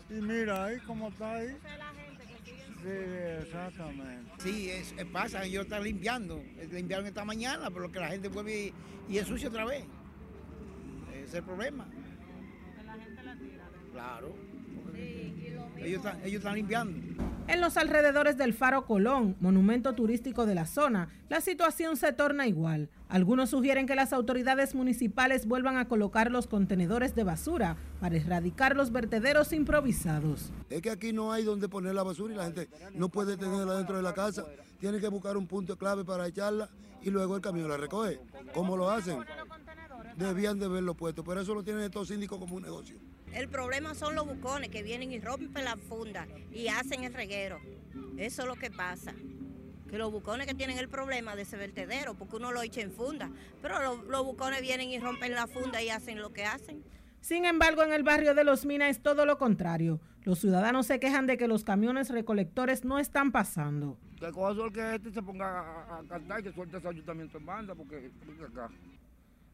Y 0.09 0.21
mira 0.21 0.65
ahí 0.65 0.77
cómo 0.85 1.09
está 1.09 1.33
ahí. 1.33 1.57
Sí, 2.87 3.43
exactamente. 3.43 4.31
Sí, 4.39 4.69
es, 4.69 4.93
es 4.97 5.05
pasa, 5.05 5.43
ellos 5.43 5.65
están 5.65 5.83
limpiando. 5.83 6.41
Limpiaron 6.71 7.05
esta 7.05 7.25
mañana, 7.25 7.69
pero 7.69 7.91
que 7.91 7.99
la 7.99 8.07
gente 8.07 8.29
vuelve 8.29 8.67
y, 9.09 9.13
y 9.13 9.17
ensucia 9.17 9.49
otra 9.49 9.65
vez. 9.65 9.83
Ese 11.11 11.23
es 11.23 11.33
el 11.33 11.43
problema. 11.43 11.87
Claro. 13.91 14.35
Ellos 15.79 15.97
están, 15.97 16.19
ellos 16.23 16.39
están 16.39 16.55
limpiando. 16.55 16.97
En 17.47 17.61
los 17.61 17.77
alrededores 17.77 18.35
del 18.37 18.53
Faro 18.53 18.85
Colón, 18.85 19.37
monumento 19.39 19.93
turístico 19.93 20.45
de 20.45 20.53
la 20.53 20.65
zona, 20.65 21.07
la 21.29 21.39
situación 21.39 21.95
se 21.95 22.11
torna 22.11 22.45
igual. 22.45 22.89
Algunos 23.07 23.51
sugieren 23.51 23.87
que 23.87 23.95
las 23.95 24.11
autoridades 24.11 24.75
municipales 24.75 25.45
vuelvan 25.45 25.77
a 25.77 25.87
colocar 25.87 26.29
los 26.29 26.47
contenedores 26.47 27.15
de 27.15 27.23
basura 27.23 27.77
para 28.01 28.17
erradicar 28.17 28.75
los 28.75 28.91
vertederos 28.91 29.53
improvisados. 29.53 30.51
Es 30.69 30.81
que 30.81 30.89
aquí 30.89 31.13
no 31.13 31.31
hay 31.31 31.45
donde 31.45 31.69
poner 31.69 31.95
la 31.95 32.03
basura 32.03 32.33
y 32.33 32.37
la 32.37 32.43
gente 32.43 32.67
no 32.93 33.07
puede 33.07 33.37
tenerla 33.37 33.75
dentro 33.77 33.95
de 33.95 34.03
la 34.03 34.13
casa. 34.13 34.43
Tiene 34.81 34.99
que 34.99 35.07
buscar 35.07 35.37
un 35.37 35.47
punto 35.47 35.77
clave 35.77 36.03
para 36.03 36.27
echarla 36.27 36.69
y 37.01 37.09
luego 37.11 37.37
el 37.37 37.41
camión 37.41 37.69
la 37.69 37.77
recoge. 37.77 38.19
¿Cómo 38.53 38.75
lo 38.75 38.89
hacen? 38.89 39.19
Debían 40.17 40.59
de 40.59 40.67
verlo 40.67 40.95
puesto, 40.95 41.23
pero 41.23 41.39
eso 41.39 41.53
lo 41.53 41.63
tienen 41.63 41.83
estos 41.83 42.09
síndicos 42.09 42.39
como 42.39 42.57
un 42.57 42.63
negocio. 42.63 42.97
El 43.33 43.49
problema 43.49 43.93
son 43.93 44.15
los 44.15 44.25
bucones 44.25 44.69
que 44.69 44.83
vienen 44.83 45.11
y 45.11 45.19
rompen 45.19 45.63
la 45.65 45.77
funda 45.77 46.27
y 46.51 46.67
hacen 46.67 47.03
el 47.03 47.13
reguero. 47.13 47.59
Eso 48.17 48.41
es 48.43 48.47
lo 48.47 48.55
que 48.55 48.71
pasa. 48.71 49.13
Que 49.89 49.97
los 49.97 50.11
bucones 50.11 50.47
que 50.47 50.53
tienen 50.53 50.77
el 50.77 50.89
problema 50.89 51.35
de 51.35 51.43
ese 51.43 51.55
vertedero, 51.55 52.15
porque 52.15 52.35
uno 52.37 52.51
lo 52.51 52.61
echa 52.61 52.81
en 52.81 52.91
funda, 52.91 53.29
pero 53.61 53.81
los, 53.81 54.03
los 54.05 54.25
bucones 54.25 54.61
vienen 54.61 54.89
y 54.89 54.99
rompen 54.99 55.33
la 55.33 55.47
funda 55.47 55.81
y 55.81 55.89
hacen 55.89 56.19
lo 56.19 56.33
que 56.33 56.45
hacen. 56.45 56.83
Sin 57.21 57.45
embargo, 57.45 57.83
en 57.83 57.93
el 57.93 58.03
barrio 58.03 58.33
de 58.35 58.43
Los 58.43 58.65
Minas 58.65 58.89
es 58.89 59.01
todo 59.01 59.25
lo 59.25 59.37
contrario. 59.37 59.99
Los 60.23 60.39
ciudadanos 60.39 60.87
se 60.87 60.99
quejan 60.99 61.25
de 61.25 61.37
que 61.37 61.47
los 61.47 61.63
camiones 61.63 62.09
recolectores 62.09 62.85
no 62.85 62.99
están 62.99 63.31
pasando. 63.31 63.97
Que 64.19 64.31
cosa 64.31 64.61
que 64.73 64.95
este 64.95 65.11
se 65.11 65.21
ponga 65.21 65.45
a, 65.47 65.99
a 65.99 66.03
cantar 66.03 66.39
y 66.41 66.43
que 66.43 66.53
suelte 66.53 66.77
ese 66.77 66.87
ayuntamiento 66.87 67.37
en 67.37 67.45
banda, 67.45 67.75
porque, 67.75 68.11
porque 68.25 68.43
acá. 68.43 68.69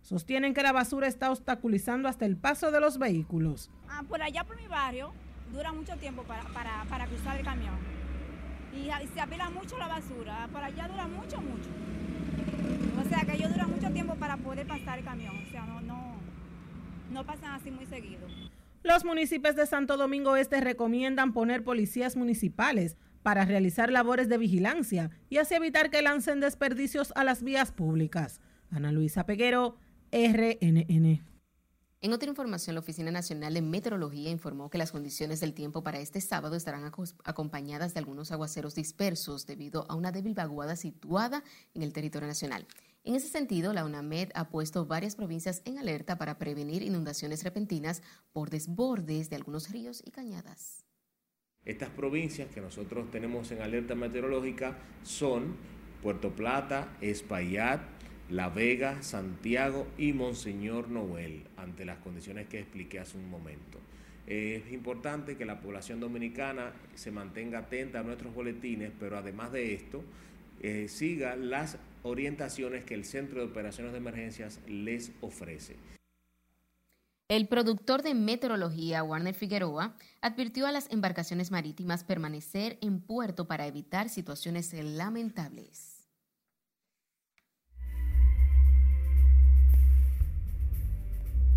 Sostienen 0.04 0.54
que 0.54 0.62
la 0.62 0.74
basura 0.74 1.08
está 1.08 1.32
obstaculizando 1.32 2.10
hasta 2.10 2.26
el 2.26 2.36
paso 2.36 2.72
de 2.72 2.82
los 2.82 2.98
vehículos. 2.98 3.72
Ah, 3.88 4.04
por 4.08 4.22
allá 4.22 4.44
por 4.44 4.58
mi 4.58 4.68
barrio 4.68 5.14
dura 5.54 5.72
mucho 5.72 5.96
tiempo 5.96 6.24
para, 6.24 6.44
para, 6.50 6.84
para 6.90 7.08
cruzar 7.08 7.38
el 7.38 7.46
camión. 7.46 7.76
Y, 8.74 8.90
y, 8.90 9.08
se 9.14 9.22
apila 9.22 9.50
mucho 9.50 9.78
la 9.78 9.88
basura. 9.88 10.50
Por 10.52 10.62
allá 10.62 10.90
dura 10.90 11.08
mucho, 11.08 11.40
mucho. 11.40 11.70
O 13.00 13.10
sea 13.10 13.22
que 13.22 13.38
ellos 13.38 13.54
duran 13.54 13.72
mucho 13.72 13.90
tiempo 13.92 14.16
para 14.16 14.36
poder 14.36 14.68
pasar 14.68 15.00
el 15.00 15.06
camión. 15.06 15.38
O 15.48 15.52
sea, 15.52 15.66
no, 15.66 15.80
no, 15.80 16.16
no 17.12 17.26
pasan 17.26 17.54
así 17.54 17.72
muy 17.72 17.86
seguido. 17.86 18.28
Los 18.84 19.06
municipios 19.06 19.56
de 19.56 19.66
Santo 19.66 19.96
Domingo 19.96 20.36
Este 20.36 20.60
recomiendan 20.60 21.32
poner 21.32 21.64
policías 21.64 22.18
municipales 22.18 22.98
para 23.22 23.46
realizar 23.46 23.90
labores 23.90 24.28
de 24.28 24.38
vigilancia 24.38 25.12
y 25.30 25.38
así 25.38 25.56
evitar 25.56 25.90
que 25.90 26.02
lancen 26.02 26.42
desperdicios 26.42 27.14
a 27.16 27.24
las 27.24 27.42
vías 27.42 27.72
públicas. 27.72 28.42
Ana 28.70 28.92
Luisa 28.92 29.26
Peguero, 29.26 29.78
RNN. 30.14 31.24
En 32.02 32.14
otra 32.14 32.30
información, 32.30 32.76
la 32.76 32.82
Oficina 32.82 33.10
Nacional 33.10 33.56
de 33.56 33.64
Meteorología 33.64 34.30
informó 34.30 34.70
que 34.70 34.78
las 34.78 34.92
condiciones 34.92 35.40
del 35.40 35.56
tiempo 35.56 35.84
para 35.84 36.00
este 36.00 36.22
sábado 36.22 36.56
estarán 36.56 36.92
acompañadas 37.24 37.96
de 37.96 38.00
algunos 38.00 38.32
aguaceros 38.32 38.76
dispersos 38.76 39.48
debido 39.48 39.88
a 39.90 39.96
una 39.96 40.12
débil 40.12 40.36
vaguada 40.36 40.76
situada 40.76 41.44
en 41.74 41.82
el 41.82 41.94
territorio 41.94 42.28
nacional. 42.28 42.68
En 43.04 43.16
ese 43.16 43.28
sentido, 43.28 43.74
la 43.74 43.86
UNAMED 43.86 44.30
ha 44.36 44.50
puesto 44.50 44.86
varias 44.86 45.16
provincias 45.16 45.64
en 45.66 45.80
alerta 45.80 46.20
para 46.20 46.38
prevenir 46.38 46.84
inundaciones 46.84 47.44
repentinas 47.44 48.04
por 48.34 48.52
desbordes 48.52 49.32
de 49.32 49.38
algunos 49.38 49.72
ríos 49.72 50.04
y 50.06 50.12
cañadas. 50.12 50.86
Estas 51.66 51.90
provincias 51.90 52.54
que 52.54 52.62
nosotros 52.62 53.10
tenemos 53.10 53.52
en 53.52 53.64
alerta 53.64 53.96
meteorológica 53.96 54.78
son 55.02 55.56
Puerto 56.04 56.36
Plata, 56.36 56.98
Espaillat, 57.02 57.82
la 58.34 58.50
Vega, 58.50 59.04
Santiago 59.04 59.86
y 59.96 60.12
Monseñor 60.12 60.90
Noel, 60.90 61.44
ante 61.56 61.86
las 61.86 62.00
condiciones 62.00 62.48
que 62.48 62.60
expliqué 62.60 63.00
hace 63.00 63.16
un 63.16 63.30
momento. 63.30 63.78
Es 64.26 64.72
importante 64.72 65.38
que 65.38 65.46
la 65.46 65.62
población 65.62 66.00
dominicana 66.00 66.74
se 66.96 67.12
mantenga 67.12 67.60
atenta 67.60 68.00
a 68.00 68.04
nuestros 68.04 68.34
boletines, 68.34 68.92
pero 69.00 69.20
además 69.20 69.52
de 69.52 69.76
esto, 69.76 70.04
eh, 70.64 70.88
siga 70.88 71.36
las 71.36 71.78
orientaciones 72.02 72.84
que 72.86 72.96
el 72.96 73.06
Centro 73.06 73.40
de 73.40 73.46
Operaciones 73.46 73.92
de 73.92 74.00
Emergencias 74.00 74.60
les 74.68 75.12
ofrece. 75.22 75.76
El 77.28 77.48
productor 77.48 78.02
de 78.02 78.16
meteorología, 78.16 79.04
Warner 79.04 79.36
Figueroa, 79.36 79.96
advirtió 80.22 80.66
a 80.66 80.72
las 80.72 80.92
embarcaciones 80.92 81.52
marítimas 81.52 82.04
permanecer 82.04 82.80
en 82.82 83.00
puerto 83.00 83.48
para 83.48 83.68
evitar 83.68 84.10
situaciones 84.10 84.74
lamentables. 84.74 85.93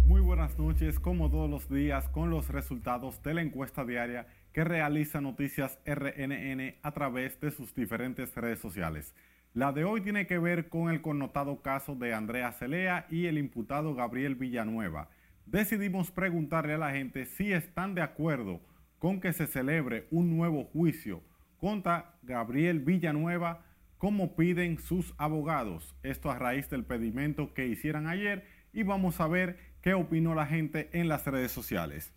Muy 0.07 0.21
buenas 0.21 0.57
noches, 0.57 1.01
como 1.01 1.29
todos 1.29 1.51
los 1.51 1.69
días, 1.69 2.09
con 2.09 2.31
los 2.31 2.49
resultados 2.49 3.21
de 3.25 3.35
la 3.35 3.43
encuesta 3.43 3.85
diaria 3.85 4.29
que 4.53 4.63
realiza 4.63 5.21
Noticias 5.21 5.81
RNN 5.85 6.77
a 6.81 6.93
través 6.93 7.41
de 7.41 7.51
sus 7.51 7.75
diferentes 7.75 8.33
redes 8.37 8.61
sociales. 8.61 9.17
La 9.53 9.73
de 9.73 9.85
hoy 9.85 10.03
tiene 10.03 10.29
que 10.29 10.39
ver 10.39 10.69
con 10.69 10.91
el 10.91 11.03
connotado 11.03 11.61
caso 11.61 11.97
de 11.97 12.15
Andrea 12.15 12.53
Celea 12.53 13.09
y 13.11 13.27
el 13.27 13.37
imputado 13.37 13.97
Gabriel 13.97 14.37
Villanueva 14.37 15.09
decidimos 15.45 16.13
preguntarle 16.13 16.75
a 16.75 16.79
la 16.79 16.93
gente 16.93 17.25
si 17.25 17.53
están 17.53 17.97
de 17.97 18.03
acuerdo 18.03 18.61
con 19.01 19.21
que 19.21 19.33
se 19.33 19.49
celebre 19.49 20.07
un 20.13 20.37
nuevo 20.37 20.67
juicio 20.67 21.21
contra 21.59 22.15
Gabriel 22.23 22.79
Villanueva, 22.79 23.65
como 23.99 24.37
piden 24.37 24.79
sus 24.79 25.15
abogados. 25.19 25.97
Esto 26.05 26.31
a 26.31 26.39
raíz 26.39 26.71
del 26.71 26.85
pedimento 26.85 27.55
que 27.55 27.67
hicieron 27.67 28.07
ayer 28.07 28.45
y 28.73 28.85
vamos 28.85 29.21
a 29.21 29.27
ver 29.27 29.75
qué 29.87 29.95
opinó 29.95 30.35
la 30.35 30.47
gente 30.47 30.91
en 30.95 31.07
las 31.07 31.25
redes 31.27 31.53
sociales. 31.53 32.13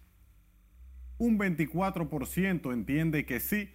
Un 1.19 1.37
24% 1.37 2.73
entiende 2.73 3.27
que 3.27 3.39
sí, 3.39 3.69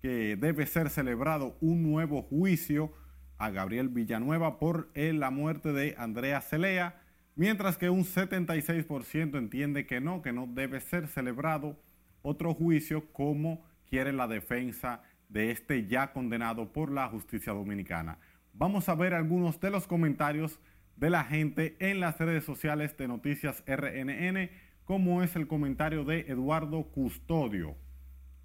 que 0.00 0.36
debe 0.36 0.64
ser 0.64 0.90
celebrado 0.90 1.56
un 1.60 1.82
nuevo 1.82 2.22
juicio 2.22 2.92
a 3.38 3.50
Gabriel 3.50 3.88
Villanueva 3.88 4.60
por 4.60 4.92
la 4.94 5.32
muerte 5.32 5.72
de 5.72 5.96
Andrea 5.98 6.40
Celea 6.40 7.00
mientras 7.34 7.78
que 7.78 7.90
un 7.90 8.04
76% 8.04 9.36
entiende 9.36 9.86
que 9.86 10.00
no, 10.00 10.22
que 10.22 10.32
no 10.32 10.46
debe 10.46 10.80
ser 10.80 11.08
celebrado 11.08 11.76
otro 12.22 12.54
juicio 12.54 13.12
como 13.12 13.66
quiere 13.90 14.12
la 14.12 14.28
defensa 14.28 15.02
de 15.28 15.50
este 15.50 15.88
ya 15.88 16.12
condenado 16.12 16.72
por 16.72 16.92
la 16.92 17.08
justicia 17.08 17.52
dominicana. 17.52 18.20
Vamos 18.52 18.88
a 18.88 18.94
ver 18.94 19.14
algunos 19.14 19.58
de 19.58 19.70
los 19.70 19.88
comentarios 19.88 20.60
de 20.96 21.10
la 21.10 21.24
gente 21.24 21.76
en 21.78 22.00
las 22.00 22.18
redes 22.18 22.44
sociales 22.44 22.96
de 22.96 23.08
Noticias 23.08 23.62
RNN, 23.66 24.50
como 24.84 25.22
es 25.22 25.36
el 25.36 25.46
comentario 25.46 26.04
de 26.04 26.20
Eduardo 26.28 26.84
Custodio. 26.84 27.76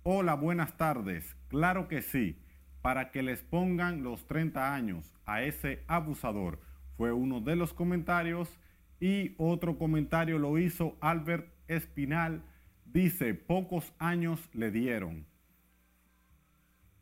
Hola, 0.04 0.36
buenas 0.36 0.78
tardes. 0.78 1.36
Claro 1.50 1.88
que 1.88 2.02
sí, 2.02 2.40
para 2.82 3.12
que 3.12 3.22
les 3.22 3.44
pongan 3.44 4.04
los 4.04 4.26
30 4.28 4.74
años 4.74 5.14
a 5.26 5.42
ese 5.44 5.84
abusador. 5.88 6.60
Fue 6.96 7.12
uno 7.12 7.42
de 7.42 7.56
los 7.56 7.74
comentarios 7.74 8.58
y 9.00 9.36
otro 9.38 9.78
comentario 9.78 10.40
lo 10.40 10.58
hizo 10.58 10.98
Albert 11.02 11.54
Espinal. 11.68 12.44
Dice, 12.86 13.34
pocos 13.34 13.94
años 14.00 14.50
le 14.54 14.72
dieron. 14.72 15.26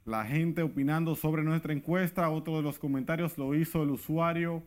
La 0.03 0.25
gente 0.25 0.61
opinando 0.61 1.15
sobre 1.15 1.43
nuestra 1.43 1.73
encuesta, 1.73 2.29
otro 2.29 2.57
de 2.57 2.63
los 2.63 2.77
comentarios 2.77 3.37
lo 3.37 3.55
hizo 3.55 3.83
el 3.83 3.91
usuario 3.91 4.63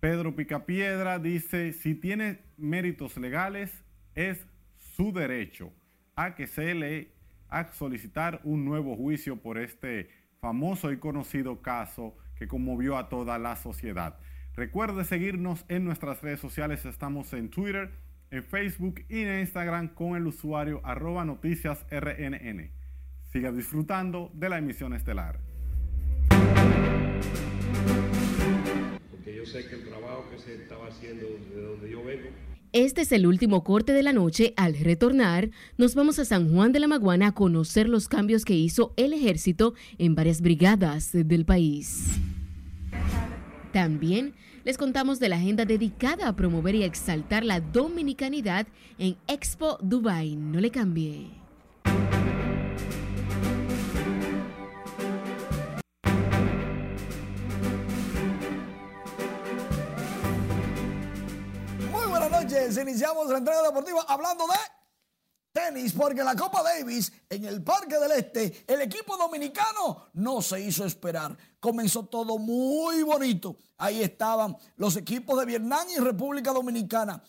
Pedro 0.00 0.34
Picapiedra. 0.34 1.18
Dice, 1.18 1.72
si 1.72 1.94
tiene 1.94 2.40
méritos 2.56 3.16
legales, 3.16 3.84
es 4.14 4.46
su 4.76 5.12
derecho 5.12 5.72
a 6.14 6.34
que 6.34 6.46
se 6.46 6.74
le 6.74 7.12
a 7.48 7.72
solicitar 7.72 8.40
un 8.44 8.64
nuevo 8.64 8.96
juicio 8.96 9.36
por 9.36 9.58
este 9.58 10.08
famoso 10.40 10.92
y 10.92 10.98
conocido 10.98 11.62
caso 11.62 12.16
que 12.34 12.48
conmovió 12.48 12.96
a 12.96 13.08
toda 13.08 13.38
la 13.38 13.56
sociedad. 13.56 14.18
Recuerde 14.54 15.04
seguirnos 15.04 15.64
en 15.68 15.84
nuestras 15.84 16.22
redes 16.22 16.40
sociales. 16.40 16.84
Estamos 16.86 17.32
en 17.32 17.50
Twitter, 17.50 17.92
en 18.30 18.42
Facebook 18.42 19.04
y 19.08 19.20
en 19.20 19.40
Instagram 19.40 19.88
con 19.88 20.16
el 20.16 20.26
usuario 20.26 20.80
arroba 20.84 21.24
noticias 21.24 21.86
RNN. 21.90 22.70
Siga 23.32 23.52
disfrutando 23.52 24.30
de 24.34 24.48
la 24.48 24.58
emisión 24.58 24.94
estelar. 24.94 25.40
Yo 29.26 29.44
sé 29.44 29.66
que 29.66 29.74
el 29.74 29.84
trabajo 29.84 30.24
que 30.30 30.38
se 30.38 30.54
estaba 30.54 30.86
haciendo 30.86 31.26
de 31.54 31.62
donde 31.62 31.90
yo 31.90 32.04
vengo 32.04 32.28
este 32.72 33.00
es 33.00 33.12
el 33.12 33.26
último 33.26 33.64
corte 33.64 33.94
de 33.94 34.02
la 34.02 34.12
noche. 34.12 34.52
Al 34.58 34.78
retornar, 34.78 35.50
nos 35.78 35.94
vamos 35.94 36.18
a 36.18 36.26
San 36.26 36.52
Juan 36.52 36.72
de 36.72 36.80
la 36.80 36.88
Maguana 36.88 37.28
a 37.28 37.32
conocer 37.32 37.88
los 37.88 38.06
cambios 38.06 38.44
que 38.44 38.52
hizo 38.52 38.92
el 38.96 39.14
ejército 39.14 39.72
en 39.96 40.14
varias 40.14 40.42
brigadas 40.42 41.10
del 41.12 41.46
país. 41.46 42.18
También 43.72 44.34
les 44.64 44.76
contamos 44.76 45.20
de 45.20 45.30
la 45.30 45.36
agenda 45.36 45.64
dedicada 45.64 46.28
a 46.28 46.36
promover 46.36 46.74
y 46.74 46.82
exaltar 46.82 47.46
la 47.46 47.60
dominicanidad 47.60 48.66
en 48.98 49.16
Expo 49.26 49.78
Dubai. 49.80 50.36
No 50.36 50.60
le 50.60 50.70
cambie. 50.70 51.45
Iniciamos 62.46 63.28
la 63.28 63.38
entrega 63.38 63.60
deportiva 63.62 64.04
hablando 64.06 64.46
de 64.46 64.54
tenis, 65.52 65.92
porque 65.92 66.22
la 66.22 66.36
Copa 66.36 66.62
Davis, 66.62 67.12
en 67.28 67.44
el 67.44 67.60
Parque 67.62 67.98
del 67.98 68.12
Este, 68.12 68.64
el 68.68 68.82
equipo 68.82 69.16
dominicano 69.16 70.10
no 70.12 70.40
se 70.40 70.60
hizo 70.60 70.84
esperar. 70.84 71.36
Comenzó 71.58 72.04
todo 72.04 72.38
muy 72.38 73.02
bonito. 73.02 73.56
Ahí 73.78 74.00
estaban 74.00 74.56
los 74.76 74.96
equipos 74.96 75.40
de 75.40 75.46
Vietnam 75.46 75.86
y 75.88 75.98
República 75.98 76.52
Dominicana. 76.52 77.20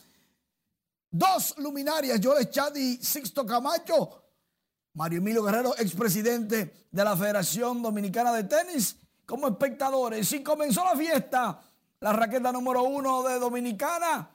Dos 1.09 1.55
luminarias, 1.57 2.19
Joel 2.23 2.49
Chad 2.51 2.75
y 2.75 2.97
Sixto 2.97 3.43
Camacho. 3.43 4.23
Mario 4.93 5.17
Emilio 5.17 5.43
Guerrero, 5.43 5.75
expresidente 5.77 6.87
de 6.91 7.03
la 7.03 7.17
Federación 7.17 7.81
Dominicana 7.81 8.33
de 8.33 8.43
Tenis, 8.43 8.97
como 9.25 9.47
espectadores. 9.47 10.31
Y 10.33 10.43
comenzó 10.43 10.83
la 10.83 10.95
fiesta. 10.95 11.59
La 11.99 12.13
raqueta 12.13 12.51
número 12.51 12.83
uno 12.83 13.23
de 13.23 13.39
Dominicana, 13.39 14.29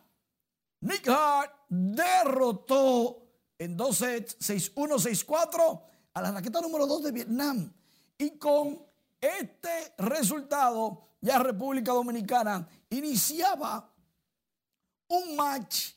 Nick 0.82 1.08
Hart, 1.08 1.52
derrotó 1.68 3.22
en 3.58 3.76
dos 3.76 3.98
sets, 3.98 4.38
6-1, 4.40 4.98
6-4, 4.98 5.82
a 6.14 6.22
la 6.22 6.32
raqueta 6.32 6.60
número 6.60 6.86
2 6.86 7.04
de 7.04 7.12
Vietnam. 7.12 7.72
Y 8.18 8.36
con 8.38 8.84
este 9.20 9.94
resultado, 9.98 11.10
ya 11.20 11.38
República 11.38 11.92
Dominicana 11.92 12.68
iniciaba 12.90 13.88
un 15.08 15.36
match 15.36 15.92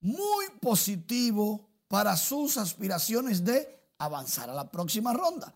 muy 0.00 0.46
positivo 0.60 1.68
para 1.86 2.16
sus 2.16 2.56
aspiraciones 2.56 3.44
de 3.44 3.92
avanzar 3.98 4.48
a 4.48 4.54
la 4.54 4.70
próxima 4.70 5.12
ronda. 5.12 5.52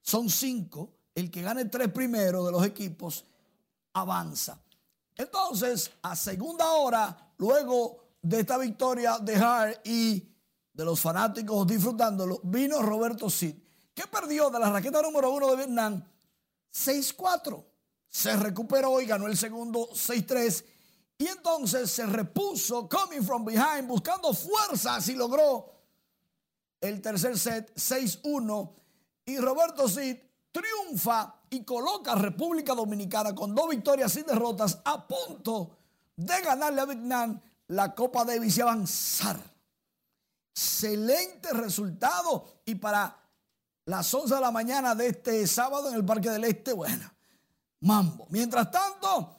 Son 0.00 0.30
cinco, 0.30 0.94
el 1.14 1.30
que 1.30 1.42
gane 1.42 1.66
tres 1.66 1.92
primeros 1.92 2.46
de 2.46 2.52
los 2.52 2.64
equipos 2.64 3.24
avanza. 3.92 4.58
Entonces, 5.20 5.90
a 6.00 6.16
segunda 6.16 6.72
hora, 6.72 7.34
luego 7.36 8.14
de 8.22 8.40
esta 8.40 8.56
victoria 8.56 9.18
de 9.18 9.36
Hart 9.36 9.86
y 9.86 10.34
de 10.72 10.82
los 10.82 10.98
fanáticos 10.98 11.66
disfrutándolo, 11.66 12.40
vino 12.42 12.80
Roberto 12.80 13.28
Cid, 13.28 13.54
que 13.92 14.06
perdió 14.06 14.48
de 14.48 14.58
la 14.58 14.70
raqueta 14.70 15.02
número 15.02 15.30
uno 15.30 15.50
de 15.50 15.56
Vietnam 15.56 16.02
6-4. 16.72 17.62
Se 18.08 18.34
recuperó 18.34 18.98
y 18.98 19.04
ganó 19.04 19.26
el 19.26 19.36
segundo 19.36 19.90
6-3. 19.90 20.64
Y 21.18 21.26
entonces 21.26 21.90
se 21.90 22.06
repuso, 22.06 22.88
coming 22.88 23.20
from 23.20 23.44
behind, 23.44 23.86
buscando 23.86 24.32
fuerzas 24.32 25.06
y 25.10 25.16
logró 25.16 25.70
el 26.80 27.02
tercer 27.02 27.38
set 27.38 27.74
6-1. 27.74 28.74
Y 29.26 29.36
Roberto 29.36 29.86
Cid 29.86 30.16
triunfa 30.50 31.39
y 31.50 31.64
coloca 31.64 32.12
a 32.12 32.16
República 32.16 32.74
Dominicana 32.74 33.34
con 33.34 33.54
dos 33.54 33.68
victorias 33.68 34.12
sin 34.12 34.24
derrotas 34.24 34.78
a 34.84 35.06
punto 35.06 35.76
de 36.16 36.40
ganarle 36.42 36.80
a 36.80 36.86
Vietnam 36.86 37.40
la 37.66 37.94
Copa 37.94 38.24
Davis 38.24 38.56
y 38.58 38.60
avanzar 38.60 39.50
excelente 40.60 41.52
resultado. 41.52 42.62
Y 42.64 42.74
para 42.76 43.16
las 43.86 44.12
11 44.12 44.34
de 44.34 44.40
la 44.40 44.50
mañana 44.50 44.94
de 44.94 45.08
este 45.08 45.46
sábado 45.46 45.88
en 45.88 45.94
el 45.94 46.04
Parque 46.04 46.30
del 46.30 46.44
Este, 46.44 46.72
bueno, 46.72 47.10
mambo. 47.80 48.26
Mientras 48.30 48.70
tanto, 48.70 49.36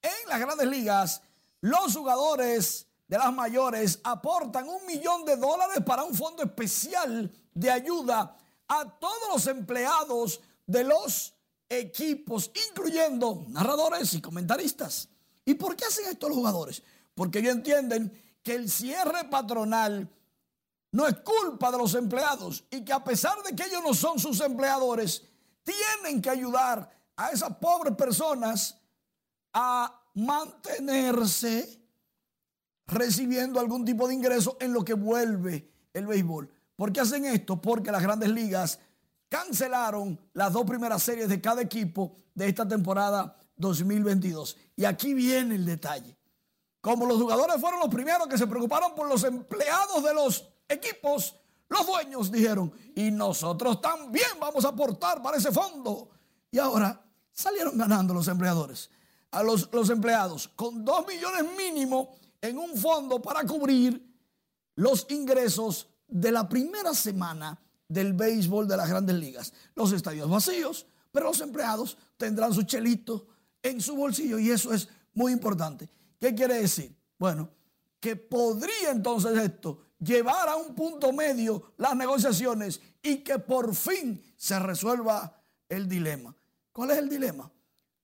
en 0.00 0.28
las 0.28 0.40
grandes 0.40 0.68
ligas, 0.68 1.22
los 1.60 1.94
jugadores 1.94 2.86
de 3.06 3.18
las 3.18 3.32
mayores 3.32 4.00
aportan 4.04 4.68
un 4.68 4.86
millón 4.86 5.24
de 5.24 5.36
dólares 5.36 5.82
para 5.84 6.04
un 6.04 6.14
fondo 6.14 6.42
especial 6.42 7.30
de 7.52 7.70
ayuda 7.70 8.36
a 8.68 8.84
todos 8.98 9.28
los 9.32 9.46
empleados 9.48 10.40
de 10.66 10.84
los 10.84 11.34
equipos, 11.70 12.50
incluyendo 12.68 13.46
narradores 13.48 14.12
y 14.14 14.20
comentaristas. 14.20 15.08
¿Y 15.44 15.54
por 15.54 15.76
qué 15.76 15.84
hacen 15.84 16.06
esto 16.08 16.28
los 16.28 16.36
jugadores? 16.36 16.82
Porque 17.14 17.38
ellos 17.38 17.54
entienden 17.54 18.12
que 18.42 18.56
el 18.56 18.68
cierre 18.68 19.24
patronal 19.30 20.10
no 20.92 21.06
es 21.06 21.16
culpa 21.20 21.70
de 21.70 21.78
los 21.78 21.94
empleados 21.94 22.64
y 22.70 22.84
que 22.84 22.92
a 22.92 23.04
pesar 23.04 23.42
de 23.42 23.54
que 23.54 23.64
ellos 23.64 23.82
no 23.82 23.94
son 23.94 24.18
sus 24.18 24.40
empleadores, 24.40 25.22
tienen 25.62 26.20
que 26.20 26.30
ayudar 26.30 26.90
a 27.16 27.28
esas 27.28 27.56
pobres 27.56 27.94
personas 27.94 28.76
a 29.52 30.02
mantenerse 30.14 31.80
recibiendo 32.86 33.60
algún 33.60 33.84
tipo 33.84 34.08
de 34.08 34.14
ingreso 34.14 34.56
en 34.60 34.72
lo 34.72 34.84
que 34.84 34.94
vuelve 34.94 35.70
el 35.92 36.06
béisbol. 36.06 36.50
¿Por 36.74 36.92
qué 36.92 37.00
hacen 37.00 37.24
esto? 37.26 37.60
Porque 37.60 37.92
las 37.92 38.02
grandes 38.02 38.30
ligas 38.30 38.80
cancelaron 39.30 40.20
las 40.34 40.52
dos 40.52 40.64
primeras 40.66 41.02
series 41.02 41.28
de 41.28 41.40
cada 41.40 41.62
equipo 41.62 42.16
de 42.34 42.48
esta 42.48 42.68
temporada 42.68 43.38
2022. 43.56 44.56
Y 44.76 44.84
aquí 44.84 45.14
viene 45.14 45.54
el 45.54 45.64
detalle. 45.64 46.18
Como 46.80 47.06
los 47.06 47.18
jugadores 47.18 47.60
fueron 47.60 47.80
los 47.80 47.88
primeros 47.88 48.26
que 48.26 48.36
se 48.36 48.46
preocuparon 48.46 48.94
por 48.94 49.08
los 49.08 49.22
empleados 49.24 50.02
de 50.02 50.12
los 50.12 50.48
equipos, 50.68 51.36
los 51.68 51.86
dueños 51.86 52.32
dijeron, 52.32 52.72
y 52.94 53.10
nosotros 53.10 53.80
también 53.80 54.30
vamos 54.40 54.64
a 54.64 54.68
aportar 54.68 55.22
para 55.22 55.36
ese 55.36 55.52
fondo. 55.52 56.10
Y 56.50 56.58
ahora 56.58 57.00
salieron 57.30 57.78
ganando 57.78 58.12
los 58.12 58.26
empleadores, 58.26 58.90
a 59.30 59.42
los, 59.42 59.72
los 59.72 59.90
empleados, 59.90 60.48
con 60.48 60.84
dos 60.84 61.06
millones 61.06 61.44
mínimo 61.56 62.16
en 62.40 62.58
un 62.58 62.76
fondo 62.76 63.22
para 63.22 63.44
cubrir 63.44 64.04
los 64.74 65.06
ingresos 65.10 65.86
de 66.08 66.32
la 66.32 66.48
primera 66.48 66.94
semana 66.94 67.60
del 67.90 68.12
béisbol 68.12 68.68
de 68.68 68.76
las 68.76 68.88
grandes 68.88 69.16
ligas. 69.16 69.52
Los 69.74 69.92
estadios 69.92 70.30
vacíos, 70.30 70.86
pero 71.10 71.26
los 71.26 71.40
empleados 71.40 71.98
tendrán 72.16 72.54
su 72.54 72.62
chelito 72.62 73.26
en 73.62 73.80
su 73.80 73.96
bolsillo 73.96 74.38
y 74.38 74.50
eso 74.50 74.72
es 74.72 74.88
muy 75.12 75.32
importante. 75.32 75.90
¿Qué 76.18 76.34
quiere 76.34 76.54
decir? 76.54 76.96
Bueno, 77.18 77.50
que 77.98 78.14
podría 78.14 78.92
entonces 78.92 79.36
esto 79.36 79.82
llevar 79.98 80.48
a 80.48 80.56
un 80.56 80.74
punto 80.74 81.12
medio 81.12 81.72
las 81.76 81.96
negociaciones 81.96 82.80
y 83.02 83.18
que 83.18 83.40
por 83.40 83.74
fin 83.74 84.22
se 84.36 84.58
resuelva 84.60 85.42
el 85.68 85.88
dilema. 85.88 86.34
¿Cuál 86.72 86.92
es 86.92 86.98
el 86.98 87.08
dilema? 87.08 87.50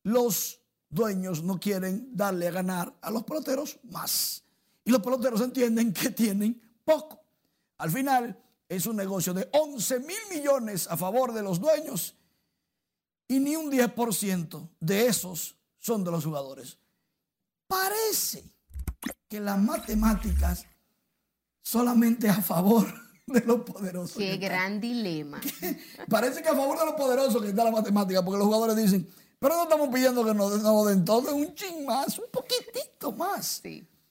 Los 0.03 0.61
dueños 0.89 1.45
no 1.45 1.61
quieren 1.61 2.11
darle 2.13 2.49
a 2.49 2.51
ganar 2.51 2.93
a 3.01 3.11
los 3.11 3.23
peloteros 3.23 3.79
más. 3.85 4.43
Y 4.85 4.91
los 4.91 5.01
peloteros 5.01 5.41
entienden 5.41 5.93
que 5.93 6.11
tienen 6.11 6.61
poco. 6.85 7.23
Al 7.79 7.91
final 7.91 8.37
es 8.69 8.87
un 8.87 8.97
negocio 8.97 9.33
de 9.33 9.49
11 9.53 10.01
mil 10.01 10.17
millones 10.31 10.87
a 10.89 10.97
favor 10.97 11.33
de 11.33 11.43
los 11.43 11.61
dueños 11.61 12.15
y 13.29 13.39
ni 13.39 13.57
un 13.57 13.71
10% 13.71 14.69
de 14.81 15.07
esos 15.07 15.57
son 15.79 16.05
de 16.05 16.11
los 16.11 16.25
jugadores. 16.25 16.79
Parece 17.67 18.45
que 19.29 19.41
las 19.41 19.61
matemáticas 19.61 20.67
solamente 21.63 22.29
a 22.29 22.41
favor 22.43 22.87
de 23.27 23.41
los 23.41 23.63
poderosos. 23.63 24.17
Qué 24.17 24.37
gran 24.37 24.81
dilema. 24.81 25.41
Parece 26.09 26.43
que 26.43 26.49
a 26.49 26.55
favor 26.55 26.79
de 26.79 26.87
los 26.87 26.95
poderosos 26.95 27.43
que 27.43 27.49
está 27.49 27.65
la 27.65 27.73
matemática, 27.73 28.25
porque 28.25 28.39
los 28.39 28.47
jugadores 28.47 28.77
dicen, 28.77 29.09
pero 29.39 29.57
no 29.57 29.65
estamos 29.65 29.89
pidiendo 29.93 30.25
que 30.25 30.33
nos, 30.33 30.63
nos 30.63 30.87
den 30.87 31.05
todo, 31.05 31.35
un 31.35 31.55
ching 31.55 31.85
más, 31.85 32.19
un 32.19 32.31
poquitito 32.31 33.13
más. 33.13 33.63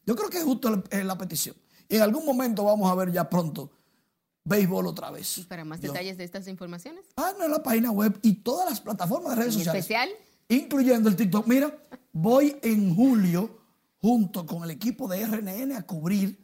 Yo 0.05 0.15
creo 0.15 0.29
que 0.29 0.37
es 0.37 0.43
justo 0.43 0.69
la, 0.69 1.03
la 1.03 1.17
petición. 1.17 1.55
Y 1.87 1.95
en 1.95 2.01
algún 2.01 2.25
momento 2.25 2.63
vamos 2.63 2.91
a 2.91 2.95
ver 2.95 3.11
ya 3.11 3.29
pronto 3.29 3.71
béisbol 4.45 4.87
otra 4.87 5.11
vez. 5.11 5.39
¿Y 5.39 5.43
para 5.43 5.65
más 5.65 5.81
detalles 5.81 6.17
de 6.17 6.23
estas 6.23 6.47
informaciones? 6.47 7.03
Ah, 7.17 7.33
no, 7.37 7.45
en 7.45 7.51
la 7.51 7.61
página 7.61 7.91
web 7.91 8.17
y 8.21 8.35
todas 8.35 8.69
las 8.69 8.79
plataformas 8.79 9.31
de 9.31 9.35
redes 9.35 9.53
¿En 9.55 9.59
sociales. 9.59 9.81
especial? 9.81 10.09
Incluyendo 10.47 11.09
el 11.09 11.15
TikTok. 11.15 11.45
Mira, 11.47 11.77
voy 12.13 12.55
en 12.61 12.95
julio 12.95 13.59
junto 13.99 14.45
con 14.45 14.63
el 14.63 14.71
equipo 14.71 15.07
de 15.07 15.25
RNN 15.25 15.73
a 15.73 15.81
cubrir 15.81 16.39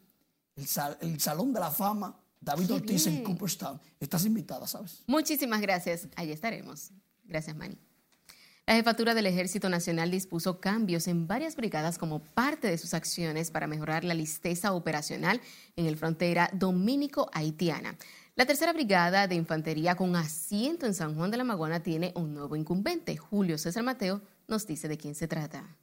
el, 0.55 0.65
sal- 0.67 0.97
el 1.01 1.19
Salón 1.21 1.53
de 1.53 1.59
la 1.59 1.69
Fama 1.71 2.17
David 2.39 2.67
Qué 2.67 2.73
Ortiz 2.73 3.05
en. 3.07 3.23
Cooperstown. 3.23 3.79
Estás 3.99 4.25
invitada, 4.25 4.65
¿sabes? 4.65 5.03
Muchísimas 5.05 5.61
gracias. 5.61 6.07
Allí 6.15 6.31
estaremos. 6.31 6.89
Gracias, 7.23 7.55
Manny. 7.55 7.77
La 8.71 8.77
jefatura 8.77 9.13
del 9.13 9.25
Ejército 9.25 9.67
Nacional 9.67 10.11
dispuso 10.11 10.61
cambios 10.61 11.09
en 11.09 11.27
varias 11.27 11.57
brigadas 11.57 11.97
como 11.97 12.23
parte 12.23 12.69
de 12.69 12.77
sus 12.77 12.93
acciones 12.93 13.51
para 13.51 13.67
mejorar 13.67 14.05
la 14.05 14.13
listeza 14.13 14.71
operacional 14.71 15.41
en 15.75 15.87
el 15.87 15.97
frontera 15.97 16.49
dominico-haitiana. 16.53 17.97
La 18.37 18.45
tercera 18.45 18.71
brigada 18.71 19.27
de 19.27 19.35
infantería 19.35 19.95
con 19.95 20.15
asiento 20.15 20.85
en 20.85 20.93
San 20.93 21.15
Juan 21.15 21.31
de 21.31 21.35
la 21.35 21.43
Maguana 21.43 21.83
tiene 21.83 22.13
un 22.15 22.33
nuevo 22.33 22.55
incumbente. 22.55 23.17
Julio 23.17 23.57
César 23.57 23.83
Mateo 23.83 24.21
nos 24.47 24.65
dice 24.65 24.87
de 24.87 24.97
quién 24.97 25.15
se 25.15 25.27
trata. 25.27 25.77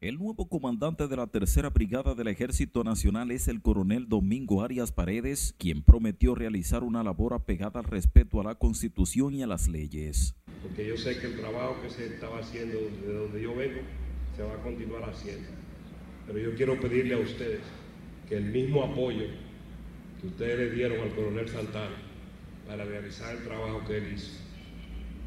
El 0.00 0.18
nuevo 0.18 0.48
comandante 0.48 1.06
de 1.06 1.16
la 1.16 1.28
Tercera 1.28 1.70
Brigada 1.70 2.16
del 2.16 2.26
Ejército 2.26 2.82
Nacional 2.82 3.30
es 3.30 3.46
el 3.46 3.62
coronel 3.62 4.08
Domingo 4.08 4.64
Arias 4.64 4.90
Paredes, 4.90 5.54
quien 5.56 5.84
prometió 5.84 6.34
realizar 6.34 6.82
una 6.82 7.04
labor 7.04 7.32
apegada 7.32 7.78
al 7.78 7.86
respeto 7.86 8.40
a 8.40 8.42
la 8.42 8.56
Constitución 8.56 9.34
y 9.34 9.44
a 9.44 9.46
las 9.46 9.68
leyes. 9.68 10.34
Porque 10.62 10.86
yo 10.86 10.96
sé 10.96 11.18
que 11.18 11.26
el 11.26 11.36
trabajo 11.36 11.76
que 11.82 11.90
se 11.90 12.06
estaba 12.06 12.38
haciendo 12.38 12.78
de 12.78 13.12
donde 13.12 13.42
yo 13.42 13.54
vengo 13.54 13.80
se 14.36 14.42
va 14.42 14.54
a 14.54 14.62
continuar 14.62 15.08
haciendo. 15.08 15.48
Pero 16.26 16.38
yo 16.38 16.54
quiero 16.54 16.80
pedirle 16.80 17.14
a 17.14 17.18
ustedes 17.18 17.60
que 18.28 18.36
el 18.36 18.44
mismo 18.44 18.84
apoyo 18.84 19.26
que 20.20 20.26
ustedes 20.28 20.58
le 20.58 20.70
dieron 20.70 21.00
al 21.00 21.14
coronel 21.14 21.48
Santana 21.48 21.96
para 22.66 22.84
realizar 22.84 23.36
el 23.36 23.42
trabajo 23.42 23.82
que 23.86 23.98
él 23.98 24.12
hizo, 24.14 24.38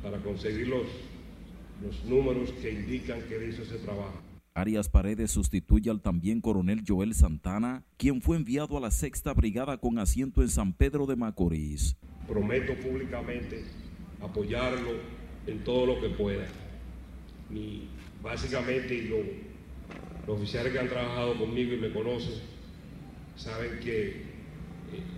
para 0.01 0.17
conseguir 0.19 0.69
los, 0.69 0.87
los 1.83 2.05
números 2.05 2.51
que 2.61 2.71
indican 2.71 3.21
que 3.23 3.35
él 3.35 3.49
hizo 3.49 3.63
ese 3.63 3.77
trabajo. 3.79 4.21
Arias 4.53 4.87
Paredes 4.87 5.31
sustituye 5.31 5.89
al 5.89 6.01
también 6.01 6.39
coronel 6.39 6.81
Joel 6.87 7.13
Santana, 7.13 7.83
quien 7.97 8.21
fue 8.21 8.37
enviado 8.37 8.77
a 8.77 8.79
la 8.79 8.89
Sexta 8.89 9.33
Brigada 9.33 9.77
con 9.77 9.99
asiento 9.99 10.41
en 10.41 10.47
San 10.47 10.71
Pedro 10.71 11.05
de 11.05 11.17
Macorís. 11.17 11.97
prometo 12.25 12.73
públicamente 12.75 13.65
apoyarlo 14.21 14.91
en 15.47 15.63
todo 15.63 15.85
lo 15.85 16.01
que 16.01 16.09
pueda. 16.09 16.45
Mi, 17.49 17.87
básicamente, 18.23 18.93
y 18.95 19.07
lo- 19.07 19.45
los 20.27 20.37
oficiales 20.37 20.73
que 20.73 20.79
han 20.79 20.89
trabajado 20.89 21.37
conmigo 21.37 21.73
y 21.73 21.77
me 21.77 21.91
conocen, 21.93 22.33
saben 23.35 23.79
que 23.79 24.07
eh, 24.09 24.23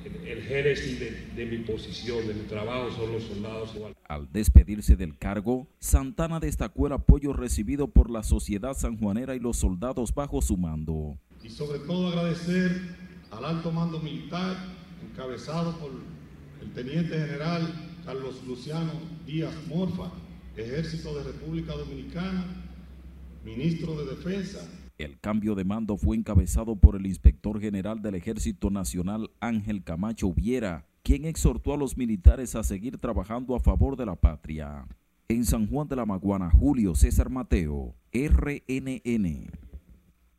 el, 0.06 0.28
el 0.28 0.44
génesis 0.44 1.00
de, 1.00 1.12
de 1.36 1.46
mi 1.46 1.60
posición, 1.64 2.28
de 2.28 2.34
mi 2.34 2.42
trabajo, 2.44 2.92
son 2.92 3.14
los 3.14 3.24
soldados. 3.24 3.74
Al 4.10 4.28
despedirse 4.32 4.96
del 4.98 5.18
cargo, 5.18 5.68
Santana 5.80 6.40
destacó 6.40 6.88
el 6.88 6.94
apoyo 6.94 7.32
recibido 7.34 7.88
por 7.88 8.10
la 8.10 8.24
sociedad 8.24 8.74
sanjuanera 8.74 9.36
y 9.36 9.40
los 9.40 9.58
soldados 9.58 10.14
bajo 10.14 10.42
su 10.42 10.58
mando. 10.58 11.18
y 11.44 11.50
sobre 11.50 11.80
todo 11.80 12.10
agradecer 12.10 12.72
al 13.32 13.46
alto 13.46 13.72
mando 13.72 14.00
militar 14.00 14.58
encabezado 15.10 15.78
por 15.80 15.92
el 16.62 16.72
teniente 16.74 17.18
general 17.18 17.87
Carlos 18.08 18.42
Luciano 18.48 18.94
Díaz 19.26 19.54
Morfa, 19.68 20.10
Ejército 20.56 21.14
de 21.14 21.24
República 21.24 21.74
Dominicana, 21.74 22.46
ministro 23.44 23.98
de 23.98 24.16
Defensa, 24.16 24.66
El 24.98 25.20
cambio 25.20 25.56
de 25.56 25.66
mando 25.66 25.98
fue 25.98 26.16
encabezado 26.16 26.78
por 26.78 26.96
el 26.96 27.06
inspector 27.06 27.60
general 27.60 28.02
del 28.02 28.16
Ejército 28.16 28.70
Nacional 28.70 29.30
Ángel 29.42 29.84
Camacho 29.84 30.32
Viera, 30.32 30.86
quien 31.04 31.26
exhortó 31.26 31.74
a 31.74 31.78
los 31.78 31.98
militares 31.98 32.56
a 32.56 32.64
seguir 32.64 32.98
trabajando 32.98 33.58
a 33.58 33.60
favor 33.60 33.98
de 33.98 34.06
la 34.06 34.16
patria. 34.16 34.88
En 35.28 35.44
San 35.44 35.68
Juan 35.68 35.90
de 35.90 35.98
la 35.98 36.06
Maguana, 36.06 36.50
Julio 36.50 36.96
César 36.96 37.30
Mateo, 37.30 37.94
RNN. 38.14 39.52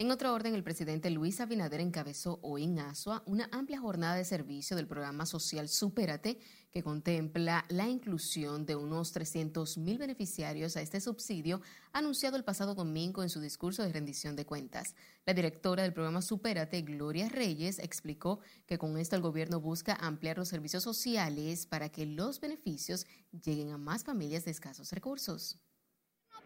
En 0.00 0.12
otro 0.12 0.32
orden, 0.32 0.54
el 0.54 0.62
presidente 0.62 1.10
Luis 1.10 1.40
Abinader 1.40 1.80
encabezó 1.80 2.38
hoy 2.42 2.62
en 2.62 2.78
Asua 2.78 3.24
una 3.26 3.48
amplia 3.50 3.80
jornada 3.80 4.14
de 4.14 4.24
servicio 4.24 4.76
del 4.76 4.86
programa 4.86 5.26
social 5.26 5.68
Supérate, 5.68 6.38
que 6.70 6.84
contempla 6.84 7.64
la 7.68 7.88
inclusión 7.88 8.64
de 8.64 8.76
unos 8.76 9.10
300 9.10 9.76
mil 9.78 9.98
beneficiarios 9.98 10.76
a 10.76 10.82
este 10.82 11.00
subsidio, 11.00 11.62
anunciado 11.92 12.36
el 12.36 12.44
pasado 12.44 12.76
domingo 12.76 13.24
en 13.24 13.28
su 13.28 13.40
discurso 13.40 13.82
de 13.82 13.92
rendición 13.92 14.36
de 14.36 14.46
cuentas. 14.46 14.94
La 15.26 15.34
directora 15.34 15.82
del 15.82 15.92
programa 15.92 16.22
Supérate, 16.22 16.82
Gloria 16.82 17.28
Reyes, 17.28 17.80
explicó 17.80 18.38
que 18.66 18.78
con 18.78 18.98
esto 18.98 19.16
el 19.16 19.22
gobierno 19.22 19.60
busca 19.60 19.94
ampliar 19.94 20.38
los 20.38 20.46
servicios 20.46 20.84
sociales 20.84 21.66
para 21.66 21.88
que 21.88 22.06
los 22.06 22.38
beneficios 22.38 23.04
lleguen 23.32 23.72
a 23.72 23.78
más 23.78 24.04
familias 24.04 24.44
de 24.44 24.52
escasos 24.52 24.92
recursos. 24.92 25.58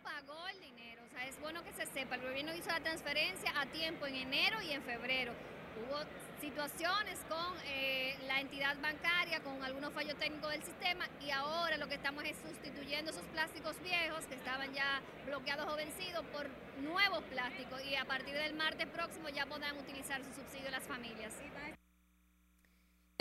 pagó 0.03 0.49
el 0.55 0.61
dinero. 0.61 1.03
O 1.05 1.11
sea, 1.11 1.12
es 1.29 1.41
bueno 1.41 1.63
que 1.65 1.73
se 1.73 1.87
sepa. 1.87 2.17
El 2.17 2.23
gobierno 2.23 2.55
hizo 2.55 2.69
la 2.69 2.81
transferencia 2.81 3.53
a 3.61 3.67
tiempo 3.67 4.07
en 4.07 4.17
enero 4.17 4.61
y 4.63 4.73
en 4.73 4.83
febrero. 4.83 5.33
Hubo 5.83 5.99
situaciones 6.41 7.19
con 7.29 7.55
eh, 7.67 8.17
la 8.27 8.41
entidad 8.41 8.77
bancaria, 8.81 9.41
con 9.41 9.63
algunos 9.63 9.93
fallos 9.93 10.17
técnicos 10.19 10.51
del 10.51 10.63
sistema 10.63 11.09
y 11.21 11.31
ahora 11.31 11.77
lo 11.77 11.89
que 11.89 11.95
estamos 11.95 12.25
es 12.25 12.37
sustituyendo 12.37 13.11
esos 13.11 13.25
plásticos 13.27 13.81
viejos 13.83 14.27
que 14.27 14.35
estaban 14.35 14.73
ya 14.75 15.01
bloqueados 15.27 15.73
o 15.73 15.77
vencidos 15.77 16.25
por 16.27 16.49
nuevos 16.83 17.23
plásticos 17.25 17.83
y 17.85 17.97
a 17.97 18.05
partir 18.05 18.35
del 18.35 18.55
martes 18.55 18.87
próximo 18.89 19.29
ya 19.29 19.47
podrán 19.47 19.79
utilizar 19.79 20.23
su 20.25 20.33
subsidio 20.33 20.71
las 20.71 20.83
familias. 20.85 21.33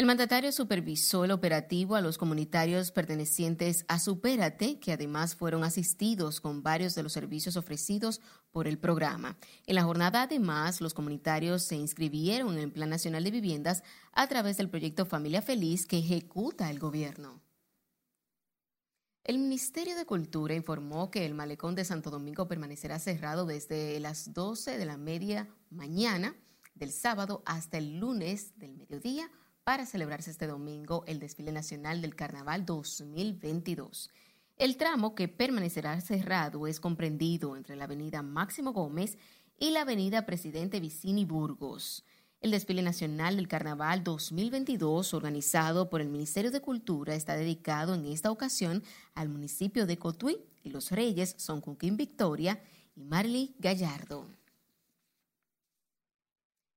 El 0.01 0.07
mandatario 0.07 0.51
supervisó 0.51 1.25
el 1.25 1.31
operativo 1.31 1.95
a 1.95 2.01
los 2.01 2.17
comunitarios 2.17 2.91
pertenecientes 2.91 3.85
a 3.87 3.99
Supérate, 3.99 4.79
que 4.79 4.93
además 4.93 5.35
fueron 5.35 5.63
asistidos 5.63 6.41
con 6.41 6.63
varios 6.63 6.95
de 6.95 7.03
los 7.03 7.13
servicios 7.13 7.55
ofrecidos 7.55 8.19
por 8.49 8.67
el 8.67 8.79
programa. 8.79 9.37
En 9.67 9.75
la 9.75 9.83
jornada, 9.83 10.23
además, 10.23 10.81
los 10.81 10.95
comunitarios 10.95 11.61
se 11.61 11.75
inscribieron 11.75 12.53
en 12.53 12.63
el 12.63 12.71
Plan 12.71 12.89
Nacional 12.89 13.23
de 13.23 13.29
Viviendas 13.29 13.83
a 14.11 14.25
través 14.25 14.57
del 14.57 14.71
proyecto 14.71 15.05
Familia 15.05 15.43
Feliz 15.43 15.85
que 15.85 15.99
ejecuta 15.99 16.71
el 16.71 16.79
gobierno. 16.79 17.39
El 19.23 19.37
Ministerio 19.37 19.95
de 19.95 20.07
Cultura 20.07 20.55
informó 20.55 21.11
que 21.11 21.27
el 21.27 21.35
malecón 21.35 21.75
de 21.75 21.85
Santo 21.85 22.09
Domingo 22.09 22.47
permanecerá 22.47 22.97
cerrado 22.97 23.45
desde 23.45 23.99
las 23.99 24.33
12 24.33 24.79
de 24.79 24.85
la 24.85 24.97
media 24.97 25.47
mañana 25.69 26.35
del 26.73 26.91
sábado 26.91 27.43
hasta 27.45 27.77
el 27.77 27.99
lunes 27.99 28.57
del 28.57 28.73
mediodía 28.73 29.29
para 29.63 29.85
celebrarse 29.85 30.31
este 30.31 30.47
domingo 30.47 31.03
el 31.07 31.19
desfile 31.19 31.51
nacional 31.51 32.01
del 32.01 32.15
Carnaval 32.15 32.65
2022. 32.65 34.09
El 34.57 34.77
tramo 34.77 35.15
que 35.15 35.27
permanecerá 35.27 35.99
cerrado 36.01 36.67
es 36.67 36.79
comprendido 36.79 37.55
entre 37.55 37.75
la 37.75 37.85
avenida 37.85 38.21
Máximo 38.21 38.73
Gómez 38.73 39.17
y 39.57 39.71
la 39.71 39.81
avenida 39.81 40.25
Presidente 40.25 40.79
Vicini 40.79 41.25
Burgos. 41.25 42.03
El 42.41 42.51
desfile 42.51 42.81
nacional 42.81 43.35
del 43.35 43.47
Carnaval 43.47 44.03
2022, 44.03 45.13
organizado 45.13 45.89
por 45.89 46.01
el 46.01 46.09
Ministerio 46.09 46.49
de 46.49 46.61
Cultura, 46.61 47.13
está 47.13 47.35
dedicado 47.35 47.93
en 47.93 48.05
esta 48.05 48.31
ocasión 48.31 48.83
al 49.13 49.29
municipio 49.29 49.85
de 49.85 49.97
Cotuí 49.97 50.39
y 50.63 50.71
los 50.71 50.89
reyes 50.89 51.35
son 51.37 51.61
Cunquín 51.61 51.97
Victoria 51.97 52.59
y 52.95 53.03
Marley 53.03 53.55
Gallardo. 53.59 54.25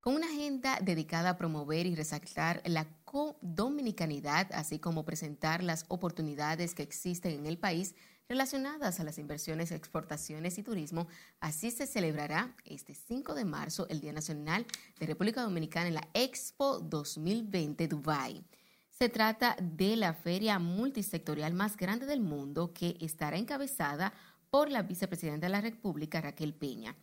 Con 0.05 0.17
una 0.17 0.27
agenda 0.27 0.79
dedicada 0.83 1.31
a 1.31 1.37
promover 1.39 1.87
y 1.87 1.95
resaltar 1.95 2.61
la 2.67 2.87
co-dominicanidad, 3.07 4.53
así 4.53 4.79
como 4.79 5.07
presentar 5.07 5.63
las 5.63 5.87
oportunidades 5.89 6.75
que 6.75 6.83
existen 6.83 7.33
en 7.33 7.47
el 7.47 7.57
país, 7.57 7.95
relacionadas 8.29 9.01
a 9.01 9.05
las 9.05 9.17
inversiones, 9.17 9.73
exportaciones 9.73 10.59
y 10.59 10.63
turismo. 10.63 11.09
Así 11.41 11.71
se 11.71 11.87
celebrará 11.87 12.55
este 12.67 12.95
5 12.95 13.33
de 13.33 13.47
marzo 13.47 13.87
el 13.89 14.03
Día 14.03 14.13
Nacional 14.13 14.67
de 15.01 15.07
República 15.07 15.41
Dominicana 15.41 15.89
en 15.89 15.95
la 15.95 16.09
Expo 16.13 16.81
2020 16.81 17.89
Dubai. 17.89 18.45
Se 18.91 19.09
trata 19.09 19.57
de 19.59 19.97
la 19.97 20.13
feria 20.13 20.59
multisectorial 20.59 21.55
más 21.55 21.79
grande 21.79 22.05
del 22.05 22.21
mundo 22.21 22.75
que 22.75 22.99
estará 23.01 23.39
encabezada 23.39 24.13
por 24.51 24.71
la 24.71 24.83
vicepresidenta 24.83 25.47
de 25.47 25.53
la 25.53 25.63
República, 25.63 26.21
Raquel 26.21 26.53
Peña. 26.53 26.95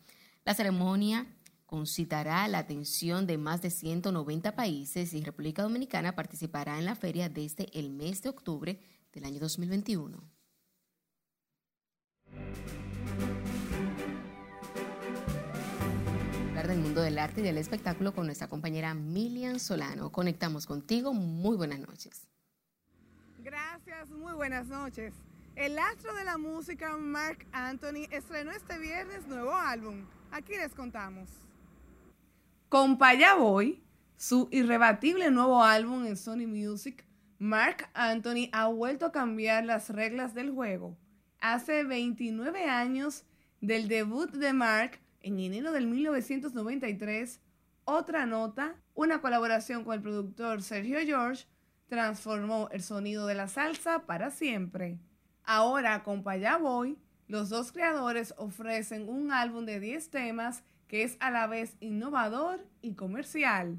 La 0.44 0.54
ceremonia 0.54 1.26
concitará 1.72 2.46
la 2.48 2.58
atención 2.58 3.26
de 3.26 3.38
más 3.38 3.62
de 3.62 3.70
190 3.70 4.54
países 4.54 5.14
y 5.14 5.22
República 5.22 5.62
Dominicana 5.62 6.14
participará 6.14 6.78
en 6.78 6.84
la 6.84 6.94
feria 6.94 7.30
desde 7.30 7.66
el 7.72 7.88
mes 7.88 8.20
de 8.20 8.28
octubre 8.28 8.78
del 9.10 9.24
año 9.24 9.40
2021. 9.40 10.18
del 16.62 16.78
mundo 16.78 17.02
del 17.02 17.18
arte 17.18 17.40
y 17.40 17.44
del 17.44 17.58
espectáculo 17.58 18.14
con 18.14 18.24
nuestra 18.24 18.48
compañera 18.48 18.94
Milian 18.94 19.58
Solano. 19.58 20.12
Conectamos 20.12 20.64
contigo. 20.64 21.12
Muy 21.12 21.56
buenas 21.56 21.80
noches. 21.80 22.28
Gracias, 23.42 24.08
muy 24.10 24.32
buenas 24.32 24.68
noches. 24.68 25.12
El 25.56 25.78
astro 25.78 26.14
de 26.14 26.24
la 26.24 26.38
música, 26.38 26.96
Mark 26.96 27.44
Anthony, 27.52 28.06
estrenó 28.10 28.52
este 28.52 28.78
viernes 28.78 29.26
nuevo 29.26 29.54
álbum. 29.54 30.06
Aquí 30.30 30.52
les 30.52 30.72
contamos. 30.72 31.28
Con 32.72 32.96
Paya 32.96 33.34
Boy, 33.34 33.84
su 34.16 34.48
irrebatible 34.50 35.30
nuevo 35.30 35.62
álbum 35.62 36.06
en 36.06 36.16
Sony 36.16 36.46
Music, 36.46 37.04
Mark 37.38 37.90
Anthony 37.92 38.48
ha 38.52 38.68
vuelto 38.68 39.04
a 39.04 39.12
cambiar 39.12 39.66
las 39.66 39.90
reglas 39.90 40.32
del 40.32 40.52
juego. 40.52 40.96
Hace 41.38 41.84
29 41.84 42.64
años 42.64 43.26
del 43.60 43.88
debut 43.88 44.30
de 44.30 44.54
Mark, 44.54 45.00
en 45.20 45.38
enero 45.38 45.70
del 45.70 45.86
1993, 45.86 47.42
otra 47.84 48.24
nota, 48.24 48.74
una 48.94 49.20
colaboración 49.20 49.84
con 49.84 49.92
el 49.92 50.00
productor 50.00 50.62
Sergio 50.62 50.98
George, 51.00 51.44
transformó 51.88 52.70
el 52.72 52.82
sonido 52.82 53.26
de 53.26 53.34
la 53.34 53.48
salsa 53.48 54.06
para 54.06 54.30
siempre. 54.30 54.98
Ahora 55.44 56.02
con 56.02 56.22
Paya 56.22 56.56
Boy, 56.56 56.96
los 57.28 57.50
dos 57.50 57.70
creadores 57.70 58.32
ofrecen 58.38 59.10
un 59.10 59.30
álbum 59.30 59.66
de 59.66 59.78
10 59.78 60.08
temas 60.08 60.64
que 60.92 61.04
es 61.04 61.16
a 61.20 61.30
la 61.30 61.46
vez 61.46 61.78
innovador 61.80 62.68
y 62.82 62.92
comercial. 62.92 63.78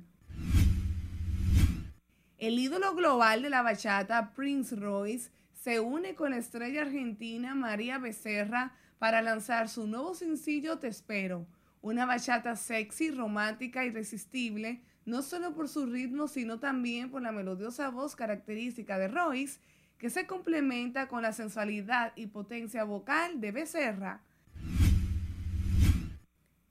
El 2.39 2.57
ídolo 2.57 2.95
global 2.95 3.43
de 3.43 3.51
la 3.51 3.61
bachata, 3.61 4.33
Prince 4.33 4.75
Royce, 4.75 5.29
se 5.53 5.79
une 5.79 6.15
con 6.15 6.31
la 6.31 6.37
estrella 6.37 6.81
argentina 6.81 7.53
María 7.53 7.99
Becerra 7.99 8.73
para 8.97 9.21
lanzar 9.21 9.69
su 9.69 9.85
nuevo 9.85 10.15
sencillo 10.15 10.79
Te 10.79 10.87
Espero, 10.87 11.45
una 11.83 12.07
bachata 12.07 12.55
sexy, 12.55 13.11
romántica, 13.11 13.85
irresistible, 13.85 14.81
no 15.05 15.21
solo 15.21 15.53
por 15.53 15.69
su 15.69 15.85
ritmo, 15.85 16.27
sino 16.27 16.57
también 16.57 17.11
por 17.11 17.21
la 17.21 17.31
melodiosa 17.31 17.89
voz 17.89 18.15
característica 18.15 18.97
de 18.97 19.09
Royce, 19.09 19.59
que 19.99 20.09
se 20.09 20.25
complementa 20.25 21.07
con 21.07 21.21
la 21.21 21.31
sensualidad 21.31 22.13
y 22.15 22.25
potencia 22.25 22.83
vocal 22.85 23.39
de 23.39 23.51
Becerra. 23.51 24.23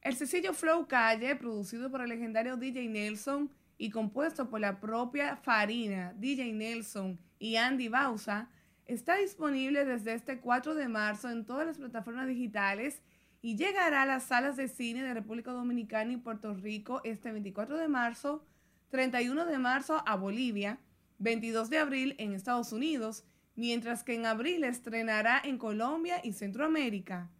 El 0.02 0.16
sencillo 0.16 0.52
Flow 0.52 0.86
Calle, 0.86 1.34
producido 1.36 1.90
por 1.90 2.02
el 2.02 2.10
legendario 2.10 2.56
DJ 2.56 2.88
Nelson 2.88 3.50
y 3.78 3.90
compuesto 3.90 4.50
por 4.50 4.60
la 4.60 4.80
propia 4.80 5.36
Farina, 5.36 6.12
DJ 6.18 6.52
Nelson 6.52 7.18
y 7.38 7.56
Andy 7.56 7.88
Bausa, 7.88 8.50
Está 8.86 9.16
disponible 9.16 9.84
desde 9.84 10.12
este 10.12 10.40
4 10.40 10.74
de 10.74 10.88
marzo 10.88 11.30
en 11.30 11.46
todas 11.46 11.66
las 11.66 11.78
plataformas 11.78 12.26
digitales 12.26 13.00
y 13.40 13.56
llegará 13.56 14.02
a 14.02 14.06
las 14.06 14.24
salas 14.24 14.56
de 14.56 14.68
cine 14.68 15.02
de 15.02 15.14
República 15.14 15.52
Dominicana 15.52 16.12
y 16.12 16.16
Puerto 16.16 16.52
Rico 16.54 17.00
este 17.04 17.32
24 17.32 17.78
de 17.78 17.88
marzo, 17.88 18.44
31 18.90 19.46
de 19.46 19.58
marzo 19.58 20.02
a 20.04 20.16
Bolivia, 20.16 20.78
22 21.20 21.70
de 21.70 21.78
abril 21.78 22.14
en 22.18 22.34
Estados 22.34 22.72
Unidos, 22.72 23.24
mientras 23.54 24.02
que 24.02 24.14
en 24.14 24.26
abril 24.26 24.64
estrenará 24.64 25.40
en 25.42 25.58
Colombia 25.58 26.20
y 26.22 26.32
Centroamérica. 26.32 27.30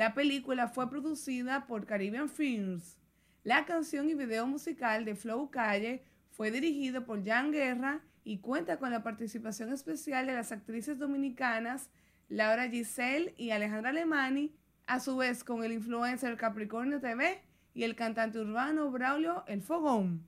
La 0.00 0.14
película 0.14 0.66
fue 0.66 0.88
producida 0.88 1.66
por 1.66 1.84
Caribbean 1.84 2.30
Films. 2.30 2.96
La 3.44 3.66
canción 3.66 4.08
y 4.08 4.14
video 4.14 4.46
musical 4.46 5.04
de 5.04 5.14
Flow 5.14 5.50
Calle 5.50 6.02
fue 6.30 6.50
dirigido 6.50 7.04
por 7.04 7.22
Jan 7.22 7.52
Guerra 7.52 8.00
y 8.24 8.38
cuenta 8.38 8.78
con 8.78 8.92
la 8.92 9.02
participación 9.02 9.74
especial 9.74 10.26
de 10.26 10.32
las 10.32 10.52
actrices 10.52 10.98
dominicanas 10.98 11.90
Laura 12.30 12.66
Giselle 12.70 13.34
y 13.36 13.50
Alejandra 13.50 13.90
Alemani, 13.90 14.56
a 14.86 15.00
su 15.00 15.18
vez 15.18 15.44
con 15.44 15.64
el 15.64 15.72
influencer 15.72 16.34
Capricornio 16.38 16.98
TV 16.98 17.42
y 17.74 17.82
el 17.82 17.94
cantante 17.94 18.38
urbano 18.38 18.90
Braulio 18.90 19.44
El 19.48 19.60
Fogón. 19.60 20.26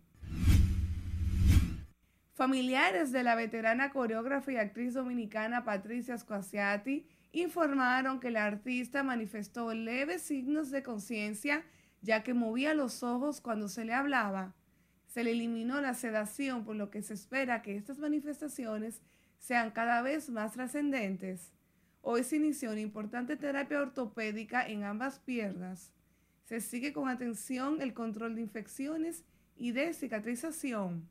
Familiares 2.34 3.10
de 3.10 3.22
la 3.22 3.36
veterana 3.36 3.88
coreógrafa 3.88 4.52
y 4.52 4.56
actriz 4.56 4.92
dominicana 4.92 5.64
Patricia 5.64 6.18
Squasiati 6.18 7.06
informaron 7.32 8.20
que 8.20 8.30
la 8.30 8.44
artista 8.44 9.02
manifestó 9.02 9.72
leves 9.74 10.22
signos 10.22 10.70
de 10.70 10.82
conciencia 10.82 11.64
ya 12.02 12.22
que 12.22 12.34
movía 12.34 12.74
los 12.74 13.02
ojos 13.02 13.40
cuando 13.40 13.68
se 13.68 13.84
le 13.84 13.94
hablaba 13.94 14.54
se 15.12 15.24
le 15.24 15.32
eliminó 15.32 15.78
la 15.82 15.92
sedación, 15.92 16.64
por 16.64 16.74
lo 16.74 16.90
que 16.90 17.02
se 17.02 17.12
espera 17.12 17.60
que 17.60 17.76
estas 17.76 17.98
manifestaciones 17.98 19.02
sean 19.38 19.70
cada 19.70 20.00
vez 20.00 20.30
más 20.30 20.52
trascendentes. 20.52 21.52
Hoy 22.00 22.24
se 22.24 22.36
inició 22.36 22.70
una 22.70 22.80
importante 22.80 23.36
terapia 23.36 23.82
ortopédica 23.82 24.66
en 24.66 24.84
ambas 24.84 25.18
piernas. 25.18 25.92
Se 26.44 26.62
sigue 26.62 26.94
con 26.94 27.10
atención 27.10 27.82
el 27.82 27.92
control 27.92 28.36
de 28.36 28.40
infecciones 28.40 29.22
y 29.54 29.72
de 29.72 29.92
cicatrización. 29.92 31.06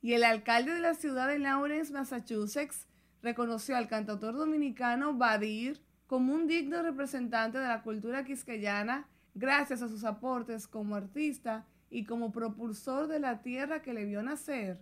Y 0.00 0.14
el 0.14 0.24
alcalde 0.24 0.74
de 0.74 0.80
la 0.80 0.94
ciudad 0.94 1.28
de 1.28 1.38
Lawrence, 1.38 1.92
Massachusetts, 1.92 2.88
reconoció 3.22 3.76
al 3.76 3.88
cantautor 3.88 4.34
dominicano 4.34 5.14
Badir 5.14 5.80
como 6.06 6.34
un 6.34 6.46
digno 6.46 6.82
representante 6.82 7.58
de 7.58 7.68
la 7.68 7.82
cultura 7.82 8.24
quisqueyana 8.24 9.08
gracias 9.34 9.80
a 9.82 9.88
sus 9.88 10.04
aportes 10.04 10.66
como 10.66 10.94
artista 10.94 11.64
y 11.88 12.04
como 12.04 12.32
propulsor 12.32 13.06
de 13.06 13.20
la 13.20 13.42
tierra 13.42 13.82
que 13.82 13.94
le 13.94 14.04
vio 14.04 14.22
nacer. 14.22 14.80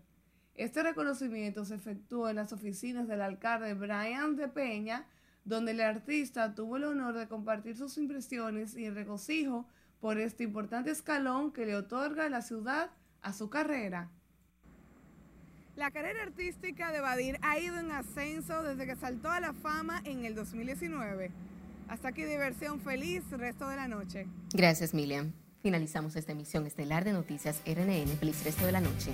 Este 0.54 0.82
reconocimiento 0.82 1.64
se 1.64 1.76
efectuó 1.76 2.28
en 2.28 2.36
las 2.36 2.52
oficinas 2.52 3.06
del 3.08 3.20
alcalde 3.20 3.74
Brian 3.74 4.36
de 4.36 4.48
Peña, 4.48 5.06
donde 5.44 5.72
el 5.72 5.80
artista 5.80 6.54
tuvo 6.54 6.76
el 6.76 6.84
honor 6.84 7.16
de 7.16 7.28
compartir 7.28 7.76
sus 7.76 7.96
impresiones 7.98 8.76
y 8.76 8.84
el 8.84 8.94
regocijo 8.94 9.66
por 10.00 10.18
este 10.18 10.44
importante 10.44 10.90
escalón 10.90 11.52
que 11.52 11.66
le 11.66 11.76
otorga 11.76 12.28
la 12.28 12.42
ciudad 12.42 12.90
a 13.22 13.32
su 13.32 13.50
carrera. 13.50 14.10
La 15.76 15.90
carrera 15.90 16.22
artística 16.22 16.92
de 16.92 17.00
Badir 17.00 17.38
ha 17.42 17.58
ido 17.58 17.78
en 17.78 17.90
ascenso 17.92 18.62
desde 18.62 18.86
que 18.86 18.96
saltó 18.96 19.30
a 19.30 19.40
la 19.40 19.52
fama 19.52 20.02
en 20.04 20.24
el 20.24 20.34
2019. 20.34 21.30
Hasta 21.88 22.08
aquí 22.08 22.24
diversión 22.24 22.80
feliz 22.80 23.22
resto 23.30 23.68
de 23.68 23.76
la 23.76 23.88
noche. 23.88 24.26
Gracias, 24.52 24.94
Milian. 24.94 25.32
Finalizamos 25.62 26.16
esta 26.16 26.32
emisión 26.32 26.66
estelar 26.66 27.04
de 27.04 27.12
Noticias 27.12 27.62
RNN. 27.66 28.08
Feliz 28.18 28.44
resto 28.44 28.66
de 28.66 28.72
la 28.72 28.80
noche. 28.80 29.12